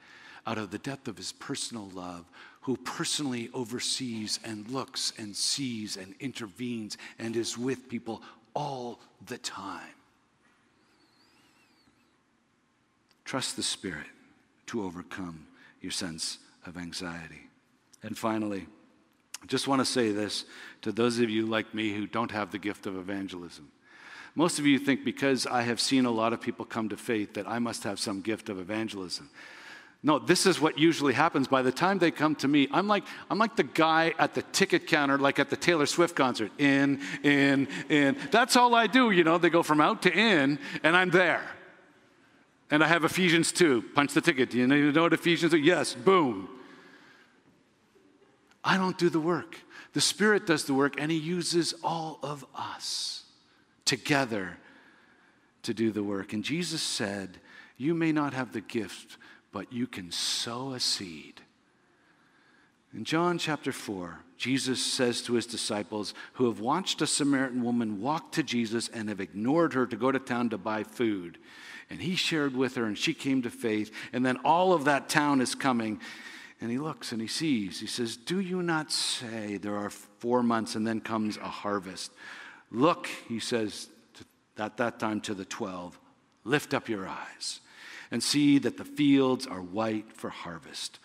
out 0.49 0.59
of 0.59 0.73
the 0.73 0.79
depth 0.79 1.07
of 1.07 1.17
his 1.17 1.31
personal 1.31 1.91
love, 1.95 2.25
who 2.63 2.77
personally 2.77 3.51
oversees 3.55 4.41
and 4.45 4.69
looks 4.69 5.13
and 5.17 5.37
sees 5.37 5.97
and 5.97 6.17
intervenes 6.19 6.99
and 7.21 7.37
is 7.37 7.57
with 7.57 7.89
people 7.89 8.21
all 8.53 8.99
the 9.27 9.39
time. 9.39 9.95
Trust 13.33 13.57
the 13.57 13.63
Spirit 13.63 14.09
to 14.67 14.85
overcome 14.85 15.47
your 15.81 15.91
sense 15.91 16.37
of 16.67 16.77
anxiety. 16.77 17.49
And 18.03 18.19
finally, 18.19 18.67
I 19.43 19.47
just 19.47 19.67
want 19.67 19.81
to 19.81 19.87
say 19.87 20.13
this 20.13 20.45
to 20.83 20.93
those 20.93 21.19
of 21.19 21.31
you 21.31 21.47
like 21.47 21.73
me 21.73 21.95
who 21.95 22.07
don't 22.07 22.31
have 22.31 22.53
the 22.53 22.59
gift 22.59 22.87
of 22.87 22.95
evangelism. 22.95 23.73
Most 24.35 24.59
of 24.59 24.67
you 24.67 24.79
think 24.79 25.03
because 25.03 25.47
I 25.47 25.63
have 25.63 25.81
seen 25.81 26.05
a 26.05 26.11
lot 26.11 26.35
of 26.35 26.43
people 26.43 26.67
come 26.67 26.91
to 26.91 26.97
faith 26.99 27.33
that 27.33 27.49
I 27.49 27.59
must 27.59 27.85
have 27.85 27.99
some 27.99 28.21
gift 28.21 28.51
of 28.51 28.59
evangelism. 28.59 29.31
No, 30.03 30.19
this 30.19 30.45
is 30.45 30.61
what 30.61 30.79
usually 30.79 31.15
happens. 31.15 31.49
By 31.49 31.63
the 31.63 31.73
time 31.73 31.99
they 31.99 32.11
come 32.11 32.35
to 32.35 32.49
me, 32.49 32.69
I'm 32.71 32.87
like, 32.87 33.05
I'm 33.31 33.39
like 33.39 33.57
the 33.57 33.63
guy 33.63 34.13
at 34.19 34.35
the 34.35 34.43
ticket 34.43 34.87
counter, 34.87 35.17
like 35.17 35.39
at 35.39 35.49
the 35.49 35.57
Taylor 35.57 35.87
Swift 35.87 36.15
concert. 36.15 36.53
In, 36.59 37.01
in, 37.23 37.67
in. 37.89 38.19
That's 38.31 38.57
all 38.57 38.75
I 38.75 38.89
do, 38.89 39.11
you 39.11 39.25
know. 39.25 39.39
They 39.39 39.49
go 39.49 39.63
from 39.63 39.81
out 39.81 40.03
to 40.03 40.13
in, 40.13 40.59
and 40.83 40.95
I'm 40.95 41.09
there. 41.09 41.43
And 42.73 42.83
I 42.83 42.89
have 42.89 43.05
Ephesians 43.05 43.53
2. 43.53 43.83
Punch 43.95 44.15
the 44.15 44.23
ticket. 44.23 44.49
Do 44.49 44.57
you 44.57 44.67
know 44.67 45.03
what 45.03 45.13
Ephesians 45.13 45.53
2? 45.53 45.59
Yes, 45.59 45.95
boom. 45.95 46.49
I 48.65 48.79
don't 48.79 48.97
do 48.97 49.11
the 49.11 49.21
work. 49.21 49.59
The 49.93 50.01
Spirit 50.01 50.47
does 50.47 50.65
the 50.65 50.73
work, 50.73 50.95
and 50.99 51.13
He 51.13 51.19
uses 51.19 51.75
all 51.85 52.19
of 52.23 52.47
us 52.55 53.25
together 53.85 54.57
to 55.65 55.75
do 55.75 55.91
the 55.91 56.03
work. 56.03 56.33
And 56.33 56.43
Jesus 56.43 56.81
said, 56.81 57.43
You 57.77 57.93
may 57.93 58.11
not 58.11 58.33
have 58.33 58.55
the 58.55 58.63
gift, 58.63 59.19
but 59.53 59.71
you 59.71 59.87
can 59.87 60.11
sow 60.11 60.73
a 60.73 60.81
seed. 60.81 61.43
In 62.95 63.05
John 63.05 63.39
chapter 63.39 63.73
4, 63.73 64.19
Jesus 64.37 64.85
says 64.85 65.23
to 65.23 65.35
his 65.35 65.47
disciples 65.47 66.13
who 66.35 66.47
have 66.47 66.61
watched 66.61 67.01
a 67.01 67.07
Samaritan 67.07 67.63
woman 67.63 68.03
walk 68.03 68.33
to 68.33 68.43
Jesus 68.43 68.89
and 68.89 69.09
have 69.09 69.21
ignored 69.21 69.73
her 69.73 69.87
to 69.87 69.97
go 69.97 70.13
to 70.13 70.19
town 70.19 70.51
to 70.51 70.59
buy 70.59 70.83
food. 70.83 71.39
And 71.89 72.03
he 72.03 72.17
shared 72.17 72.55
with 72.55 72.75
her, 72.75 72.85
and 72.85 72.99
she 72.99 73.15
came 73.15 73.43
to 73.43 73.51
faith. 73.51 73.91
And 74.13 74.27
then 74.27 74.39
all 74.45 74.73
of 74.73 74.85
that 74.85 75.09
town 75.09 75.41
is 75.41 75.55
coming. 75.55 76.01
And 76.61 76.71
he 76.71 76.79
looks 76.79 77.13
and 77.13 77.21
he 77.21 77.29
sees. 77.29 77.81
He 77.81 77.87
says, 77.87 78.17
Do 78.17 78.41
you 78.41 78.63
not 78.63 78.93
say 78.93 79.57
there 79.57 79.77
are 79.77 79.91
four 79.91 80.43
months 80.43 80.75
and 80.75 80.87
then 80.87 81.01
comes 81.01 81.37
a 81.39 81.49
harvest? 81.49 82.13
Look, 82.71 83.09
he 83.29 83.41
says 83.41 83.89
at 84.59 84.77
that 84.77 85.01
time 85.01 85.21
to 85.23 85.35
the 85.35 85.45
12, 85.45 85.99
lift 86.45 86.75
up 86.75 86.89
your 86.89 87.09
eyes 87.09 87.61
and 88.11 88.23
see 88.23 88.59
that 88.59 88.77
the 88.77 88.85
fields 88.85 89.47
are 89.47 89.63
white 89.63 90.13
for 90.13 90.31
harvest. 90.31 90.99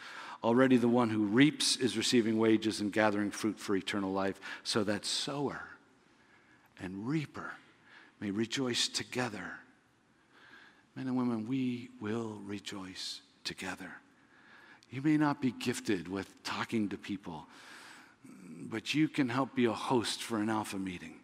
Already 0.44 0.78
the 0.78 0.88
one 0.88 1.10
who 1.10 1.26
reaps 1.26 1.76
is 1.78 1.98
receiving 1.98 2.38
wages 2.38 2.80
and 2.80 2.94
gathering 2.94 3.32
fruit 3.32 3.60
for 3.60 3.76
eternal 3.76 4.12
life, 4.12 4.40
so 4.64 4.84
that 4.84 5.06
sower 5.06 5.64
and 6.80 7.08
reaper 7.08 7.52
may 8.20 8.32
rejoice 8.32 8.88
together. 8.88 9.54
Men 10.96 11.08
and 11.08 11.18
women, 11.18 11.48
we 11.48 11.90
will 12.00 12.42
rejoice 12.46 13.22
together. 13.44 13.92
You 14.90 15.02
may 15.02 15.18
not 15.18 15.42
be 15.42 15.52
gifted 15.52 16.08
with 16.08 16.32
talking 16.44 16.90
to 16.90 16.98
people, 16.98 17.48
but 18.24 18.94
you 18.94 19.08
can 19.08 19.30
help 19.30 19.54
be 19.54 19.66
a 19.66 19.74
host 19.74 20.24
for 20.24 20.40
an 20.40 20.50
alpha 20.50 20.78
meeting. 20.78 21.16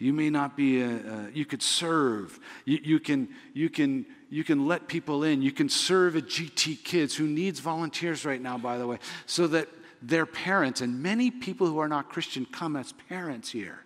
You 0.00 0.14
may 0.14 0.30
not 0.30 0.56
be, 0.56 0.80
a, 0.80 0.88
a 0.88 1.30
you 1.34 1.44
could 1.44 1.62
serve. 1.62 2.40
You, 2.64 2.78
you, 2.82 3.00
can, 3.00 3.28
you, 3.52 3.68
can, 3.68 4.06
you 4.30 4.42
can 4.42 4.66
let 4.66 4.88
people 4.88 5.24
in. 5.24 5.42
You 5.42 5.52
can 5.52 5.68
serve 5.68 6.16
at 6.16 6.24
GT 6.24 6.82
Kids, 6.82 7.14
who 7.14 7.26
needs 7.26 7.60
volunteers 7.60 8.24
right 8.24 8.40
now, 8.40 8.56
by 8.56 8.78
the 8.78 8.86
way, 8.86 8.98
so 9.26 9.46
that 9.48 9.68
their 10.00 10.24
parents, 10.24 10.80
and 10.80 11.02
many 11.02 11.30
people 11.30 11.66
who 11.66 11.78
are 11.78 11.88
not 11.88 12.08
Christian 12.08 12.46
come 12.46 12.76
as 12.76 12.94
parents 13.10 13.50
here, 13.50 13.84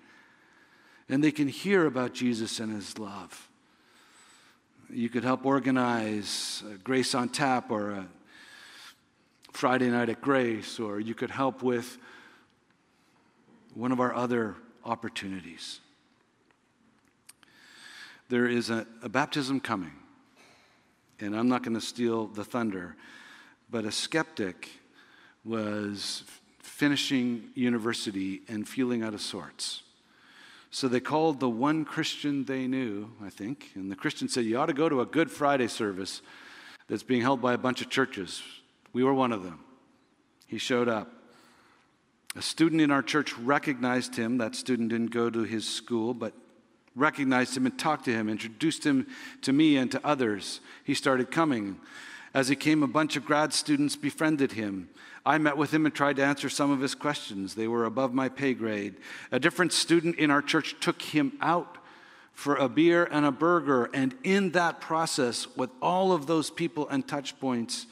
and 1.08 1.22
they 1.22 1.32
can 1.32 1.48
hear 1.48 1.84
about 1.84 2.14
Jesus 2.14 2.60
and 2.60 2.72
his 2.72 2.96
love. 2.96 3.50
You 4.88 5.08
could 5.08 5.24
help 5.24 5.44
organize 5.44 6.62
Grace 6.84 7.16
on 7.16 7.28
Tap 7.28 7.72
or 7.72 7.90
a 7.90 8.06
Friday 9.50 9.90
night 9.90 10.10
at 10.10 10.20
Grace, 10.20 10.78
or 10.78 11.00
you 11.00 11.16
could 11.16 11.32
help 11.32 11.60
with 11.60 11.98
one 13.74 13.90
of 13.90 13.98
our 13.98 14.14
other 14.14 14.54
opportunities. 14.84 15.80
There 18.28 18.46
is 18.46 18.70
a, 18.70 18.86
a 19.02 19.08
baptism 19.08 19.60
coming, 19.60 19.92
and 21.20 21.36
I'm 21.36 21.48
not 21.48 21.62
going 21.62 21.74
to 21.74 21.80
steal 21.80 22.26
the 22.26 22.44
thunder, 22.44 22.96
but 23.70 23.84
a 23.84 23.92
skeptic 23.92 24.70
was 25.44 26.24
finishing 26.58 27.50
university 27.54 28.42
and 28.48 28.66
feeling 28.66 29.02
out 29.02 29.14
of 29.14 29.20
sorts. 29.20 29.82
So 30.70 30.88
they 30.88 31.00
called 31.00 31.38
the 31.38 31.48
one 31.48 31.84
Christian 31.84 32.44
they 32.46 32.66
knew, 32.66 33.10
I 33.24 33.30
think, 33.30 33.70
and 33.74 33.92
the 33.92 33.96
Christian 33.96 34.28
said, 34.28 34.44
You 34.44 34.58
ought 34.58 34.66
to 34.66 34.72
go 34.72 34.88
to 34.88 35.02
a 35.02 35.06
Good 35.06 35.30
Friday 35.30 35.68
service 35.68 36.20
that's 36.88 37.02
being 37.02 37.22
held 37.22 37.40
by 37.40 37.52
a 37.52 37.58
bunch 37.58 37.80
of 37.80 37.90
churches. 37.90 38.42
We 38.92 39.04
were 39.04 39.14
one 39.14 39.32
of 39.32 39.44
them. 39.44 39.60
He 40.46 40.58
showed 40.58 40.88
up. 40.88 41.12
A 42.36 42.42
student 42.42 42.80
in 42.80 42.90
our 42.90 43.02
church 43.02 43.36
recognized 43.38 44.16
him. 44.16 44.38
That 44.38 44.56
student 44.56 44.88
didn't 44.88 45.12
go 45.12 45.30
to 45.30 45.44
his 45.44 45.68
school, 45.68 46.14
but 46.14 46.32
recognized 46.96 47.56
him 47.56 47.66
and 47.66 47.78
talked 47.78 48.04
to 48.04 48.12
him, 48.12 48.28
introduced 48.28 48.84
him 48.84 49.06
to 49.42 49.52
me 49.52 49.76
and 49.76 49.90
to 49.92 50.06
others. 50.06 50.60
He 50.84 50.94
started 50.94 51.30
coming. 51.30 51.76
As 52.32 52.48
he 52.48 52.56
came, 52.56 52.82
a 52.82 52.88
bunch 52.88 53.16
of 53.16 53.24
grad 53.24 53.52
students 53.52 53.96
befriended 53.96 54.52
him. 54.52 54.88
I 55.26 55.38
met 55.38 55.56
with 55.56 55.72
him 55.72 55.86
and 55.86 55.94
tried 55.94 56.16
to 56.16 56.24
answer 56.24 56.48
some 56.48 56.70
of 56.70 56.80
his 56.80 56.94
questions. 56.94 57.54
They 57.54 57.68
were 57.68 57.84
above 57.84 58.12
my 58.12 58.28
pay 58.28 58.54
grade. 58.54 58.94
A 59.32 59.40
different 59.40 59.72
student 59.72 60.16
in 60.16 60.30
our 60.30 60.42
church 60.42 60.76
took 60.80 61.00
him 61.00 61.32
out 61.40 61.78
for 62.32 62.56
a 62.56 62.68
beer 62.68 63.04
and 63.10 63.24
a 63.24 63.32
burger. 63.32 63.88
And 63.94 64.14
in 64.22 64.50
that 64.50 64.80
process, 64.80 65.46
with 65.56 65.70
all 65.80 66.12
of 66.12 66.26
those 66.26 66.50
people 66.50 66.88
and 66.88 67.06
touch 67.06 67.38
points, 67.40 67.86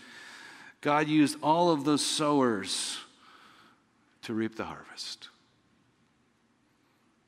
God 0.81 1.09
used 1.09 1.39
all 1.43 1.71
of 1.71 1.85
those 1.85 2.05
sowers 2.05 2.99
to 4.23 4.35
reap 4.35 4.57
the 4.57 4.65
harvest. 4.65 5.29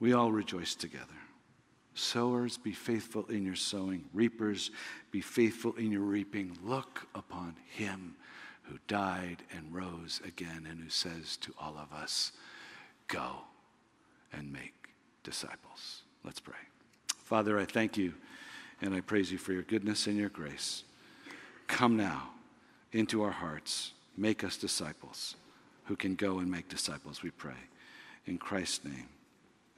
We 0.01 0.13
all 0.13 0.33
rejoice 0.33 0.75
together. 0.75 1.14
Sowers, 1.95 2.57
be 2.57 2.73
faithful 2.73 3.25
in 3.29 3.45
your 3.45 3.55
sowing. 3.55 4.05
Reapers, 4.13 4.71
be 5.11 5.21
faithful 5.21 5.75
in 5.77 5.93
your 5.93 6.03
reaping. 6.03 6.57
Look 6.65 7.07
upon 7.15 7.55
him 7.69 8.17
who 8.65 8.79
died 8.89 9.43
and 9.55 9.73
rose 9.73 10.21
again 10.27 10.67
and 10.69 10.81
who 10.81 10.91
says 10.91 11.37
to 11.39 11.55
all 11.61 11.77
of 11.79 11.97
us, 11.97 12.33
Go 13.07 13.43
and 14.33 14.53
make 14.53 14.75
disciples. 15.23 16.03
Let's 16.25 16.41
pray. 16.41 16.55
Father, 17.23 17.59
I 17.59 17.65
thank 17.65 17.97
you 17.97 18.15
and 18.81 18.95
I 18.95 19.01
praise 19.01 19.31
you 19.31 19.39
for 19.39 19.53
your 19.53 19.63
goodness 19.63 20.07
and 20.07 20.17
your 20.17 20.31
grace. 20.31 20.85
Come 21.67 21.97
now 21.97 22.31
into 22.93 23.23
our 23.23 23.31
hearts. 23.31 23.93
Make 24.17 24.45
us 24.45 24.57
disciples 24.57 25.37
who 25.85 25.97
can 25.97 26.15
go 26.15 26.39
and 26.39 26.51
make 26.51 26.69
disciples, 26.69 27.23
we 27.23 27.31
pray. 27.31 27.53
In 28.27 28.39
Christ's 28.39 28.85
name, 28.85 29.09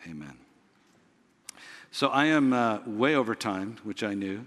amen. 0.08 0.38
So 1.90 2.08
I 2.08 2.26
am 2.26 2.52
uh, 2.52 2.80
way 2.86 3.14
over 3.14 3.34
time, 3.34 3.76
which 3.84 4.02
I 4.02 4.14
knew, 4.14 4.46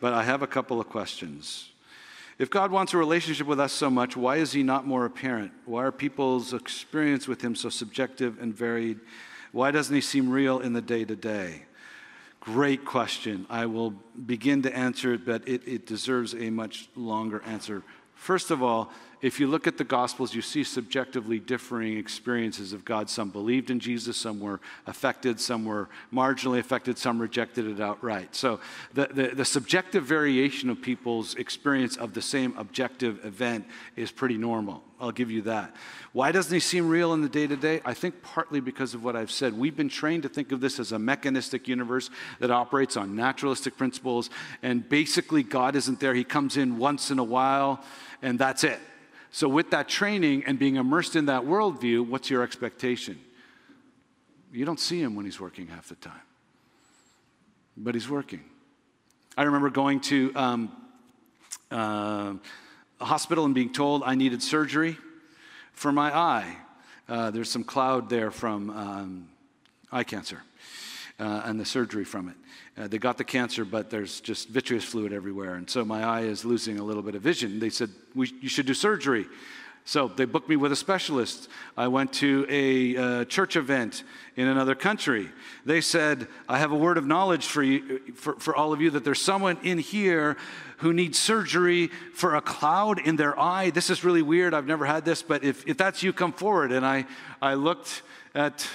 but 0.00 0.12
I 0.12 0.22
have 0.22 0.42
a 0.42 0.46
couple 0.46 0.80
of 0.80 0.88
questions. 0.88 1.70
If 2.38 2.50
God 2.50 2.70
wants 2.70 2.94
a 2.94 2.98
relationship 2.98 3.46
with 3.46 3.58
us 3.58 3.72
so 3.72 3.90
much, 3.90 4.16
why 4.16 4.36
is 4.36 4.52
He 4.52 4.62
not 4.62 4.86
more 4.86 5.04
apparent? 5.04 5.50
Why 5.64 5.84
are 5.84 5.92
people's 5.92 6.52
experience 6.52 7.26
with 7.26 7.42
Him 7.42 7.56
so 7.56 7.68
subjective 7.68 8.40
and 8.40 8.54
varied? 8.54 9.00
Why 9.50 9.70
doesn't 9.70 9.94
He 9.94 10.00
seem 10.00 10.30
real 10.30 10.60
in 10.60 10.72
the 10.72 10.82
day 10.82 11.04
to 11.04 11.16
day? 11.16 11.62
Great 12.40 12.84
question. 12.84 13.44
I 13.50 13.66
will 13.66 13.90
begin 13.90 14.62
to 14.62 14.76
answer 14.76 15.14
it, 15.14 15.26
but 15.26 15.46
it, 15.48 15.66
it 15.66 15.86
deserves 15.86 16.34
a 16.34 16.50
much 16.50 16.88
longer 16.94 17.42
answer. 17.44 17.82
First 18.14 18.50
of 18.50 18.62
all, 18.62 18.92
if 19.20 19.40
you 19.40 19.48
look 19.48 19.66
at 19.66 19.78
the 19.78 19.84
Gospels, 19.84 20.32
you 20.32 20.42
see 20.42 20.62
subjectively 20.62 21.40
differing 21.40 21.98
experiences 21.98 22.72
of 22.72 22.84
God. 22.84 23.10
Some 23.10 23.30
believed 23.30 23.70
in 23.70 23.80
Jesus, 23.80 24.16
some 24.16 24.38
were 24.38 24.60
affected, 24.86 25.40
some 25.40 25.64
were 25.64 25.88
marginally 26.12 26.60
affected, 26.60 26.98
some 26.98 27.20
rejected 27.20 27.66
it 27.66 27.80
outright. 27.80 28.36
So 28.36 28.60
the, 28.94 29.06
the, 29.06 29.28
the, 29.34 29.44
subjective 29.44 30.04
variation 30.04 30.70
of 30.70 30.80
people's 30.80 31.34
experience 31.34 31.96
of 31.96 32.14
the 32.14 32.22
same 32.22 32.56
objective 32.56 33.24
event 33.24 33.66
is 33.96 34.12
pretty 34.12 34.36
normal. 34.36 34.84
I'll 35.00 35.10
give 35.10 35.30
you 35.30 35.42
that. 35.42 35.74
Why 36.12 36.30
doesn't 36.32 36.52
he 36.52 36.60
seem 36.60 36.88
real 36.88 37.12
in 37.12 37.22
the 37.22 37.28
day 37.28 37.46
to 37.46 37.56
day? 37.56 37.80
I 37.84 37.94
think 37.94 38.22
partly 38.22 38.60
because 38.60 38.94
of 38.94 39.02
what 39.02 39.16
I've 39.16 39.30
said. 39.30 39.56
We've 39.56 39.76
been 39.76 39.88
trained 39.88 40.24
to 40.24 40.28
think 40.28 40.52
of 40.52 40.60
this 40.60 40.78
as 40.78 40.92
a 40.92 40.98
mechanistic 40.98 41.66
universe 41.66 42.10
that 42.40 42.50
operates 42.50 42.96
on 42.96 43.16
naturalistic 43.16 43.76
principles, 43.76 44.30
and 44.62 44.88
basically, 44.88 45.42
God 45.42 45.76
isn't 45.76 45.98
there. 45.98 46.14
He 46.14 46.24
comes 46.24 46.56
in 46.56 46.78
once 46.78 47.10
in 47.10 47.18
a 47.18 47.24
while, 47.24 47.82
and 48.22 48.38
that's 48.38 48.64
it. 48.64 48.78
So, 49.30 49.48
with 49.48 49.70
that 49.70 49.88
training 49.88 50.44
and 50.46 50.58
being 50.58 50.76
immersed 50.76 51.16
in 51.16 51.26
that 51.26 51.42
worldview, 51.42 52.06
what's 52.06 52.30
your 52.30 52.42
expectation? 52.42 53.20
You 54.52 54.64
don't 54.64 54.80
see 54.80 55.00
him 55.00 55.14
when 55.14 55.24
he's 55.26 55.38
working 55.38 55.66
half 55.66 55.88
the 55.88 55.96
time, 55.96 56.20
but 57.76 57.94
he's 57.94 58.08
working. 58.08 58.42
I 59.36 59.42
remember 59.42 59.70
going 59.70 60.00
to 60.00 60.32
um, 60.34 60.72
uh, 61.70 62.34
a 63.00 63.04
hospital 63.04 63.44
and 63.44 63.54
being 63.54 63.72
told 63.72 64.02
I 64.02 64.14
needed 64.14 64.42
surgery 64.42 64.96
for 65.72 65.92
my 65.92 66.16
eye. 66.16 66.56
Uh, 67.08 67.30
there's 67.30 67.50
some 67.50 67.64
cloud 67.64 68.08
there 68.10 68.30
from 68.30 68.70
um, 68.70 69.28
eye 69.92 70.04
cancer 70.04 70.42
uh, 71.20 71.42
and 71.44 71.60
the 71.60 71.64
surgery 71.64 72.04
from 72.04 72.28
it. 72.28 72.34
Uh, 72.78 72.86
they 72.86 72.98
got 72.98 73.18
the 73.18 73.24
cancer, 73.24 73.64
but 73.64 73.90
there's 73.90 74.20
just 74.20 74.48
vitreous 74.48 74.84
fluid 74.84 75.12
everywhere. 75.12 75.56
And 75.56 75.68
so 75.68 75.84
my 75.84 76.04
eye 76.04 76.20
is 76.22 76.44
losing 76.44 76.78
a 76.78 76.84
little 76.84 77.02
bit 77.02 77.16
of 77.16 77.22
vision. 77.22 77.58
They 77.58 77.70
said, 77.70 77.90
You 78.14 78.48
should 78.48 78.66
do 78.66 78.74
surgery. 78.74 79.26
So 79.84 80.06
they 80.06 80.26
booked 80.26 80.50
me 80.50 80.56
with 80.56 80.70
a 80.70 80.76
specialist. 80.76 81.48
I 81.74 81.88
went 81.88 82.12
to 82.14 82.46
a 82.50 82.96
uh, 82.96 83.24
church 83.24 83.56
event 83.56 84.04
in 84.36 84.46
another 84.46 84.74
country. 84.74 85.30
They 85.64 85.80
said, 85.80 86.28
I 86.46 86.58
have 86.58 86.72
a 86.72 86.76
word 86.76 86.98
of 86.98 87.06
knowledge 87.06 87.46
for, 87.46 87.62
you, 87.62 88.00
for, 88.14 88.34
for 88.34 88.54
all 88.54 88.74
of 88.74 88.82
you 88.82 88.90
that 88.90 89.02
there's 89.02 89.22
someone 89.22 89.56
in 89.62 89.78
here 89.78 90.36
who 90.78 90.92
needs 90.92 91.18
surgery 91.18 91.86
for 92.12 92.34
a 92.34 92.42
cloud 92.42 93.00
in 93.00 93.16
their 93.16 93.38
eye. 93.40 93.70
This 93.70 93.88
is 93.88 94.04
really 94.04 94.20
weird. 94.20 94.52
I've 94.52 94.66
never 94.66 94.84
had 94.84 95.06
this, 95.06 95.22
but 95.22 95.42
if, 95.42 95.66
if 95.66 95.78
that's 95.78 96.02
you, 96.02 96.12
come 96.12 96.34
forward. 96.34 96.70
And 96.70 96.84
I, 96.84 97.06
I 97.40 97.54
looked 97.54 98.02
at 98.34 98.68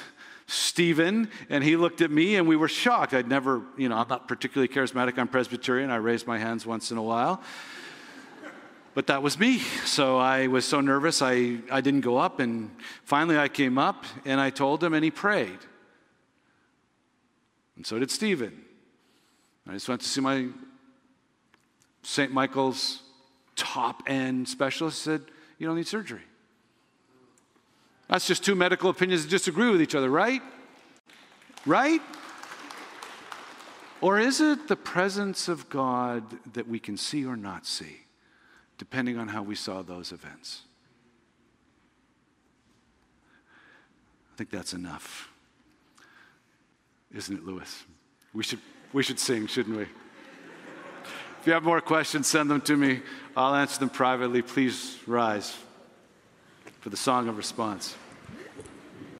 Stephen, 0.53 1.31
and 1.49 1.63
he 1.63 1.75
looked 1.75 2.01
at 2.01 2.11
me, 2.11 2.35
and 2.35 2.47
we 2.47 2.55
were 2.55 2.67
shocked. 2.67 3.13
I'd 3.13 3.27
never, 3.27 3.63
you 3.75 3.89
know, 3.89 3.97
I'm 3.97 4.07
not 4.07 4.27
particularly 4.27 4.67
charismatic. 4.67 5.17
I'm 5.17 5.27
Presbyterian. 5.27 5.89
I 5.89 5.95
raise 5.95 6.27
my 6.27 6.37
hands 6.37 6.63
once 6.63 6.91
in 6.91 6.97
a 6.97 7.01
while. 7.01 7.41
But 8.93 9.07
that 9.07 9.23
was 9.23 9.39
me. 9.39 9.57
So 9.85 10.17
I 10.17 10.45
was 10.47 10.65
so 10.65 10.79
nervous, 10.79 11.23
I, 11.23 11.57
I 11.71 11.81
didn't 11.81 12.01
go 12.01 12.17
up. 12.17 12.39
And 12.39 12.69
finally, 13.03 13.37
I 13.37 13.47
came 13.47 13.79
up 13.79 14.05
and 14.25 14.39
I 14.39 14.51
told 14.51 14.83
him, 14.83 14.93
and 14.93 15.03
he 15.03 15.09
prayed. 15.09 15.57
And 17.75 17.85
so 17.85 17.97
did 17.97 18.11
Stephen. 18.11 18.63
I 19.67 19.73
just 19.73 19.89
went 19.89 20.01
to 20.01 20.07
see 20.07 20.21
my 20.21 20.49
St. 22.03 22.31
Michael's 22.31 23.01
top 23.55 24.03
end 24.05 24.47
specialist. 24.47 25.01
Said, 25.01 25.23
You 25.57 25.65
don't 25.65 25.77
need 25.77 25.87
surgery. 25.87 26.21
That's 28.13 28.27
just 28.27 28.43
two 28.43 28.53
medical 28.53 28.91
opinions 28.91 29.23
that 29.23 29.31
disagree 29.31 29.71
with 29.71 29.81
each 29.81 29.95
other, 29.95 30.07
right? 30.07 30.43
Right? 31.65 31.99
Or 34.01 34.19
is 34.19 34.39
it 34.39 34.67
the 34.67 34.75
presence 34.75 35.47
of 35.47 35.67
God 35.67 36.23
that 36.53 36.67
we 36.67 36.77
can 36.77 36.95
see 36.95 37.25
or 37.25 37.35
not 37.35 37.65
see, 37.65 38.01
depending 38.77 39.17
on 39.17 39.29
how 39.29 39.41
we 39.41 39.55
saw 39.55 39.81
those 39.81 40.11
events? 40.11 40.61
I 44.31 44.37
think 44.37 44.51
that's 44.51 44.73
enough. 44.73 45.31
Isn't 47.15 47.37
it, 47.37 47.43
Lewis? 47.43 47.83
We 48.31 48.43
should, 48.43 48.59
we 48.93 49.01
should 49.01 49.17
sing, 49.17 49.47
shouldn't 49.47 49.75
we? 49.75 49.87
If 51.41 51.47
you 51.47 51.53
have 51.53 51.63
more 51.63 51.81
questions, 51.81 52.27
send 52.27 52.51
them 52.51 52.61
to 52.61 52.77
me. 52.77 53.01
I'll 53.35 53.55
answer 53.55 53.79
them 53.79 53.89
privately. 53.89 54.43
Please 54.43 54.99
rise 55.07 55.57
for 56.79 56.89
the 56.89 56.97
song 56.97 57.27
of 57.27 57.37
response. 57.37 57.95